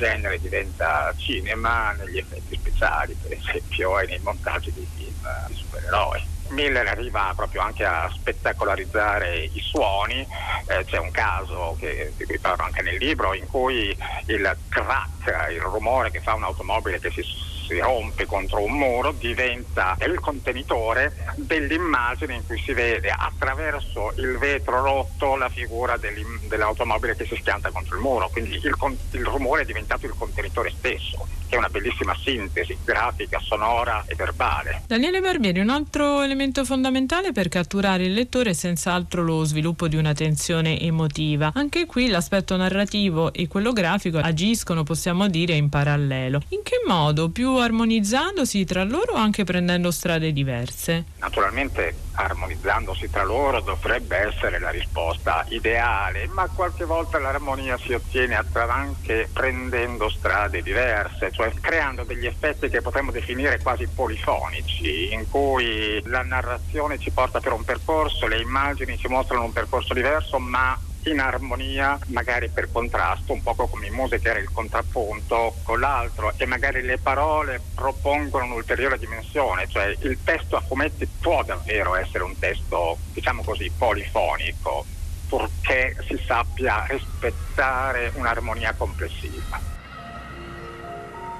genere 0.00 0.38
diventa 0.40 1.12
cinema 1.18 1.92
negli 1.92 2.16
effetti 2.16 2.56
speciali, 2.56 3.14
per 3.20 3.36
esempio, 3.36 4.00
e 4.00 4.06
nei 4.06 4.20
montaggi 4.20 4.72
dei 4.72 4.88
film 4.94 5.20
di 5.46 5.54
supereroi. 5.54 6.39
Miller 6.50 6.86
arriva 6.86 7.32
proprio 7.36 7.62
anche 7.62 7.84
a 7.84 8.08
spettacolarizzare 8.12 9.50
i 9.52 9.60
suoni, 9.60 10.26
eh, 10.66 10.84
c'è 10.84 10.98
un 10.98 11.10
caso 11.10 11.76
che, 11.78 12.14
di 12.16 12.24
cui 12.26 12.38
parlo 12.38 12.64
anche 12.64 12.82
nel 12.82 12.96
libro 12.96 13.34
in 13.34 13.46
cui 13.46 13.96
il 14.26 14.58
crack, 14.68 15.50
il 15.50 15.60
rumore 15.60 16.10
che 16.10 16.20
fa 16.20 16.34
un'automobile 16.34 16.98
che 16.98 17.10
si 17.10 17.22
si 17.70 17.78
rompe 17.78 18.26
contro 18.26 18.64
un 18.64 18.72
muro 18.72 19.12
diventa 19.12 19.96
il 20.04 20.18
contenitore 20.18 21.12
dell'immagine 21.36 22.34
in 22.34 22.46
cui 22.46 22.60
si 22.60 22.72
vede 22.72 23.14
attraverso 23.16 24.12
il 24.16 24.36
vetro 24.38 24.82
rotto 24.82 25.36
la 25.36 25.48
figura 25.48 25.96
dell'automobile 25.96 27.14
che 27.14 27.26
si 27.26 27.36
schianta 27.36 27.70
contro 27.70 27.94
il 27.94 28.02
muro, 28.02 28.28
quindi 28.30 28.54
il, 28.56 28.76
il 29.12 29.24
rumore 29.24 29.62
è 29.62 29.64
diventato 29.64 30.06
il 30.06 30.14
contenitore 30.16 30.72
stesso, 30.76 31.28
che 31.48 31.54
è 31.54 31.58
una 31.58 31.68
bellissima 31.68 32.16
sintesi 32.20 32.76
grafica, 32.84 33.38
sonora 33.40 34.04
e 34.06 34.16
verbale. 34.16 34.82
Daniele 34.86 35.20
Barbieri, 35.20 35.60
un 35.60 35.70
altro 35.70 36.22
elemento 36.22 36.64
fondamentale 36.64 37.30
per 37.30 37.48
catturare 37.48 38.04
il 38.04 38.14
lettore 38.14 38.50
è 38.50 38.54
senz'altro 38.54 39.22
lo 39.22 39.44
sviluppo 39.44 39.86
di 39.86 39.96
una 39.96 40.12
tensione 40.12 40.80
emotiva. 40.80 41.52
Anche 41.54 41.86
qui 41.86 42.08
l'aspetto 42.08 42.56
narrativo 42.56 43.32
e 43.32 43.46
quello 43.46 43.72
grafico 43.72 44.18
agiscono, 44.18 44.82
possiamo 44.82 45.28
dire, 45.28 45.54
in 45.54 45.68
parallelo. 45.68 46.40
In 46.48 46.62
che 46.62 46.80
modo 46.86 47.30
più 47.30 47.59
armonizzandosi 47.60 48.64
tra 48.64 48.84
loro 48.84 49.12
o 49.14 49.16
anche 49.16 49.44
prendendo 49.44 49.90
strade 49.90 50.32
diverse? 50.32 51.04
Naturalmente 51.18 51.94
armonizzandosi 52.12 53.08
tra 53.08 53.24
loro 53.24 53.60
dovrebbe 53.60 54.28
essere 54.28 54.58
la 54.58 54.70
risposta 54.70 55.44
ideale, 55.48 56.28
ma 56.28 56.46
qualche 56.48 56.84
volta 56.84 57.18
l'armonia 57.18 57.78
si 57.78 57.92
ottiene 57.92 58.38
anche 58.52 59.28
prendendo 59.32 60.10
strade 60.10 60.62
diverse, 60.62 61.30
cioè 61.32 61.52
creando 61.60 62.04
degli 62.04 62.26
effetti 62.26 62.68
che 62.68 62.82
potremmo 62.82 63.10
definire 63.10 63.60
quasi 63.62 63.86
polifonici, 63.86 65.12
in 65.12 65.26
cui 65.28 66.02
la 66.06 66.22
narrazione 66.22 66.98
ci 66.98 67.10
porta 67.10 67.40
per 67.40 67.52
un 67.52 67.64
percorso, 67.64 68.26
le 68.26 68.40
immagini 68.40 68.98
ci 68.98 69.08
mostrano 69.08 69.44
un 69.44 69.52
percorso 69.52 69.94
diverso, 69.94 70.38
ma 70.38 70.78
in 71.04 71.20
armonia, 71.20 71.98
magari 72.06 72.48
per 72.48 72.70
contrasto, 72.70 73.32
un 73.32 73.42
po' 73.42 73.54
come 73.54 73.86
in 73.86 73.94
musica 73.94 74.30
era 74.30 74.38
il 74.38 74.50
contrappunto 74.50 75.56
con 75.62 75.80
l'altro 75.80 76.32
e 76.36 76.46
magari 76.46 76.82
le 76.82 76.98
parole 76.98 77.60
propongono 77.74 78.44
un'ulteriore 78.44 78.98
dimensione, 78.98 79.66
cioè 79.68 79.96
il 80.00 80.18
testo 80.22 80.56
a 80.56 80.60
fumetti 80.60 81.06
può 81.20 81.42
davvero 81.42 81.96
essere 81.96 82.24
un 82.24 82.38
testo, 82.38 82.98
diciamo 83.12 83.42
così, 83.42 83.70
polifonico, 83.76 84.84
purché 85.28 85.96
si 86.06 86.20
sappia 86.26 86.84
rispettare 86.88 88.12
un'armonia 88.14 88.74
complessiva. 88.76 89.60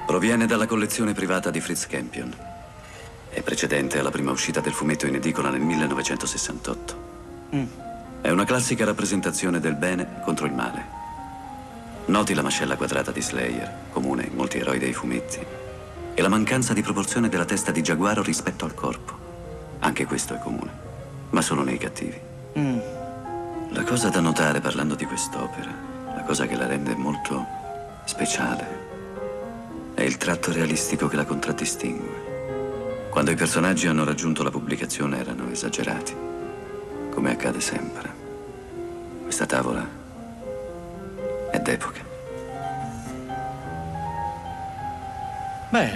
Proviene 0.06 0.46
dalla 0.46 0.66
collezione 0.66 1.12
privata 1.12 1.50
di 1.50 1.61
Fritz 1.61 1.86
Campion. 1.86 2.34
È 3.28 3.42
precedente 3.42 3.98
alla 3.98 4.11
prima 4.11 4.32
uscita 4.32 4.61
del 4.61 4.72
fumetto 4.72 5.06
in 5.06 5.14
edicola 5.14 5.50
nel 5.50 5.61
1968. 5.61 7.08
Mm. 7.54 7.89
È 8.23 8.29
una 8.29 8.45
classica 8.45 8.85
rappresentazione 8.85 9.61
del 9.61 9.77
bene 9.77 10.21
contro 10.23 10.45
il 10.45 10.53
male. 10.53 10.99
Noti 12.07 12.35
la 12.35 12.43
mascella 12.43 12.77
quadrata 12.77 13.11
di 13.11 13.23
Slayer, 13.23 13.87
comune 13.93 14.25
in 14.25 14.35
molti 14.35 14.59
eroi 14.59 14.79
dei 14.79 14.93
fumetti, 14.93 15.39
e 16.12 16.21
la 16.21 16.29
mancanza 16.29 16.75
di 16.75 16.83
proporzione 16.83 17.31
della 17.31 17.47
testa 17.47 17.71
di 17.71 17.83
Giaguaro 17.83 18.23
rispetto 18.23 18.66
al 18.66 18.75
corpo. 18.75 19.16
Anche 19.79 20.05
questo 20.05 20.35
è 20.35 20.39
comune, 20.39 20.71
ma 21.31 21.41
solo 21.41 21.62
nei 21.62 21.79
cattivi. 21.79 22.21
Mm. 22.59 22.79
La 23.71 23.85
cosa 23.85 24.11
da 24.11 24.21
notare 24.21 24.61
parlando 24.61 24.97
di 24.97 25.07
quest'opera, 25.07 25.73
la 26.14 26.23
cosa 26.23 26.47
che 26.47 26.57
la 26.57 26.66
rende 26.66 26.95
molto 26.95 27.47
speciale, 28.05 28.66
è 29.95 30.03
il 30.03 30.18
tratto 30.18 30.53
realistico 30.53 31.09
che 31.09 31.16
la 31.16 31.25
contraddistingue. 31.25 33.09
Quando 33.09 33.31
i 33.31 33.37
personaggi 33.37 33.87
hanno 33.87 34.05
raggiunto 34.05 34.43
la 34.43 34.51
pubblicazione 34.51 35.18
erano 35.18 35.49
esagerati 35.51 36.30
come 37.11 37.32
accade 37.32 37.61
sempre. 37.61 38.11
Questa 39.22 39.46
tavola 39.46 39.86
è 41.50 41.58
d'epoca. 41.61 42.00
Beh. 45.70 45.90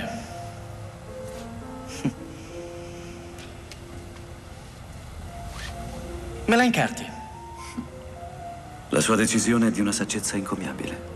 Me 6.46 6.56
la 6.56 6.64
incarti. 6.64 7.10
La 8.90 9.00
sua 9.00 9.16
decisione 9.16 9.68
è 9.68 9.70
di 9.70 9.80
una 9.80 9.92
saggezza 9.92 10.36
incommiabile. 10.36 11.13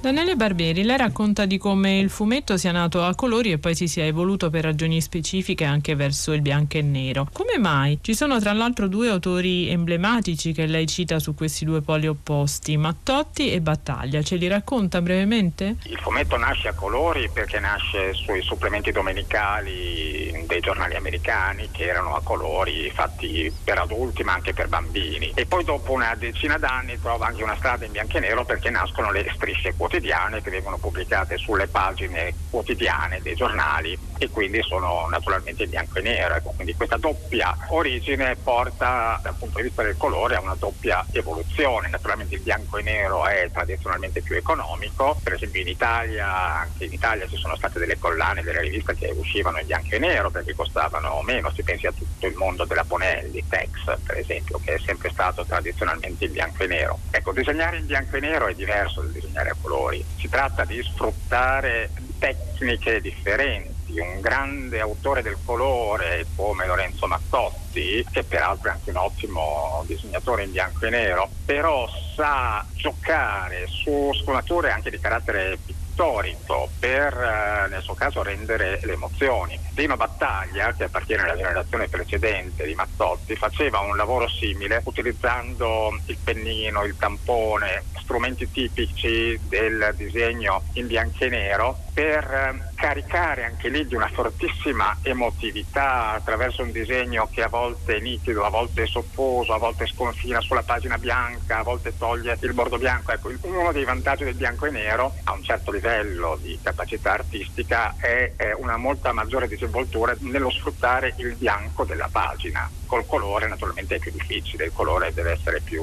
Daniele 0.00 0.34
Barbieri, 0.34 0.82
lei 0.82 0.96
racconta 0.96 1.44
di 1.44 1.58
come 1.58 1.98
il 1.98 2.08
fumetto 2.08 2.56
sia 2.56 2.72
nato 2.72 3.04
a 3.04 3.14
colori 3.14 3.52
e 3.52 3.58
poi 3.58 3.74
si 3.74 3.86
sia 3.86 4.06
evoluto 4.06 4.48
per 4.48 4.64
ragioni 4.64 4.98
specifiche 5.02 5.64
anche 5.64 5.94
verso 5.94 6.32
il 6.32 6.40
bianco 6.40 6.78
e 6.78 6.82
nero. 6.82 7.28
Come 7.30 7.58
mai? 7.58 7.98
Ci 8.00 8.14
sono 8.14 8.40
tra 8.40 8.54
l'altro 8.54 8.88
due 8.88 9.10
autori 9.10 9.68
emblematici 9.68 10.52
che 10.52 10.64
lei 10.64 10.86
cita 10.86 11.18
su 11.18 11.34
questi 11.34 11.66
due 11.66 11.82
poli 11.82 12.06
opposti, 12.06 12.78
Mattotti 12.78 13.52
e 13.52 13.60
Battaglia. 13.60 14.22
Ce 14.22 14.36
li 14.36 14.48
racconta 14.48 15.02
brevemente? 15.02 15.76
Il 15.84 15.98
fumetto 15.98 16.38
nasce 16.38 16.68
a 16.68 16.72
colori 16.72 17.28
perché 17.30 17.60
nasce 17.60 18.14
sui 18.14 18.40
supplementi 18.40 18.92
domenicali 18.92 20.46
dei 20.46 20.60
giornali 20.60 20.96
americani 20.96 21.68
che 21.70 21.84
erano 21.84 22.16
a 22.16 22.22
colori 22.22 22.90
fatti 22.90 23.52
per 23.62 23.78
adulti 23.78 24.24
ma 24.24 24.32
anche 24.32 24.54
per 24.54 24.68
bambini. 24.68 25.32
E 25.34 25.44
poi 25.44 25.62
dopo 25.62 25.92
una 25.92 26.14
decina 26.16 26.56
d'anni 26.56 26.98
trova 26.98 27.26
anche 27.26 27.42
una 27.42 27.56
strada 27.56 27.84
in 27.84 27.92
bianco 27.92 28.16
e 28.16 28.20
nero 28.20 28.46
perché 28.46 28.70
nascono 28.70 29.12
le 29.12 29.30
strisce 29.34 29.69
quotidiane 29.76 30.40
che 30.40 30.50
vengono 30.50 30.78
pubblicate 30.78 31.36
sulle 31.36 31.68
pagine 31.68 32.34
quotidiane 32.50 33.20
dei 33.22 33.34
giornali 33.34 33.98
e 34.22 34.28
quindi 34.28 34.60
sono 34.62 35.06
naturalmente 35.08 35.66
bianco 35.66 35.98
e 35.98 36.02
nero. 36.02 36.34
Ecco, 36.34 36.50
quindi 36.50 36.74
questa 36.74 36.98
doppia 36.98 37.56
origine 37.70 38.36
porta 38.36 39.18
dal 39.22 39.34
punto 39.38 39.56
di 39.56 39.64
vista 39.64 39.82
del 39.82 39.96
colore 39.96 40.34
a 40.34 40.42
una 40.42 40.56
doppia 40.56 41.06
evoluzione. 41.10 41.88
Naturalmente 41.88 42.34
il 42.34 42.42
bianco 42.42 42.76
e 42.76 42.82
nero 42.82 43.24
è 43.24 43.50
tradizionalmente 43.50 44.20
più 44.20 44.36
economico, 44.36 45.18
per 45.22 45.32
esempio 45.32 45.62
in 45.62 45.68
Italia, 45.68 46.60
anche 46.60 46.84
in 46.84 46.92
Italia 46.92 47.26
ci 47.28 47.36
sono 47.36 47.56
state 47.56 47.78
delle 47.78 47.96
collane, 47.96 48.42
delle 48.42 48.60
riviste 48.60 48.94
che 48.94 49.10
uscivano 49.16 49.58
in 49.58 49.66
bianco 49.66 49.94
e 49.94 49.98
nero 49.98 50.30
perché 50.30 50.54
costavano 50.54 51.22
meno, 51.22 51.50
si 51.54 51.62
pensi 51.62 51.86
a 51.86 51.92
tutto 51.92 52.26
il 52.26 52.34
mondo 52.34 52.66
della 52.66 52.84
Bonelli, 52.84 53.42
Tex 53.48 54.00
per 54.04 54.18
esempio, 54.18 54.60
che 54.62 54.74
è 54.74 54.78
sempre 54.84 55.08
stato 55.10 55.46
tradizionalmente 55.46 56.26
in 56.26 56.32
bianco 56.32 56.64
e 56.64 56.66
nero. 56.66 56.98
Ecco, 57.10 57.32
disegnare 57.32 57.78
in 57.78 57.86
bianco 57.86 58.16
e 58.16 58.20
nero 58.20 58.48
è 58.48 58.54
diverso 58.54 59.00
dal 59.00 59.12
disegnare 59.12 59.48
a 59.48 59.56
colori. 59.58 60.04
Si 60.18 60.28
tratta 60.28 60.66
di 60.66 60.82
sfruttare 60.82 61.92
tecniche 62.18 63.00
differenti. 63.00 63.79
Un 63.98 64.20
grande 64.20 64.80
autore 64.80 65.22
del 65.22 65.36
colore 65.44 66.26
come 66.36 66.66
Lorenzo 66.66 67.06
Mattotti, 67.06 68.06
che 68.10 68.22
peraltro 68.22 68.70
è 68.70 68.74
anche 68.74 68.90
un 68.90 68.96
ottimo 68.96 69.84
disegnatore 69.86 70.44
in 70.44 70.52
bianco 70.52 70.86
e 70.86 70.90
nero, 70.90 71.30
però 71.44 71.88
sa 72.14 72.64
giocare 72.74 73.66
su 73.66 74.10
sfumature 74.12 74.70
anche 74.70 74.90
di 74.90 74.98
carattere 74.98 75.58
storico 76.00 76.70
per 76.78 77.12
eh, 77.12 77.68
nel 77.68 77.82
suo 77.82 77.94
caso 77.94 78.22
rendere 78.22 78.80
le 78.82 78.92
emozioni. 78.92 79.58
Dino 79.80 79.96
Battaglia, 79.96 80.74
che 80.74 80.84
appartiene 80.84 81.22
alla 81.22 81.36
generazione 81.36 81.88
precedente 81.88 82.66
di 82.66 82.74
Mazzotti, 82.74 83.34
faceva 83.34 83.80
un 83.80 83.96
lavoro 83.96 84.28
simile 84.28 84.82
utilizzando 84.84 85.98
il 86.04 86.18
pennino, 86.22 86.84
il 86.84 86.96
tampone, 86.98 87.84
strumenti 87.98 88.50
tipici 88.50 89.40
del 89.48 89.94
disegno 89.96 90.64
in 90.74 90.86
bianco 90.86 91.24
e 91.24 91.28
nero 91.30 91.78
per 91.94 92.24
eh, 92.24 92.72
caricare 92.74 93.44
anche 93.44 93.68
lì 93.68 93.86
di 93.86 93.94
una 93.94 94.10
fortissima 94.12 94.98
emotività 95.02 96.12
attraverso 96.12 96.62
un 96.62 96.72
disegno 96.72 97.28
che 97.30 97.42
a 97.42 97.48
volte 97.48 97.96
è 97.96 98.00
nitido, 98.00 98.44
a 98.44 98.50
volte 98.50 98.82
è 98.82 98.86
soffuso, 98.86 99.52
a 99.52 99.58
volte 99.58 99.86
sconfina 99.86 100.40
sulla 100.40 100.62
pagina 100.62 100.98
bianca, 100.98 101.58
a 101.58 101.62
volte 101.62 101.96
toglie 101.96 102.36
il 102.40 102.52
bordo 102.52 102.78
bianco. 102.78 103.12
Ecco, 103.12 103.30
uno 103.42 103.72
dei 103.72 103.84
vantaggi 103.84 104.24
del 104.24 104.34
bianco 104.34 104.66
e 104.66 104.70
nero 104.70 105.14
a 105.24 105.32
un 105.32 105.42
certo 105.42 105.70
livello 105.70 106.38
di 106.40 106.58
capacità 106.62 107.12
artistica 107.12 107.94
è, 107.96 108.32
una 108.56 108.76
molta 108.76 109.12
maggiore 109.12 109.48
disinvoltura 109.70 110.16
nello 110.20 110.50
sfruttare 110.50 111.14
il 111.18 111.36
bianco 111.36 111.84
della 111.84 112.08
pagina. 112.10 112.68
Col 112.86 113.06
colore 113.06 113.46
naturalmente 113.46 113.96
è 113.96 113.98
più 113.98 114.10
difficile, 114.10 114.64
il 114.64 114.72
colore 114.72 115.12
deve 115.14 115.32
essere 115.32 115.60
più 115.60 115.82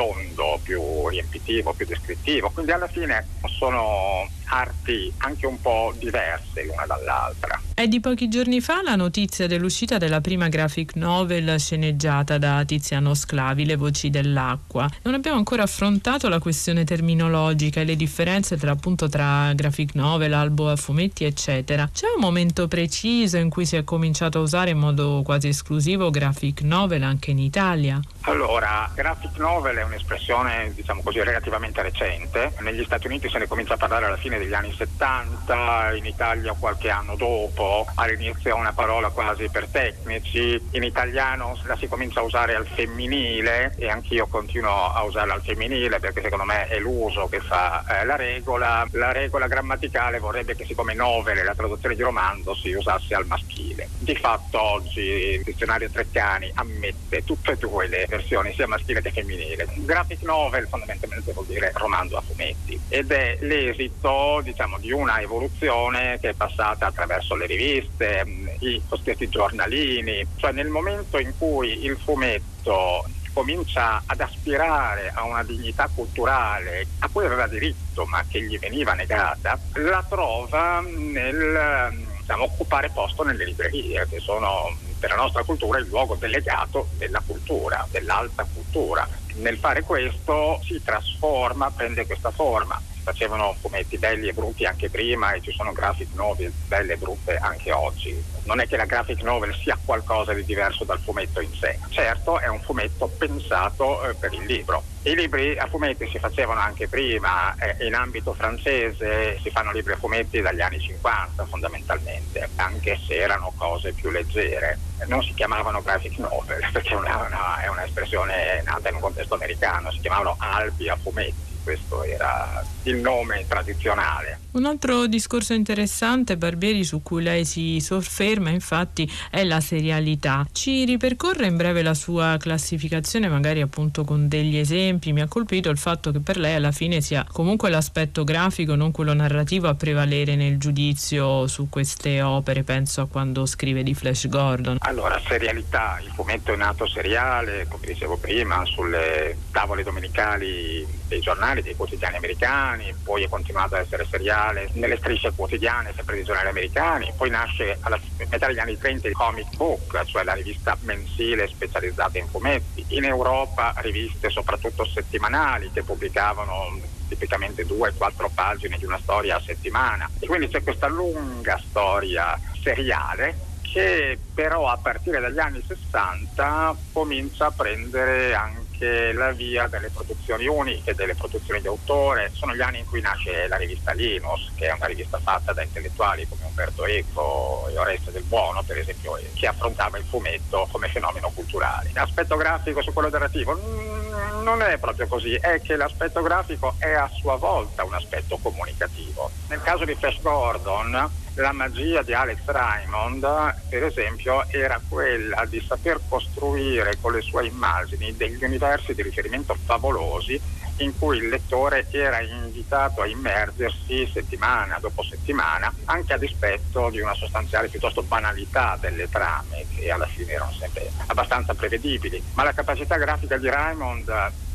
tondo, 0.00 0.58
più 0.62 0.80
riempitivo, 1.08 1.74
più 1.74 1.84
descrittivo, 1.84 2.50
quindi 2.50 2.72
alla 2.72 2.88
fine 2.88 3.26
sono 3.58 4.26
arti 4.46 5.12
anche 5.18 5.46
un 5.46 5.60
po' 5.60 5.92
diverse 5.98 6.64
l'una 6.64 6.86
dall'altra. 6.86 7.60
È 7.74 7.86
di 7.86 8.00
pochi 8.00 8.28
giorni 8.28 8.60
fa 8.60 8.82
la 8.82 8.96
notizia 8.96 9.46
dell'uscita 9.46 9.96
della 9.96 10.20
prima 10.20 10.48
graphic 10.48 10.96
novel 10.96 11.58
sceneggiata 11.58 12.36
da 12.36 12.64
Tiziano 12.64 13.14
Sclavi, 13.14 13.64
Le 13.64 13.76
voci 13.76 14.10
dell'acqua. 14.10 14.88
Non 15.02 15.14
abbiamo 15.14 15.38
ancora 15.38 15.62
affrontato 15.62 16.28
la 16.28 16.40
questione 16.40 16.84
terminologica 16.84 17.80
e 17.80 17.84
le 17.84 17.96
differenze 17.96 18.56
tra 18.56 18.72
appunto 18.72 19.08
tra 19.08 19.52
graphic 19.54 19.94
novel, 19.94 20.32
albo 20.32 20.70
a 20.70 20.76
fumetti, 20.76 21.24
eccetera. 21.24 21.88
C'è 21.92 22.06
un 22.14 22.20
momento 22.20 22.68
preciso 22.68 23.36
in 23.36 23.50
cui 23.50 23.64
si 23.64 23.76
è 23.76 23.84
cominciato 23.84 24.38
a 24.38 24.42
usare 24.42 24.70
in 24.70 24.78
modo 24.78 25.22
quasi 25.24 25.48
esclusivo 25.48 26.10
graphic 26.10 26.62
novel 26.62 27.02
anche 27.02 27.30
in 27.30 27.38
Italia? 27.38 28.00
Allora, 28.24 28.90
graphic 28.94 29.38
novel 29.38 29.76
è 29.76 29.82
un'espressione, 29.82 30.72
diciamo 30.74 31.00
così, 31.02 31.22
relativamente 31.22 31.80
recente. 31.80 32.52
Negli 32.60 32.84
Stati 32.84 33.06
Uniti 33.06 33.30
se 33.30 33.38
ne 33.38 33.46
comincia 33.46 33.74
a 33.74 33.76
parlare 33.78 34.06
alla 34.06 34.18
fine 34.18 34.38
degli 34.38 34.52
anni 34.52 34.74
70, 34.76 35.94
in 35.94 36.04
Italia 36.04 36.54
qualche 36.58 36.90
anno 36.90 37.16
dopo, 37.16 37.86
all'inizio 37.94 38.50
è 38.50 38.52
una 38.52 38.72
parola 38.72 39.08
quasi 39.08 39.48
per 39.48 39.68
tecnici, 39.68 40.60
in 40.72 40.82
italiano 40.82 41.58
la 41.64 41.76
si 41.76 41.88
comincia 41.88 42.20
a 42.20 42.24
usare 42.24 42.54
al 42.54 42.66
femminile 42.66 43.74
e 43.76 43.88
anch'io 43.88 44.26
continuo 44.26 44.92
a 44.92 45.02
usarla 45.02 45.34
al 45.34 45.42
femminile 45.42 45.98
perché 45.98 46.20
secondo 46.20 46.44
me 46.44 46.68
è 46.68 46.78
l'uso 46.78 47.26
che 47.26 47.40
fa 47.40 47.84
eh, 47.88 48.04
la 48.04 48.16
regola. 48.16 48.86
La 48.92 49.12
regola 49.12 49.46
grammaticale 49.46 50.18
vorrebbe 50.18 50.54
che 50.54 50.66
siccome 50.66 50.92
novele, 50.92 51.42
la 51.42 51.54
traduzione 51.54 51.94
di 51.94 52.02
romanzo, 52.02 52.54
si 52.54 52.72
usasse 52.72 53.14
al 53.14 53.26
maschile. 53.26 53.88
Di 53.98 54.14
fatto 54.14 54.60
oggi 54.60 55.00
il 55.00 55.42
dizionario 55.42 55.88
Treccani 55.90 56.50
ammette 56.54 57.24
tutte 57.24 57.52
e 57.52 57.56
due 57.56 57.88
le 57.88 58.06
versioni, 58.20 58.52
sia 58.54 58.68
maschile 58.68 59.00
che 59.00 59.12
femminile. 59.12 59.66
Graphic 59.74 60.22
novel 60.22 60.68
fondamentalmente 60.68 61.32
vuol 61.32 61.46
dire 61.46 61.72
romanzo 61.74 62.16
a 62.16 62.22
fumetti 62.22 62.78
ed 62.88 63.10
è 63.10 63.38
l'esito 63.40 64.40
diciamo, 64.42 64.78
di 64.78 64.92
una 64.92 65.20
evoluzione 65.20 66.18
che 66.20 66.30
è 66.30 66.34
passata 66.34 66.86
attraverso 66.86 67.34
le 67.34 67.46
riviste, 67.46 68.22
mm, 68.24 68.48
i 68.60 68.82
cosiddetti 68.88 69.28
giornalini, 69.28 70.26
cioè 70.36 70.52
nel 70.52 70.68
momento 70.68 71.18
in 71.18 71.32
cui 71.36 71.84
il 71.84 71.96
fumetto 71.96 73.04
comincia 73.32 74.02
ad 74.06 74.20
aspirare 74.20 75.12
a 75.14 75.22
una 75.22 75.44
dignità 75.44 75.88
culturale 75.94 76.86
a 76.98 77.08
cui 77.10 77.24
aveva 77.24 77.46
diritto 77.46 78.04
ma 78.06 78.24
che 78.28 78.42
gli 78.42 78.58
veniva 78.58 78.92
negata, 78.94 79.58
la 79.74 80.04
trova 80.08 80.80
nel 80.80 82.08
diciamo, 82.18 82.44
occupare 82.44 82.90
posto 82.90 83.22
nelle 83.22 83.44
librerie 83.44 84.06
che 84.08 84.18
sono 84.18 84.76
per 85.00 85.10
la 85.10 85.16
nostra 85.16 85.42
cultura 85.42 85.78
il 85.78 85.88
luogo 85.88 86.14
delegato 86.14 86.90
della 86.98 87.22
cultura, 87.26 87.84
dell'alta 87.90 88.46
cultura. 88.52 89.08
Nel 89.34 89.58
fare 89.58 89.82
questo 89.82 90.60
si 90.62 90.80
trasforma, 90.84 91.70
prende 91.70 92.06
questa 92.06 92.30
forma 92.30 92.80
facevano 93.10 93.56
fumetti 93.60 93.98
belli 93.98 94.28
e 94.28 94.32
brutti 94.32 94.64
anche 94.64 94.88
prima 94.88 95.32
e 95.32 95.40
ci 95.40 95.50
sono 95.50 95.72
graphic 95.72 96.14
novel 96.14 96.52
belle 96.68 96.92
e 96.92 96.96
brutte 96.96 97.36
anche 97.36 97.72
oggi. 97.72 98.16
Non 98.44 98.60
è 98.60 98.68
che 98.68 98.76
la 98.76 98.84
graphic 98.84 99.22
novel 99.22 99.54
sia 99.54 99.78
qualcosa 99.84 100.32
di 100.32 100.44
diverso 100.44 100.84
dal 100.84 101.00
fumetto 101.00 101.40
in 101.40 101.52
sé, 101.52 101.78
certo 101.88 102.38
è 102.38 102.46
un 102.46 102.60
fumetto 102.60 103.08
pensato 103.08 104.08
eh, 104.08 104.14
per 104.14 104.32
il 104.32 104.44
libro. 104.44 104.82
I 105.02 105.14
libri 105.14 105.56
a 105.58 105.66
fumetti 105.66 106.08
si 106.08 106.18
facevano 106.18 106.60
anche 106.60 106.86
prima, 106.86 107.54
eh, 107.56 107.84
in 107.86 107.94
ambito 107.94 108.32
francese 108.32 109.38
si 109.42 109.50
fanno 109.50 109.72
libri 109.72 109.94
a 109.94 109.96
fumetti 109.96 110.40
dagli 110.40 110.60
anni 110.60 110.78
50 110.78 111.46
fondamentalmente, 111.46 112.48
anche 112.56 112.98
se 113.06 113.16
erano 113.16 113.52
cose 113.56 113.92
più 113.92 114.10
leggere. 114.10 114.78
Non 115.06 115.22
si 115.22 115.34
chiamavano 115.34 115.82
graphic 115.82 116.18
novel 116.18 116.64
perché 116.70 116.94
una, 116.94 117.26
una, 117.26 117.60
è 117.60 117.68
un'espressione 117.68 118.62
nata 118.64 118.88
in 118.88 118.96
un 118.96 119.00
contesto 119.00 119.34
americano, 119.34 119.90
si 119.90 120.00
chiamavano 120.00 120.36
albi 120.38 120.88
a 120.88 120.96
fumetti 120.96 121.49
questo 121.62 122.02
era 122.04 122.64
il 122.84 122.96
nome 122.96 123.44
tradizionale. 123.48 124.40
Un 124.52 124.64
altro 124.64 125.06
discorso 125.06 125.52
interessante, 125.52 126.36
Barbieri, 126.36 126.82
su 126.82 127.04
cui 127.04 127.22
lei 127.22 127.44
si 127.44 127.78
sofferma, 127.78 128.50
infatti, 128.50 129.08
è 129.30 129.44
la 129.44 129.60
serialità. 129.60 130.44
Ci 130.50 130.84
ripercorre 130.84 131.46
in 131.46 131.56
breve 131.56 131.82
la 131.82 131.94
sua 131.94 132.36
classificazione, 132.36 133.28
magari 133.28 133.60
appunto 133.60 134.02
con 134.02 134.26
degli 134.26 134.56
esempi. 134.56 135.12
Mi 135.12 135.20
ha 135.20 135.28
colpito 135.28 135.70
il 135.70 135.78
fatto 135.78 136.10
che 136.10 136.18
per 136.18 136.36
lei 136.36 136.56
alla 136.56 136.72
fine 136.72 137.00
sia 137.00 137.24
comunque 137.30 137.70
l'aspetto 137.70 138.24
grafico, 138.24 138.74
non 138.74 138.90
quello 138.90 139.14
narrativo, 139.14 139.68
a 139.68 139.76
prevalere 139.76 140.34
nel 140.34 140.58
giudizio 140.58 141.46
su 141.46 141.68
queste 141.68 142.20
opere. 142.20 142.64
Penso 142.64 143.02
a 143.02 143.06
quando 143.06 143.46
scrive 143.46 143.84
di 143.84 143.94
Flash 143.94 144.26
Gordon. 144.26 144.78
Allora, 144.80 145.20
serialità, 145.28 146.00
il 146.04 146.10
fumetto 146.12 146.52
è 146.52 146.56
nato 146.56 146.88
seriale, 146.88 147.68
come 147.68 147.86
dicevo 147.86 148.16
prima, 148.16 148.64
sulle 148.64 149.36
tavole 149.52 149.84
domenicali 149.84 150.84
dei 151.06 151.20
giornali, 151.20 151.62
dei 151.62 151.76
quotidiani 151.76 152.16
americani, 152.16 152.92
poi 153.02 153.24
è 153.24 153.28
continuato 153.28 153.76
a 153.76 153.78
essere 153.78 154.06
seriale 154.10 154.38
seriale 154.40 154.70
nelle 154.74 154.96
strisce 154.96 155.32
quotidiane, 155.34 155.92
sempre 155.94 156.16
di 156.16 156.24
giornali 156.24 156.48
americani, 156.48 157.12
poi 157.16 157.30
nasce 157.30 157.78
alla 157.80 158.00
metà 158.30 158.46
degli 158.46 158.58
anni 158.58 158.78
30 158.78 159.08
il 159.08 159.14
comic 159.14 159.54
book, 159.56 160.04
cioè 160.06 160.24
la 160.24 160.32
rivista 160.32 160.76
mensile 160.80 161.48
specializzata 161.48 162.18
in 162.18 162.28
fumetti. 162.28 162.84
In 162.88 163.04
Europa 163.04 163.74
riviste 163.78 164.30
soprattutto 164.30 164.84
settimanali 164.86 165.70
che 165.72 165.82
pubblicavano 165.82 166.80
tipicamente 167.08 167.64
due, 167.64 167.92
quattro 167.94 168.30
pagine 168.32 168.78
di 168.78 168.84
una 168.84 168.98
storia 169.02 169.36
a 169.36 169.42
settimana. 169.44 170.10
E 170.18 170.26
quindi 170.26 170.48
c'è 170.48 170.62
questa 170.62 170.88
lunga 170.88 171.60
storia 171.68 172.38
seriale 172.62 173.48
che 173.72 174.18
però 174.34 174.66
a 174.66 174.78
partire 174.78 175.20
dagli 175.20 175.38
anni 175.38 175.62
60 175.64 176.76
comincia 176.92 177.46
a 177.46 177.50
prendere 177.52 178.34
anche 178.34 178.59
anche 178.80 179.12
la 179.12 179.32
via 179.32 179.68
delle 179.68 179.90
produzioni 179.90 180.46
uniche, 180.46 180.94
delle 180.94 181.14
produzioni 181.14 181.60
di 181.60 181.66
autore. 181.66 182.30
Sono 182.32 182.54
gli 182.54 182.62
anni 182.62 182.78
in 182.78 182.86
cui 182.86 183.00
nasce 183.00 183.46
la 183.46 183.56
rivista 183.56 183.92
Linus, 183.92 184.50
che 184.54 184.66
è 184.66 184.72
una 184.72 184.86
rivista 184.86 185.18
fatta 185.18 185.52
da 185.52 185.62
intellettuali 185.62 186.26
come 186.28 186.44
Umberto 186.46 186.86
Eco 186.86 187.68
e 187.68 187.78
Oreste 187.78 188.10
del 188.10 188.24
Buono, 188.24 188.62
per 188.62 188.78
esempio, 188.78 189.18
che 189.34 189.46
affrontava 189.46 189.98
il 189.98 190.04
fumetto 190.04 190.66
come 190.70 190.88
fenomeno 190.88 191.30
culturale. 191.34 191.90
L'aspetto 191.92 192.36
grafico 192.36 192.82
su 192.82 192.92
quello 192.92 193.10
narrativo 193.10 193.54
mm, 193.54 194.42
non 194.42 194.62
è 194.62 194.78
proprio 194.78 195.06
così, 195.06 195.34
è 195.34 195.60
che 195.60 195.76
l'aspetto 195.76 196.22
grafico 196.22 196.74
è 196.78 196.92
a 196.92 197.10
sua 197.20 197.36
volta 197.36 197.84
un 197.84 197.94
aspetto 197.94 198.38
comunicativo. 198.38 199.30
Nel 199.48 199.60
caso 199.62 199.84
di 199.84 199.94
Flash 199.94 200.20
Gordon, 200.22 201.08
la 201.34 201.52
magia 201.52 202.02
di 202.02 202.12
Alex 202.12 202.38
Raymond, 202.44 203.20
per 203.68 203.84
esempio, 203.84 204.48
era 204.50 204.80
quella 204.86 205.46
di 205.48 205.62
saper 205.66 206.00
costruire 206.08 206.98
con 207.00 207.12
le 207.12 207.20
sue 207.22 207.46
immagini 207.46 208.16
degli 208.16 208.42
universi 208.42 208.94
di 208.94 209.02
riferimento 209.02 209.56
favolosi 209.64 210.40
in 210.78 210.96
cui 210.98 211.18
il 211.18 211.28
lettore 211.28 211.88
era 211.90 212.20
invitato 212.22 213.02
a 213.02 213.06
immergersi 213.06 214.08
settimana 214.12 214.78
dopo 214.80 215.02
settimana, 215.02 215.72
anche 215.84 216.14
a 216.14 216.18
dispetto 216.18 216.90
di 216.90 217.00
una 217.00 217.14
sostanziale 217.14 217.68
piuttosto 217.68 218.02
banalità 218.02 218.78
delle 218.80 219.08
trame, 219.08 219.66
che 219.68 219.90
alla 219.90 220.06
fine 220.06 220.32
erano 220.32 220.52
sempre 220.52 220.90
abbastanza 221.06 221.54
prevedibili. 221.54 222.22
Ma 222.34 222.44
la 222.44 222.52
capacità 222.52 222.96
grafica 222.96 223.36
di 223.36 223.48
Raymond 223.48 224.12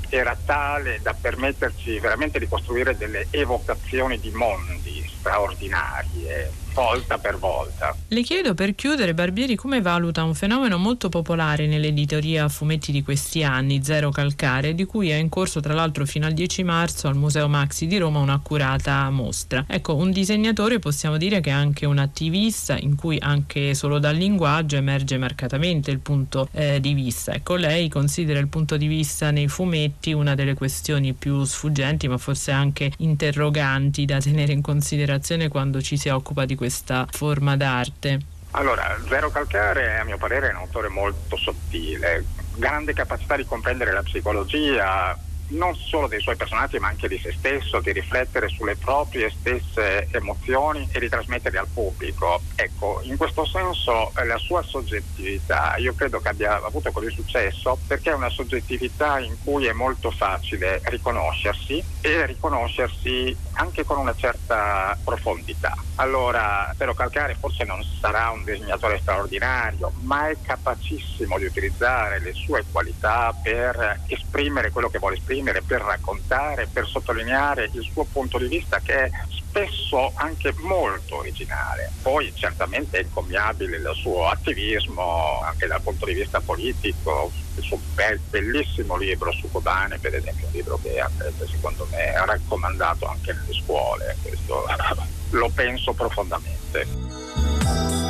era 0.10 0.38
tale 0.46 1.00
da 1.02 1.14
permetterci 1.20 2.00
veramente 2.00 2.40
di 2.40 2.48
costruire 2.48 2.96
delle 2.96 3.28
evocazioni 3.32 4.20
di 4.20 4.32
mondi 4.32 5.04
straordinarie 5.18 6.52
volta 6.76 7.18
per 7.18 7.38
volta. 7.38 7.96
Le 8.10 8.22
chiedo 8.22 8.54
per 8.54 8.76
chiudere, 8.76 9.14
Barbieri, 9.14 9.56
come 9.56 9.80
valuta 9.82 10.24
un 10.24 10.36
fenomeno 10.36 10.78
molto 10.78 11.08
popolare 11.08 11.68
nell'editoria 11.68 12.50
fumetti 12.50 12.92
di 12.92 13.02
questi 13.02 13.44
anni, 13.44 13.82
Zero 13.82 14.12
Calcare, 14.12 14.76
di 14.76 14.84
cui 14.84 15.10
è 15.10 15.16
in 15.16 15.30
corso 15.30 15.62
tra 15.62 15.74
l'altro 15.74 16.06
fino 16.06 16.26
al 16.26 16.34
10 16.34 16.64
marzo 16.64 17.08
al 17.08 17.16
Museo 17.16 17.48
Maxi 17.48 17.88
di 17.88 17.98
Roma 17.98 18.20
un'accurata 18.20 19.10
mostra. 19.10 19.64
Ecco, 19.68 19.96
un 19.96 20.12
disegnatore 20.12 20.80
possiamo 20.80 21.16
dire 21.16 21.40
che 21.40 21.50
è 21.50 21.54
anche 21.54 21.86
un 21.86 21.98
attivista 21.98 22.78
in 22.78 22.96
cui 22.96 23.18
anche 23.22 23.74
solo 23.74 23.98
dal 23.98 24.16
linguaggio 24.16 24.76
emerge 24.76 25.18
marcatamente 25.18 25.92
il 25.92 26.00
punto 26.00 26.50
eh, 26.52 26.82
di 26.82 26.94
vista. 26.94 27.34
Ecco, 27.34 27.56
lei 27.56 27.88
considera 27.88 28.40
il 28.40 28.50
punto 28.50 28.76
di 28.76 28.88
vista 28.88 29.32
nei 29.32 29.48
fumetti 29.48 30.12
una 30.12 30.36
delle 30.36 30.56
questioni 30.56 31.14
più 31.14 31.46
sfuggenti, 31.46 32.10
ma 32.10 32.18
forse 32.18 32.52
anche 32.52 32.92
interroganti 32.98 34.04
da 34.04 34.20
tenere 34.20 34.52
in 34.52 34.62
considerazione 34.62 35.48
quando 35.48 35.82
ci 35.82 35.96
si 35.96 36.10
occupa 36.10 36.44
di 36.44 36.56
questo 36.56 36.64
questa 36.66 37.06
forma 37.12 37.56
d'arte? 37.56 38.20
Allora, 38.52 38.98
Zero 39.08 39.30
Calcare 39.30 40.00
a 40.00 40.04
mio 40.04 40.18
parere 40.18 40.50
è 40.50 40.52
un 40.52 40.62
autore 40.62 40.88
molto 40.88 41.38
sottile, 41.38 42.26
grande 42.56 42.94
capacità 42.94 43.36
di 43.36 43.46
comprendere 43.46 43.92
la 43.92 44.02
psicologia, 44.02 45.16
non 45.48 45.76
solo 45.76 46.08
dei 46.08 46.20
suoi 46.20 46.36
personaggi 46.36 46.80
ma 46.80 46.88
anche 46.88 47.08
di 47.08 47.18
se 47.18 47.34
stesso, 47.34 47.80
di 47.80 47.92
riflettere 47.92 48.48
sulle 48.50 48.76
proprie 48.76 49.30
stesse 49.30 50.08
emozioni 50.12 50.88
e 50.92 51.00
di 51.00 51.10
trasmetterle 51.10 51.60
al 51.60 51.68
pubblico. 51.72 52.42
Ecco, 52.56 53.00
in 53.04 53.18
questo 53.18 53.46
senso 53.46 54.12
eh, 54.16 54.26
la 54.26 54.38
sua 54.38 54.62
soggettività 54.64 55.76
io 55.78 55.94
credo 55.94 56.20
che 56.20 56.30
abbia 56.30 56.62
avuto 56.64 56.92
così 56.92 57.10
successo 57.12 57.78
perché 57.88 58.12
è 58.12 58.16
una 58.16 58.30
soggettività 58.30 59.20
in 59.20 59.36
cui 59.44 59.66
è 59.66 59.74
molto 59.74 60.12
facile 60.12 60.82
riconoscersi 60.86 61.84
e 62.02 62.26
riconoscersi 62.26 63.36
anche 63.54 63.84
con 63.84 63.98
una 63.98 64.16
certa 64.16 64.98
profondità. 65.04 65.76
Allora, 65.96 66.74
Pero 66.78 66.94
Calcare 66.94 67.36
forse 67.36 67.64
non 67.64 67.82
sarà 67.84 68.30
un 68.30 68.44
disegnatore 68.44 69.00
straordinario, 69.00 69.92
ma 70.02 70.30
è 70.30 70.38
capacissimo 70.42 71.38
di 71.38 71.46
utilizzare 71.46 72.20
le 72.20 72.34
sue 72.34 72.66
qualità 72.70 73.34
per 73.42 74.02
esprimere 74.08 74.72
quello 74.72 74.90
che 74.90 75.00
vuole 75.00 75.16
esprimere, 75.16 75.35
per 75.44 75.82
raccontare, 75.82 76.68
per 76.72 76.88
sottolineare 76.88 77.70
il 77.72 77.88
suo 77.92 78.06
punto 78.06 78.38
di 78.38 78.48
vista 78.48 78.80
che 78.80 79.06
è 79.06 79.12
spesso 79.30 80.12
anche 80.16 80.54
molto 80.58 81.18
originale. 81.18 81.92
Poi 82.02 82.32
certamente 82.36 82.98
è 82.98 83.04
incommiabile 83.04 83.78
il 83.78 83.92
suo 83.96 84.28
attivismo 84.28 85.42
anche 85.44 85.68
dal 85.68 85.82
punto 85.82 86.06
di 86.06 86.14
vista 86.14 86.42
politico, 86.42 87.32
il 87.56 87.64
suo 87.64 87.80
bel, 87.94 88.20
bellissimo 88.30 88.98
libro 88.98 89.32
su 89.32 89.50
Kobane, 89.50 90.00
per 90.00 90.16
esempio, 90.16 90.48
un 90.48 90.54
libro 90.54 90.80
che 90.82 91.00
andrebbe 91.00 91.48
secondo 91.48 91.88
me 91.92 92.14
raccomandato 92.26 93.06
anche 93.06 93.34
nelle 93.34 93.54
scuole, 93.54 94.18
questo 94.22 94.66
lo 95.32 95.50
penso 95.50 95.94
profondamente. 95.94 98.05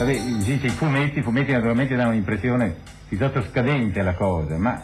Vabbè, 0.00 0.18
dice 0.18 0.68
i 0.68 0.70
fumetti, 0.70 1.18
i 1.18 1.22
fumetti 1.22 1.52
naturalmente 1.52 1.94
danno 1.94 2.08
un'impressione 2.08 2.74
piuttosto 3.06 3.42
scadente 3.42 4.00
alla 4.00 4.14
cosa, 4.14 4.56
ma 4.56 4.82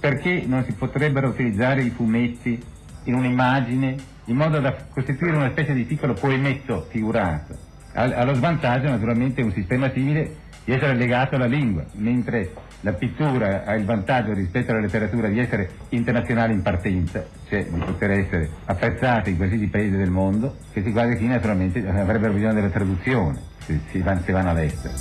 perché 0.00 0.42
non 0.48 0.64
si 0.64 0.72
potrebbero 0.72 1.28
utilizzare 1.28 1.82
i 1.82 1.90
fumetti 1.90 2.60
in 3.04 3.14
un'immagine 3.14 3.94
in 4.24 4.34
modo 4.34 4.58
da 4.58 4.74
costituire 4.90 5.36
una 5.36 5.50
specie 5.50 5.74
di 5.74 5.84
piccolo 5.84 6.14
poemetto 6.14 6.88
figurato? 6.90 7.56
Allo 7.92 8.34
svantaggio 8.34 8.88
naturalmente 8.88 9.42
un 9.42 9.52
sistema 9.52 9.92
simile 9.92 10.34
di 10.64 10.72
essere 10.72 10.94
legato 10.94 11.36
alla 11.36 11.46
lingua, 11.46 11.84
mentre 11.92 12.50
la 12.80 12.92
pittura 12.92 13.64
ha 13.64 13.74
il 13.74 13.84
vantaggio 13.84 14.32
rispetto 14.32 14.70
alla 14.70 14.80
letteratura 14.80 15.28
di 15.28 15.38
essere 15.38 15.70
internazionale 15.90 16.52
in 16.52 16.62
partenza, 16.62 17.24
cioè 17.48 17.64
di 17.64 17.78
poter 17.78 18.10
essere 18.12 18.50
apprezzata 18.66 19.28
in 19.28 19.36
qualsiasi 19.36 19.66
paese 19.66 19.96
del 19.96 20.10
mondo, 20.10 20.56
questi 20.72 20.92
quadri 20.92 21.16
qui 21.16 21.26
naturalmente 21.26 21.86
avrebbero 21.86 22.32
bisogno 22.32 22.54
della 22.54 22.68
traduzione 22.68 23.40
se, 23.64 23.80
se, 23.90 23.98
van, 24.00 24.22
se 24.24 24.32
vanno 24.32 24.50
all'estero. 24.50 24.94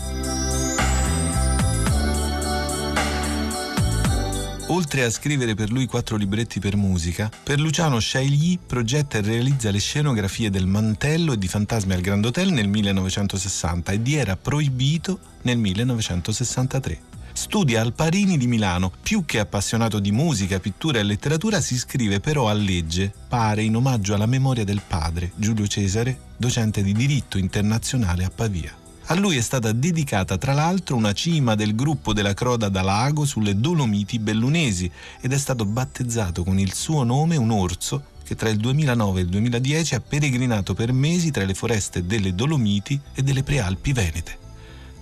Oltre 4.69 5.03
a 5.03 5.09
scrivere 5.09 5.55
per 5.55 5.71
lui 5.71 5.85
quattro 5.85 6.17
libretti 6.17 6.59
per 6.59 6.75
musica, 6.75 7.31
per 7.41 7.57
Luciano 7.57 7.99
Chailly 8.01 8.59
progetta 8.65 9.17
e 9.17 9.21
realizza 9.21 9.71
le 9.71 9.79
scenografie 9.79 10.49
del 10.49 10.65
Mantello 10.65 11.33
e 11.33 11.37
di 11.37 11.47
Fantasmi 11.47 11.93
al 11.93 12.01
Grand 12.01 12.25
Hotel 12.25 12.51
nel 12.51 12.67
1960 12.67 13.93
e 13.93 14.01
di 14.01 14.15
Era 14.15 14.35
proibito 14.35 15.19
nel 15.43 15.57
1963. 15.57 17.16
Studia 17.37 17.81
al 17.81 17.93
Parini 17.93 18.35
di 18.35 18.47
Milano. 18.47 18.91
Più 18.99 19.23
che 19.23 19.37
appassionato 19.37 19.99
di 19.99 20.11
musica, 20.11 20.59
pittura 20.59 20.97
e 20.97 21.03
letteratura, 21.03 21.61
si 21.61 21.75
iscrive 21.75 22.19
però 22.19 22.49
a 22.49 22.53
legge, 22.53 23.13
pare 23.27 23.61
in 23.61 23.75
omaggio 23.75 24.15
alla 24.15 24.25
memoria 24.25 24.63
del 24.63 24.81
padre, 24.85 25.33
Giulio 25.35 25.67
Cesare, 25.67 26.17
docente 26.35 26.81
di 26.81 26.93
diritto 26.93 27.37
internazionale 27.37 28.23
a 28.23 28.31
Pavia. 28.31 28.75
A 29.05 29.13
lui 29.13 29.37
è 29.37 29.41
stata 29.41 29.71
dedicata 29.71 30.39
tra 30.39 30.53
l'altro 30.53 30.95
una 30.95 31.13
cima 31.13 31.53
del 31.53 31.75
gruppo 31.75 32.11
della 32.11 32.33
Croda 32.33 32.69
da 32.69 32.81
Lago 32.81 33.23
sulle 33.23 33.59
Dolomiti 33.59 34.17
bellunesi 34.17 34.91
ed 35.21 35.31
è 35.31 35.37
stato 35.37 35.63
battezzato 35.63 36.43
con 36.43 36.57
il 36.57 36.73
suo 36.73 37.03
nome 37.03 37.35
un 37.35 37.51
orso 37.51 38.15
che 38.23 38.33
tra 38.33 38.49
il 38.49 38.57
2009 38.57 39.19
e 39.19 39.23
il 39.23 39.29
2010 39.29 39.93
ha 39.93 40.01
peregrinato 40.01 40.73
per 40.73 40.91
mesi 40.91 41.29
tra 41.29 41.45
le 41.45 41.53
foreste 41.53 42.07
delle 42.07 42.33
Dolomiti 42.33 42.99
e 43.13 43.21
delle 43.21 43.43
Prealpi 43.43 43.93
Venete. 43.93 44.46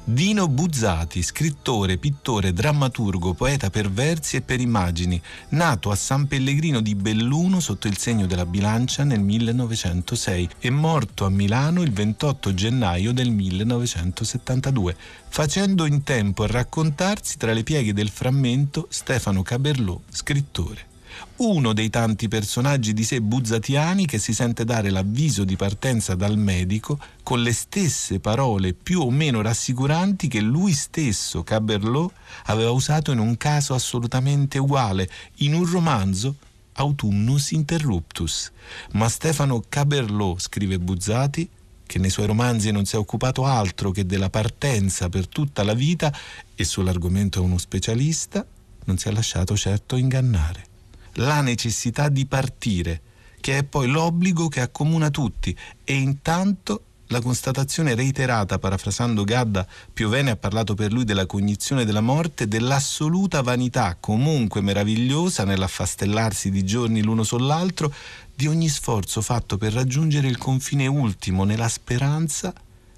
Dino 0.08 0.48
Buzzati, 0.48 1.24
scrittore, 1.24 1.98
pittore, 1.98 2.54
drammaturgo, 2.54 3.34
poeta 3.34 3.72
per 3.72 3.90
versi 3.90 4.36
e 4.36 4.42
per 4.42 4.60
immagini, 4.60 5.20
nato 5.50 5.90
a 5.90 5.96
San 5.96 6.28
Pellegrino 6.28 6.80
di 6.80 6.94
Belluno 6.94 7.60
sotto 7.60 7.88
il 7.88 7.98
segno 7.98 8.28
della 8.28 8.46
bilancia 8.46 9.04
nel 9.04 9.20
1906 9.20 10.50
e 10.60 10.70
morto 10.70 11.26
a 11.26 11.30
Milano 11.30 11.82
il 11.82 11.92
28 11.92 12.54
gennaio 12.54 13.14
del 13.14 13.32
1972, 13.32 14.96
facendo 15.28 15.88
in 15.88 16.04
tempo 16.04 16.44
a 16.44 16.48
raccontarsi 16.48 17.38
tra 17.38 17.52
le 17.52 17.64
pieghe 17.64 17.92
del 17.92 18.10
frammento 18.10 18.86
Stefano 18.92 19.42
Caberlò, 19.42 20.00
scrittore 20.12 20.94
uno 21.38 21.74
dei 21.74 21.90
tanti 21.90 22.30
personaggi 22.30 22.94
di 22.94 23.04
sé 23.04 23.20
buzzatiani 23.20 24.06
che 24.06 24.20
si 24.20 24.34
sente 24.34 24.64
dare 24.64 24.90
l'avviso 24.90 25.44
di 25.44 25.58
partenza 25.58 26.16
dal 26.16 26.38
medico 26.38 26.98
con 27.24 27.42
le 27.42 27.52
stesse 27.52 28.22
parole 28.22 28.74
più 28.74 29.02
o 29.02 29.12
meno 29.12 29.42
rassicuranti 29.42 30.30
che 30.30 30.40
lui 30.40 30.72
stesso, 30.72 31.44
Caberlò, 31.44 32.10
aveva 32.46 32.72
usato 32.72 33.12
in 33.12 33.20
un 33.20 33.36
caso 33.36 33.74
assolutamente 33.74 34.60
uguale, 34.60 35.10
in 35.38 35.54
un 35.54 35.70
romanzo 35.70 36.36
Autumnus 36.74 37.52
Interruptus. 37.52 38.52
Ma 38.94 39.10
Stefano 39.10 39.62
Caberlò, 39.68 40.38
scrive 40.38 40.80
Buzzati, 40.80 41.50
che 41.86 42.00
nei 42.00 42.10
suoi 42.10 42.28
romanzi 42.28 42.72
non 42.72 42.86
si 42.86 42.96
è 42.96 42.98
occupato 42.98 43.46
altro 43.46 43.92
che 43.92 44.06
della 44.06 44.30
partenza 44.30 45.10
per 45.10 45.28
tutta 45.28 45.64
la 45.64 45.74
vita 45.74 46.14
e 46.56 46.64
sull'argomento 46.64 47.40
è 47.40 47.42
uno 47.42 47.58
specialista, 47.58 48.46
non 48.86 48.98
si 48.98 49.10
è 49.10 49.12
lasciato 49.12 49.58
certo 49.58 49.98
ingannare 49.98 50.74
la 51.16 51.42
necessità 51.42 52.10
di 52.10 52.26
partire, 52.26 53.02
che 53.40 53.60
è 53.60 53.64
poi 53.64 53.88
l'obbligo 53.88 54.48
che 54.48 54.62
accomuna 54.62 55.10
tutti 55.10 55.56
e 55.84 55.94
intanto 55.94 56.82
la 57.10 57.22
constatazione 57.22 57.94
reiterata, 57.94 58.58
parafrasando 58.58 59.24
Gadda, 59.24 59.68
Piovene 59.94 60.32
ha 60.32 60.36
parlato 60.36 60.74
per 60.74 60.92
lui 60.92 61.04
della 61.04 61.28
cognizione 61.28 61.86
della 61.86 62.02
morte, 62.02 62.48
dell'assoluta 62.48 63.44
vanità, 63.44 63.96
comunque 64.00 64.62
meravigliosa, 64.62 65.44
nell'affastellarsi 65.44 66.50
di 66.50 66.66
giorni 66.66 67.04
l'uno 67.04 67.24
sull'altro, 67.24 67.94
di 68.34 68.48
ogni 68.48 68.70
sforzo 68.70 69.22
fatto 69.22 69.58
per 69.58 69.74
raggiungere 69.74 70.28
il 70.28 70.40
confine 70.40 70.88
ultimo, 70.88 71.44
nella 71.44 71.70
speranza 71.70 72.52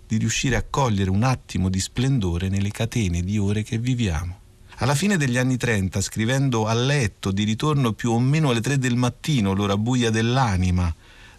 di 0.07 0.15
riuscire 0.15 0.55
a 0.55 0.63
cogliere 0.63 1.09
un 1.09 1.23
attimo 1.23 1.67
di 1.67 1.81
splendore 1.81 2.47
nelle 2.47 2.71
catene 2.71 3.21
di 3.21 3.37
ore 3.37 3.63
che 3.63 3.77
viviamo. 3.77 4.45
Alla 4.79 4.93
fine 4.93 5.17
degli 5.17 5.37
anni 5.37 5.57
30, 5.57 6.01
scrivendo 6.01 6.67
a 6.67 6.73
letto 6.75 7.31
di 7.31 7.43
ritorno 7.43 7.93
più 7.93 8.11
o 8.11 8.19
meno 8.19 8.51
alle 8.51 8.61
tre 8.61 8.77
del 8.77 8.95
mattino, 8.95 9.53
l'ora 9.53 9.75
buia 9.75 10.11
dell'anima, 10.11 10.93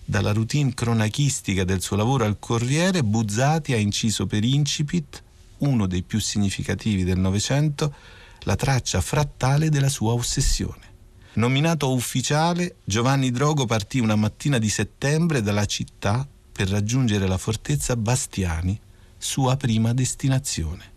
dalla 0.05 0.33
routine 0.33 0.75
cronachistica 0.75 1.63
del 1.63 1.81
suo 1.81 1.95
lavoro 1.95 2.25
al 2.25 2.41
Corriere, 2.41 3.05
Buzzati 3.05 3.75
ha 3.75 3.77
inciso 3.77 4.27
per 4.27 4.43
Incipit, 4.43 5.23
uno 5.59 5.87
dei 5.87 6.03
più 6.03 6.19
significativi 6.19 7.05
del 7.05 7.21
Novecento, 7.21 7.95
la 8.41 8.57
traccia 8.57 9.01
frattale 9.01 9.69
della 9.69 9.89
sua 9.89 10.15
ossessione. 10.15 10.87
Nominato 11.35 11.93
ufficiale, 11.93 12.79
Giovanni 12.83 13.31
Drogo 13.31 13.67
partì 13.67 14.01
una 14.01 14.17
mattina 14.17 14.59
di 14.59 14.69
settembre 14.69 15.43
dalla 15.43 15.65
città 15.65 16.27
per 16.51 16.69
raggiungere 16.69 17.29
la 17.29 17.39
fortezza 17.39 17.95
Bastiani, 17.95 18.77
sua 19.17 19.57
prima 19.57 19.93
destinazione. 19.93 20.97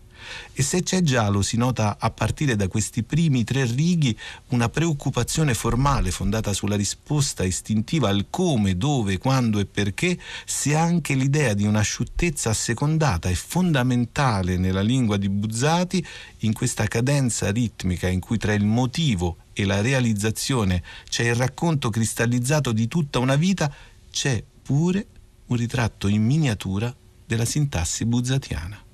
E 0.52 0.62
se 0.62 0.82
c'è 0.82 1.02
già, 1.02 1.28
lo 1.28 1.42
si 1.42 1.56
nota 1.56 1.96
a 1.98 2.10
partire 2.10 2.56
da 2.56 2.68
questi 2.68 3.02
primi 3.02 3.44
tre 3.44 3.64
righi, 3.64 4.16
una 4.48 4.68
preoccupazione 4.68 5.54
formale 5.54 6.10
fondata 6.10 6.52
sulla 6.52 6.76
risposta 6.76 7.44
istintiva 7.44 8.08
al 8.08 8.26
come, 8.30 8.76
dove, 8.76 9.18
quando 9.18 9.58
e 9.58 9.66
perché, 9.66 10.18
se 10.44 10.74
anche 10.74 11.14
l'idea 11.14 11.54
di 11.54 11.64
un'asciuttezza 11.64 12.50
assecondata 12.50 13.28
e 13.28 13.34
fondamentale 13.34 14.56
nella 14.56 14.82
lingua 14.82 15.16
di 15.16 15.28
Buzzati, 15.28 16.04
in 16.40 16.52
questa 16.52 16.86
cadenza 16.86 17.50
ritmica 17.50 18.08
in 18.08 18.20
cui 18.20 18.38
tra 18.38 18.52
il 18.52 18.64
motivo 18.64 19.36
e 19.52 19.64
la 19.64 19.80
realizzazione 19.80 20.82
c'è 21.08 21.24
il 21.24 21.34
racconto 21.34 21.90
cristallizzato 21.90 22.72
di 22.72 22.88
tutta 22.88 23.18
una 23.18 23.36
vita, 23.36 23.72
c'è 24.10 24.42
pure 24.62 25.06
un 25.46 25.56
ritratto 25.56 26.08
in 26.08 26.24
miniatura 26.24 26.94
della 27.26 27.44
sintassi 27.44 28.04
buzzatiana. 28.04 28.91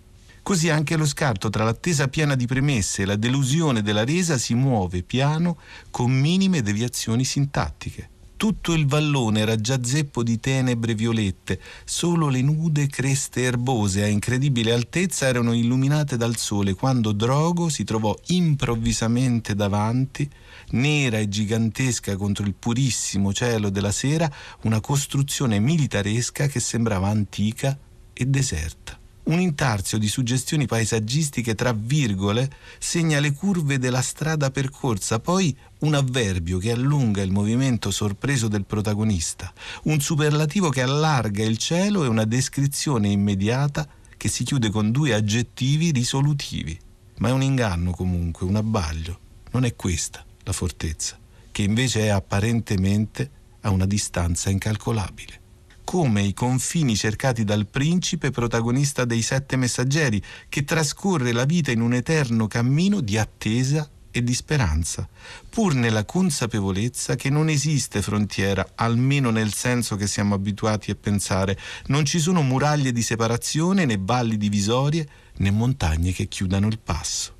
Così 0.48 0.70
anche 0.70 0.96
lo 0.96 1.04
scarto 1.04 1.50
tra 1.50 1.62
l'attesa 1.62 2.08
piena 2.08 2.34
di 2.34 2.46
premesse 2.46 3.02
e 3.02 3.04
la 3.04 3.16
delusione 3.16 3.82
della 3.82 4.02
resa 4.02 4.38
si 4.38 4.54
muove 4.54 5.02
piano 5.02 5.58
con 5.90 6.10
minime 6.10 6.62
deviazioni 6.62 7.22
sintattiche. 7.22 8.08
Tutto 8.34 8.72
il 8.72 8.86
vallone 8.86 9.40
era 9.40 9.56
già 9.56 9.78
zeppo 9.84 10.22
di 10.22 10.40
tenebre 10.40 10.94
violette, 10.94 11.60
solo 11.84 12.30
le 12.30 12.40
nude 12.40 12.86
creste 12.86 13.42
erbose 13.42 14.02
a 14.02 14.06
incredibile 14.06 14.72
altezza 14.72 15.26
erano 15.26 15.52
illuminate 15.52 16.16
dal 16.16 16.38
sole 16.38 16.72
quando 16.72 17.12
Drogo 17.12 17.68
si 17.68 17.84
trovò 17.84 18.18
improvvisamente 18.28 19.54
davanti, 19.54 20.26
nera 20.70 21.18
e 21.18 21.28
gigantesca 21.28 22.16
contro 22.16 22.46
il 22.46 22.54
purissimo 22.54 23.34
cielo 23.34 23.68
della 23.68 23.92
sera, 23.92 24.32
una 24.62 24.80
costruzione 24.80 25.58
militaresca 25.58 26.46
che 26.46 26.58
sembrava 26.58 27.08
antica 27.08 27.78
e 28.14 28.24
deserta. 28.24 28.97
Un 29.28 29.40
intarzio 29.40 29.98
di 29.98 30.08
suggestioni 30.08 30.64
paesaggistiche 30.64 31.54
tra 31.54 31.74
virgole 31.74 32.50
segna 32.78 33.20
le 33.20 33.34
curve 33.34 33.78
della 33.78 34.00
strada 34.00 34.50
percorsa, 34.50 35.20
poi 35.20 35.54
un 35.80 35.92
avverbio 35.92 36.56
che 36.56 36.70
allunga 36.70 37.20
il 37.20 37.30
movimento 37.30 37.90
sorpreso 37.90 38.48
del 38.48 38.64
protagonista, 38.64 39.52
un 39.82 40.00
superlativo 40.00 40.70
che 40.70 40.80
allarga 40.80 41.44
il 41.44 41.58
cielo 41.58 42.04
e 42.04 42.08
una 42.08 42.24
descrizione 42.24 43.08
immediata 43.08 43.86
che 44.16 44.28
si 44.28 44.44
chiude 44.44 44.70
con 44.70 44.90
due 44.90 45.12
aggettivi 45.12 45.90
risolutivi. 45.90 46.78
Ma 47.18 47.28
è 47.28 47.32
un 47.32 47.42
inganno 47.42 47.90
comunque, 47.90 48.46
un 48.46 48.56
abbaglio. 48.56 49.18
Non 49.50 49.66
è 49.66 49.76
questa 49.76 50.24
la 50.42 50.52
fortezza, 50.52 51.18
che 51.52 51.60
invece 51.60 52.04
è 52.04 52.08
apparentemente 52.08 53.30
a 53.60 53.68
una 53.68 53.84
distanza 53.84 54.48
incalcolabile 54.48 55.47
come 55.88 56.20
i 56.20 56.34
confini 56.34 56.94
cercati 56.96 57.44
dal 57.44 57.66
principe 57.66 58.30
protagonista 58.30 59.06
dei 59.06 59.22
sette 59.22 59.56
messaggeri, 59.56 60.22
che 60.50 60.62
trascorre 60.62 61.32
la 61.32 61.46
vita 61.46 61.70
in 61.70 61.80
un 61.80 61.94
eterno 61.94 62.46
cammino 62.46 63.00
di 63.00 63.16
attesa 63.16 63.88
e 64.10 64.22
di 64.22 64.34
speranza, 64.34 65.08
pur 65.48 65.72
nella 65.72 66.04
consapevolezza 66.04 67.14
che 67.14 67.30
non 67.30 67.48
esiste 67.48 68.02
frontiera, 68.02 68.72
almeno 68.74 69.30
nel 69.30 69.54
senso 69.54 69.96
che 69.96 70.06
siamo 70.06 70.34
abituati 70.34 70.90
a 70.90 70.94
pensare. 70.94 71.58
Non 71.86 72.04
ci 72.04 72.18
sono 72.18 72.42
muraglie 72.42 72.92
di 72.92 73.00
separazione, 73.00 73.86
né 73.86 73.96
valli 73.98 74.36
divisorie, 74.36 75.08
né 75.36 75.50
montagne 75.50 76.12
che 76.12 76.28
chiudano 76.28 76.66
il 76.66 76.78
passo. 76.78 77.34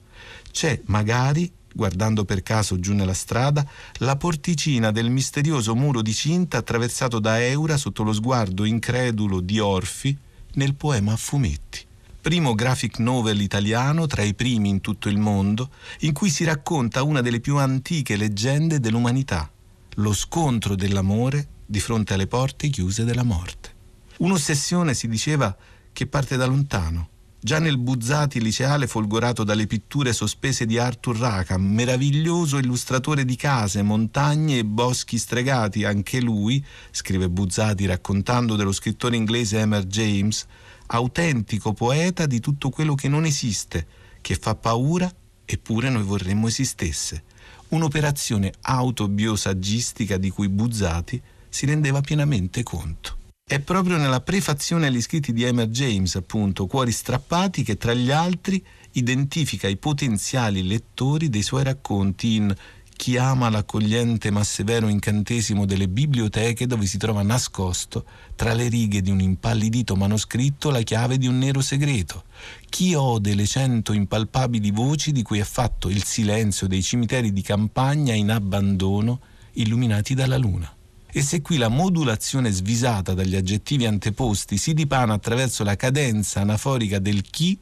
C'è 0.50 0.80
magari 0.86 1.52
guardando 1.78 2.24
per 2.24 2.42
caso 2.42 2.80
giù 2.80 2.92
nella 2.92 3.14
strada, 3.14 3.64
la 3.98 4.16
porticina 4.16 4.90
del 4.90 5.10
misterioso 5.10 5.76
muro 5.76 6.02
di 6.02 6.12
cinta 6.12 6.58
attraversato 6.58 7.20
da 7.20 7.40
Eura 7.40 7.76
sotto 7.76 8.02
lo 8.02 8.12
sguardo 8.12 8.64
incredulo 8.64 9.38
di 9.38 9.60
Orfi 9.60 10.16
nel 10.54 10.74
poema 10.74 11.12
a 11.12 11.16
fumetti. 11.16 11.86
Primo 12.20 12.56
graphic 12.56 12.98
novel 12.98 13.40
italiano 13.40 14.08
tra 14.08 14.22
i 14.22 14.34
primi 14.34 14.70
in 14.70 14.80
tutto 14.80 15.08
il 15.08 15.18
mondo, 15.18 15.70
in 16.00 16.12
cui 16.12 16.30
si 16.30 16.42
racconta 16.42 17.04
una 17.04 17.20
delle 17.20 17.38
più 17.38 17.58
antiche 17.58 18.16
leggende 18.16 18.80
dell'umanità, 18.80 19.48
lo 19.94 20.12
scontro 20.12 20.74
dell'amore 20.74 21.46
di 21.64 21.78
fronte 21.78 22.14
alle 22.14 22.26
porte 22.26 22.70
chiuse 22.70 23.04
della 23.04 23.22
morte. 23.22 23.72
Un'ossessione, 24.18 24.94
si 24.94 25.06
diceva, 25.06 25.56
che 25.92 26.08
parte 26.08 26.36
da 26.36 26.46
lontano, 26.46 27.08
Già 27.40 27.60
nel 27.60 27.78
Buzzati 27.78 28.40
liceale 28.40 28.88
folgorato 28.88 29.44
dalle 29.44 29.68
pitture 29.68 30.12
sospese 30.12 30.66
di 30.66 30.76
Arthur 30.76 31.18
Rackham, 31.18 31.62
meraviglioso 31.62 32.58
illustratore 32.58 33.24
di 33.24 33.36
case, 33.36 33.80
montagne 33.82 34.58
e 34.58 34.64
boschi 34.64 35.18
stregati, 35.18 35.84
anche 35.84 36.20
lui, 36.20 36.62
scrive 36.90 37.30
Buzzati 37.30 37.86
raccontando 37.86 38.56
dello 38.56 38.72
scrittore 38.72 39.14
inglese 39.14 39.60
Emer 39.60 39.84
James, 39.86 40.46
autentico 40.86 41.72
poeta 41.74 42.26
di 42.26 42.40
tutto 42.40 42.70
quello 42.70 42.96
che 42.96 43.06
non 43.06 43.24
esiste, 43.24 43.86
che 44.20 44.34
fa 44.34 44.56
paura 44.56 45.08
eppure 45.44 45.90
noi 45.90 46.02
vorremmo 46.02 46.48
esistesse. 46.48 47.22
Un'operazione 47.68 48.52
autobiosaggistica 48.62 50.16
di 50.16 50.30
cui 50.30 50.48
Buzzati 50.48 51.22
si 51.48 51.66
rendeva 51.66 52.00
pienamente 52.00 52.64
conto. 52.64 53.17
È 53.48 53.60
proprio 53.60 53.96
nella 53.96 54.20
prefazione 54.20 54.88
agli 54.88 55.00
scritti 55.00 55.32
di 55.32 55.42
Emer 55.42 55.68
James, 55.68 56.16
appunto, 56.16 56.66
Cuori 56.66 56.92
strappati, 56.92 57.62
che 57.62 57.78
tra 57.78 57.94
gli 57.94 58.10
altri 58.10 58.62
identifica 58.92 59.66
i 59.68 59.78
potenziali 59.78 60.66
lettori 60.66 61.30
dei 61.30 61.40
suoi 61.40 61.64
racconti 61.64 62.34
in 62.34 62.54
Chi 62.94 63.16
ama 63.16 63.48
l'accogliente 63.48 64.30
ma 64.30 64.44
severo 64.44 64.88
incantesimo 64.88 65.64
delle 65.64 65.88
biblioteche 65.88 66.66
dove 66.66 66.84
si 66.84 66.98
trova 66.98 67.22
nascosto 67.22 68.04
tra 68.36 68.52
le 68.52 68.68
righe 68.68 69.00
di 69.00 69.10
un 69.10 69.20
impallidito 69.20 69.96
manoscritto 69.96 70.68
la 70.70 70.82
chiave 70.82 71.16
di 71.16 71.26
un 71.26 71.38
nero 71.38 71.62
segreto. 71.62 72.24
Chi 72.68 72.92
ode 72.92 73.34
le 73.34 73.46
cento 73.46 73.94
impalpabili 73.94 74.70
voci 74.72 75.10
di 75.10 75.22
cui 75.22 75.38
è 75.38 75.44
fatto 75.44 75.88
il 75.88 76.04
silenzio 76.04 76.66
dei 76.66 76.82
cimiteri 76.82 77.32
di 77.32 77.40
campagna 77.40 78.12
in 78.12 78.30
abbandono 78.30 79.20
illuminati 79.52 80.12
dalla 80.12 80.36
luna. 80.36 80.70
E 81.10 81.22
se 81.22 81.40
qui 81.40 81.56
la 81.56 81.68
modulazione 81.68 82.50
svisata 82.50 83.14
dagli 83.14 83.34
aggettivi 83.34 83.86
anteposti 83.86 84.58
si 84.58 84.74
dipana 84.74 85.14
attraverso 85.14 85.64
la 85.64 85.74
cadenza 85.74 86.42
anaforica 86.42 86.98
del 86.98 87.22
chi, 87.22 87.58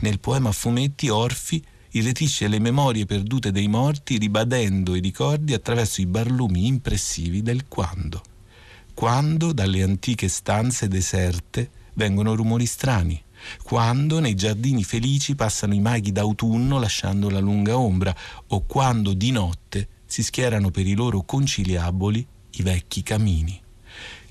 nel 0.00 0.20
poema 0.20 0.50
a 0.50 0.52
fumetti 0.52 1.08
Orfi 1.08 1.64
irretisce 1.92 2.48
le 2.48 2.58
memorie 2.58 3.06
perdute 3.06 3.50
dei 3.50 3.66
morti 3.66 4.18
ribadendo 4.18 4.94
i 4.94 5.00
ricordi 5.00 5.54
attraverso 5.54 6.02
i 6.02 6.06
barlumi 6.06 6.66
impressivi 6.66 7.40
del 7.42 7.66
quando. 7.66 8.22
Quando 8.92 9.52
dalle 9.52 9.82
antiche 9.82 10.28
stanze 10.28 10.86
deserte 10.86 11.70
vengono 11.94 12.34
rumori 12.34 12.66
strani, 12.66 13.20
quando 13.62 14.20
nei 14.20 14.34
giardini 14.34 14.84
felici 14.84 15.34
passano 15.34 15.72
i 15.72 15.80
maghi 15.80 16.12
d'autunno 16.12 16.78
lasciando 16.78 17.30
la 17.30 17.40
lunga 17.40 17.78
ombra, 17.78 18.14
o 18.48 18.66
quando 18.66 19.14
di 19.14 19.30
notte 19.30 19.88
si 20.04 20.22
schierano 20.22 20.70
per 20.70 20.86
i 20.86 20.94
loro 20.94 21.22
conciliaboli 21.22 22.26
i 22.52 22.62
vecchi 22.62 23.02
camini. 23.02 23.60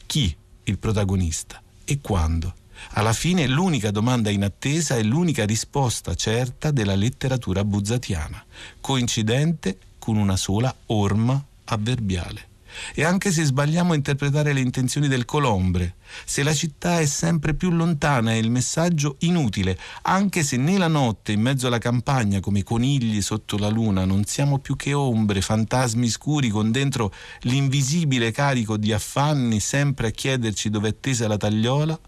Chi 0.05 0.36
il 0.63 0.78
protagonista 0.78 1.61
e 1.86 1.99
quando? 2.01 2.55
Alla 2.93 3.13
fine 3.13 3.47
l'unica 3.47 3.91
domanda 3.91 4.30
in 4.30 4.43
attesa 4.43 4.95
è 4.95 5.03
l'unica 5.03 5.45
risposta 5.45 6.15
certa 6.15 6.72
della 6.72 6.95
letteratura 6.95 7.63
buzzatiana, 7.63 8.43
coincidente 8.82 9.78
con 9.99 10.17
una 10.17 10.36
sola 10.36 10.76
orma 10.88 11.43
avverbiale. 11.65 12.51
E 12.93 13.03
anche 13.03 13.32
se 13.32 13.43
sbagliamo 13.43 13.93
a 13.93 13.95
interpretare 13.95 14.53
le 14.53 14.59
intenzioni 14.59 15.07
del 15.07 15.26
Colombre, 15.26 15.95
se 16.26 16.43
la 16.43 16.53
città 16.53 16.99
è 16.99 17.05
sempre 17.05 17.53
più 17.53 17.72
lontana 17.72 18.34
e 18.34 18.38
il 18.38 18.49
messaggio 18.49 19.15
inutile, 19.19 19.78
anche 20.03 20.43
se 20.43 20.57
nella 20.57 20.88
notte 20.88 21.32
in 21.32 21.41
mezzo 21.41 21.67
alla 21.67 21.78
campagna 21.78 22.39
come 22.39 22.63
conigli 22.63 23.22
sotto 23.22 23.57
la 23.57 23.69
luna 23.69 24.05
non 24.05 24.26
siamo 24.26 24.59
più 24.59 24.76
che 24.76 24.93
ombre, 24.93 25.41
fantasmi 25.41 26.07
scuri 26.09 26.49
con 26.49 26.72
dentro 26.72 27.13
l'invisibile 27.41 28.32
carico 28.32 28.78
di 28.78 28.91
affanni 28.91 29.59
sempre 29.59 30.07
a 30.07 30.11
chiederci 30.11 30.69
dove 30.69 30.89
è 30.89 30.95
tesa 30.99 31.28
la 31.28 31.38
tagliola, 31.38 31.99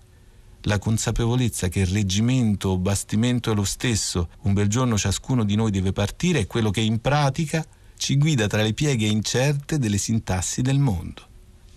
la 0.65 0.79
consapevolezza 0.79 1.67
che 1.67 1.81
il 1.81 1.87
reggimento 1.87 2.69
o 2.69 2.77
bastimento 2.77 3.51
è 3.51 3.55
lo 3.55 3.65
stesso, 3.65 4.29
un 4.41 4.53
bel 4.53 4.67
giorno 4.67 4.97
ciascuno 4.97 5.43
di 5.43 5.55
noi 5.55 5.71
deve 5.71 5.91
partire, 5.91 6.39
è 6.39 6.47
quello 6.47 6.69
che 6.69 6.81
in 6.81 7.01
pratica 7.01 7.65
ci 8.03 8.17
guida 8.17 8.47
tra 8.47 8.61
le 8.61 8.73
pieghe 8.73 9.05
incerte 9.05 9.79
delle 9.79 9.97
sintassi 9.97 10.61
del 10.61 10.77
mondo. 10.77 11.21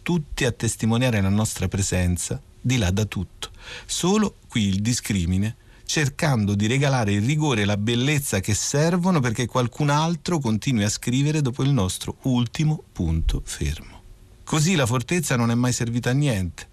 Tutti 0.02 0.44
a 0.44 0.50
testimoniare 0.50 1.20
la 1.20 1.28
nostra 1.28 1.68
presenza, 1.68 2.42
di 2.60 2.78
là 2.78 2.90
da 2.90 3.04
tutto. 3.04 3.52
Solo 3.84 4.38
qui 4.48 4.64
il 4.64 4.82
discrimine, 4.82 5.54
cercando 5.84 6.56
di 6.56 6.66
regalare 6.66 7.12
il 7.12 7.24
rigore 7.24 7.62
e 7.62 7.64
la 7.64 7.76
bellezza 7.76 8.40
che 8.40 8.54
servono 8.54 9.20
perché 9.20 9.46
qualcun 9.46 9.88
altro 9.88 10.40
continui 10.40 10.82
a 10.82 10.88
scrivere 10.88 11.42
dopo 11.42 11.62
il 11.62 11.70
nostro 11.70 12.16
ultimo 12.22 12.82
punto 12.90 13.40
fermo. 13.44 14.02
Così 14.42 14.74
la 14.74 14.86
fortezza 14.86 15.36
non 15.36 15.52
è 15.52 15.54
mai 15.54 15.72
servita 15.72 16.10
a 16.10 16.14
niente, 16.14 16.68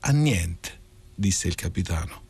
a 0.00 0.10
niente 0.10 0.80
disse 1.14 1.46
il 1.46 1.54
capitano. 1.54 2.22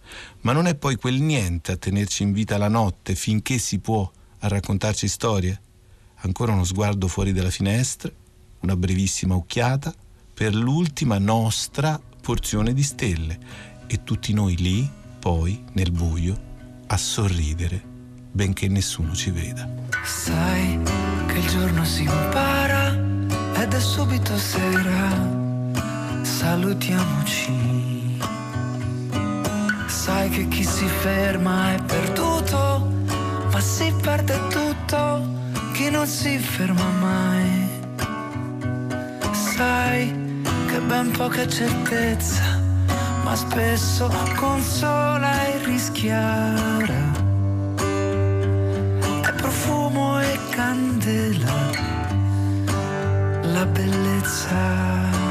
Ma 0.43 0.53
non 0.53 0.67
è 0.67 0.75
poi 0.75 0.97
quel 0.97 1.23
niente 1.23 1.73
a 1.73 1.79
tenerci 1.79 2.23
in 2.23 2.33
vita 2.33 2.59
la 2.59 2.69
notte 2.69 3.15
finché 3.15 3.57
si 3.57 3.79
può 3.79 4.13
a 4.41 4.49
raccontarci 4.49 5.09
storie? 5.09 5.61
Ancora 6.21 6.53
uno 6.53 6.65
sguardo 6.65 7.09
fuori 7.09 7.33
dalla 7.33 7.51
finestra, 7.51 8.11
una 8.61 8.77
brevissima 8.77 9.35
occhiata 9.35 9.95
per 10.33 10.55
l'ultima 10.55 11.19
nostra 11.19 12.01
porzione 12.21 12.73
di 12.73 12.83
stelle 12.83 13.39
e 13.87 14.03
tutti 14.03 14.33
noi 14.33 14.57
lì, 14.57 14.91
poi, 15.19 15.63
nel 15.73 15.93
buio, 15.93 16.37
a 16.87 16.97
sorridere, 16.97 17.83
benché 18.33 18.69
nessuno 18.69 19.15
ci 19.15 19.31
veda. 19.31 19.69
Sai 20.05 20.81
che 21.27 21.39
il 21.39 21.47
giorno 21.49 21.85
si 21.85 22.03
impara 22.03 22.93
ed 23.55 23.73
è 23.73 23.81
subito 23.81 24.37
sera. 24.37 25.45
Salutiamoci 26.23 27.85
sai 30.07 30.29
che 30.29 30.47
chi 30.49 30.63
si 30.63 30.87
ferma 30.87 31.75
è 31.75 31.83
perduto, 31.83 32.91
ma 33.51 33.61
si 33.61 33.93
perde 34.01 34.39
tutto 34.49 35.36
chi 35.77 35.91
non 35.91 36.07
si 36.07 36.39
ferma 36.39 36.89
mai. 37.01 37.69
Sai 39.33 40.43
che 40.69 40.79
ben 40.81 41.11
poca 41.11 41.47
certezza, 41.47 42.59
ma 43.23 43.37
spesso 43.37 44.11
consola 44.37 45.33
e 45.49 45.65
rischiara. 45.65 47.01
È 49.29 49.33
profumo 49.33 50.19
e 50.21 50.39
candela, 50.49 51.55
la 53.43 53.67
bellezza. 53.67 55.26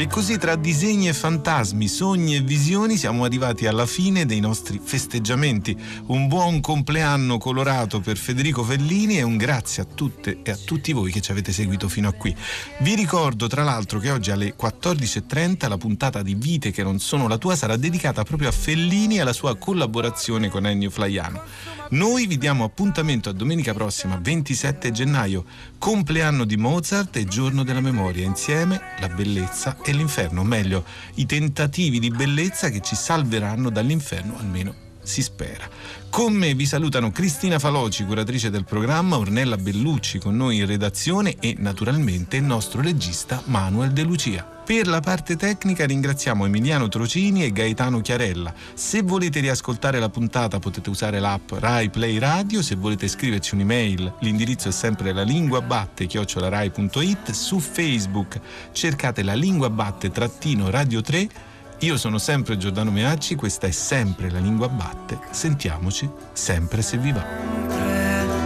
E 0.00 0.06
così 0.06 0.38
tra 0.38 0.56
disegni 0.56 1.08
e 1.08 1.12
fantasmi, 1.12 1.86
sogni 1.86 2.34
e 2.34 2.40
visioni 2.40 2.96
siamo 2.96 3.24
arrivati 3.24 3.66
alla 3.66 3.84
fine 3.84 4.24
dei 4.24 4.40
nostri 4.40 4.80
festeggiamenti. 4.82 5.76
Un 6.06 6.26
buon 6.26 6.62
compleanno 6.62 7.36
colorato 7.36 8.00
per 8.00 8.16
Federico 8.16 8.64
Fellini 8.64 9.18
e 9.18 9.22
un 9.22 9.36
grazie 9.36 9.82
a 9.82 9.86
tutte 9.86 10.38
e 10.42 10.50
a 10.52 10.56
tutti 10.56 10.94
voi 10.94 11.12
che 11.12 11.20
ci 11.20 11.32
avete 11.32 11.52
seguito 11.52 11.86
fino 11.90 12.08
a 12.08 12.12
qui. 12.12 12.34
Vi 12.78 12.94
ricordo 12.94 13.46
tra 13.46 13.62
l'altro 13.62 13.98
che 13.98 14.10
oggi 14.10 14.30
alle 14.30 14.54
14.30 14.58 15.68
la 15.68 15.76
puntata 15.76 16.22
di 16.22 16.34
Vite 16.34 16.70
che 16.70 16.82
non 16.82 16.98
sono 16.98 17.28
la 17.28 17.36
tua 17.36 17.54
sarà 17.54 17.76
dedicata 17.76 18.24
proprio 18.24 18.48
a 18.48 18.52
Fellini 18.52 19.16
e 19.16 19.20
alla 19.20 19.34
sua 19.34 19.54
collaborazione 19.58 20.48
con 20.48 20.66
Ennio 20.66 20.88
Flaiano. 20.88 21.42
Noi 21.90 22.26
vi 22.26 22.38
diamo 22.38 22.62
appuntamento 22.62 23.28
a 23.28 23.32
domenica 23.32 23.74
prossima, 23.74 24.16
27 24.16 24.92
gennaio, 24.92 25.44
compleanno 25.76 26.44
di 26.44 26.56
Mozart 26.56 27.16
e 27.16 27.24
giorno 27.24 27.64
della 27.64 27.80
memoria, 27.80 28.24
insieme 28.24 28.80
la 29.00 29.08
bellezza 29.08 29.76
e 29.90 29.94
l'inferno, 29.94 30.40
o 30.40 30.44
meglio, 30.44 30.84
i 31.16 31.26
tentativi 31.26 31.98
di 31.98 32.10
bellezza 32.10 32.70
che 32.70 32.80
ci 32.80 32.96
salveranno 32.96 33.70
dall'inferno, 33.70 34.38
almeno 34.38 34.88
si 35.10 35.22
spera. 35.22 35.68
Con 36.08 36.32
me 36.32 36.54
vi 36.54 36.66
salutano 36.66 37.10
Cristina 37.10 37.58
Faloci, 37.58 38.04
curatrice 38.04 38.48
del 38.48 38.64
programma, 38.64 39.18
Ornella 39.18 39.56
Bellucci 39.56 40.18
con 40.18 40.36
noi 40.36 40.58
in 40.58 40.66
redazione 40.66 41.34
e 41.40 41.56
naturalmente 41.58 42.36
il 42.36 42.44
nostro 42.44 42.80
regista 42.80 43.42
Manuel 43.46 43.90
De 43.90 44.04
Lucia. 44.04 44.58
Per 44.64 44.86
la 44.86 45.00
parte 45.00 45.34
tecnica 45.34 45.84
ringraziamo 45.84 46.46
Emiliano 46.46 46.86
Trocini 46.86 47.42
e 47.42 47.50
Gaetano 47.50 48.00
Chiarella. 48.00 48.54
Se 48.74 49.02
volete 49.02 49.40
riascoltare 49.40 49.98
la 49.98 50.08
puntata 50.08 50.60
potete 50.60 50.90
usare 50.90 51.18
l'app 51.18 51.50
Rai 51.54 51.90
Play 51.90 52.18
Radio, 52.18 52.62
se 52.62 52.76
volete 52.76 53.08
scriverci 53.08 53.54
un'email 53.54 54.14
l'indirizzo 54.20 54.68
è 54.68 54.72
sempre 54.72 55.12
la 55.12 55.24
lingua 55.24 55.60
chiocciolarai.it, 56.06 57.32
su 57.32 57.58
Facebook 57.58 58.40
cercate 58.70 59.24
la 59.24 59.34
lingua 59.34 59.70
batte 59.70 60.12
trattino 60.12 60.70
radio 60.70 61.00
3 61.00 61.49
io 61.82 61.96
sono 61.96 62.18
sempre 62.18 62.58
Giordano 62.58 62.90
Meacci, 62.90 63.36
questa 63.36 63.66
è 63.66 63.70
sempre 63.70 64.30
La 64.30 64.38
Lingua 64.38 64.68
Batte, 64.68 65.18
sentiamoci 65.30 66.10
sempre 66.34 66.82
se 66.82 66.98
vi 66.98 67.10
va. 67.10 68.39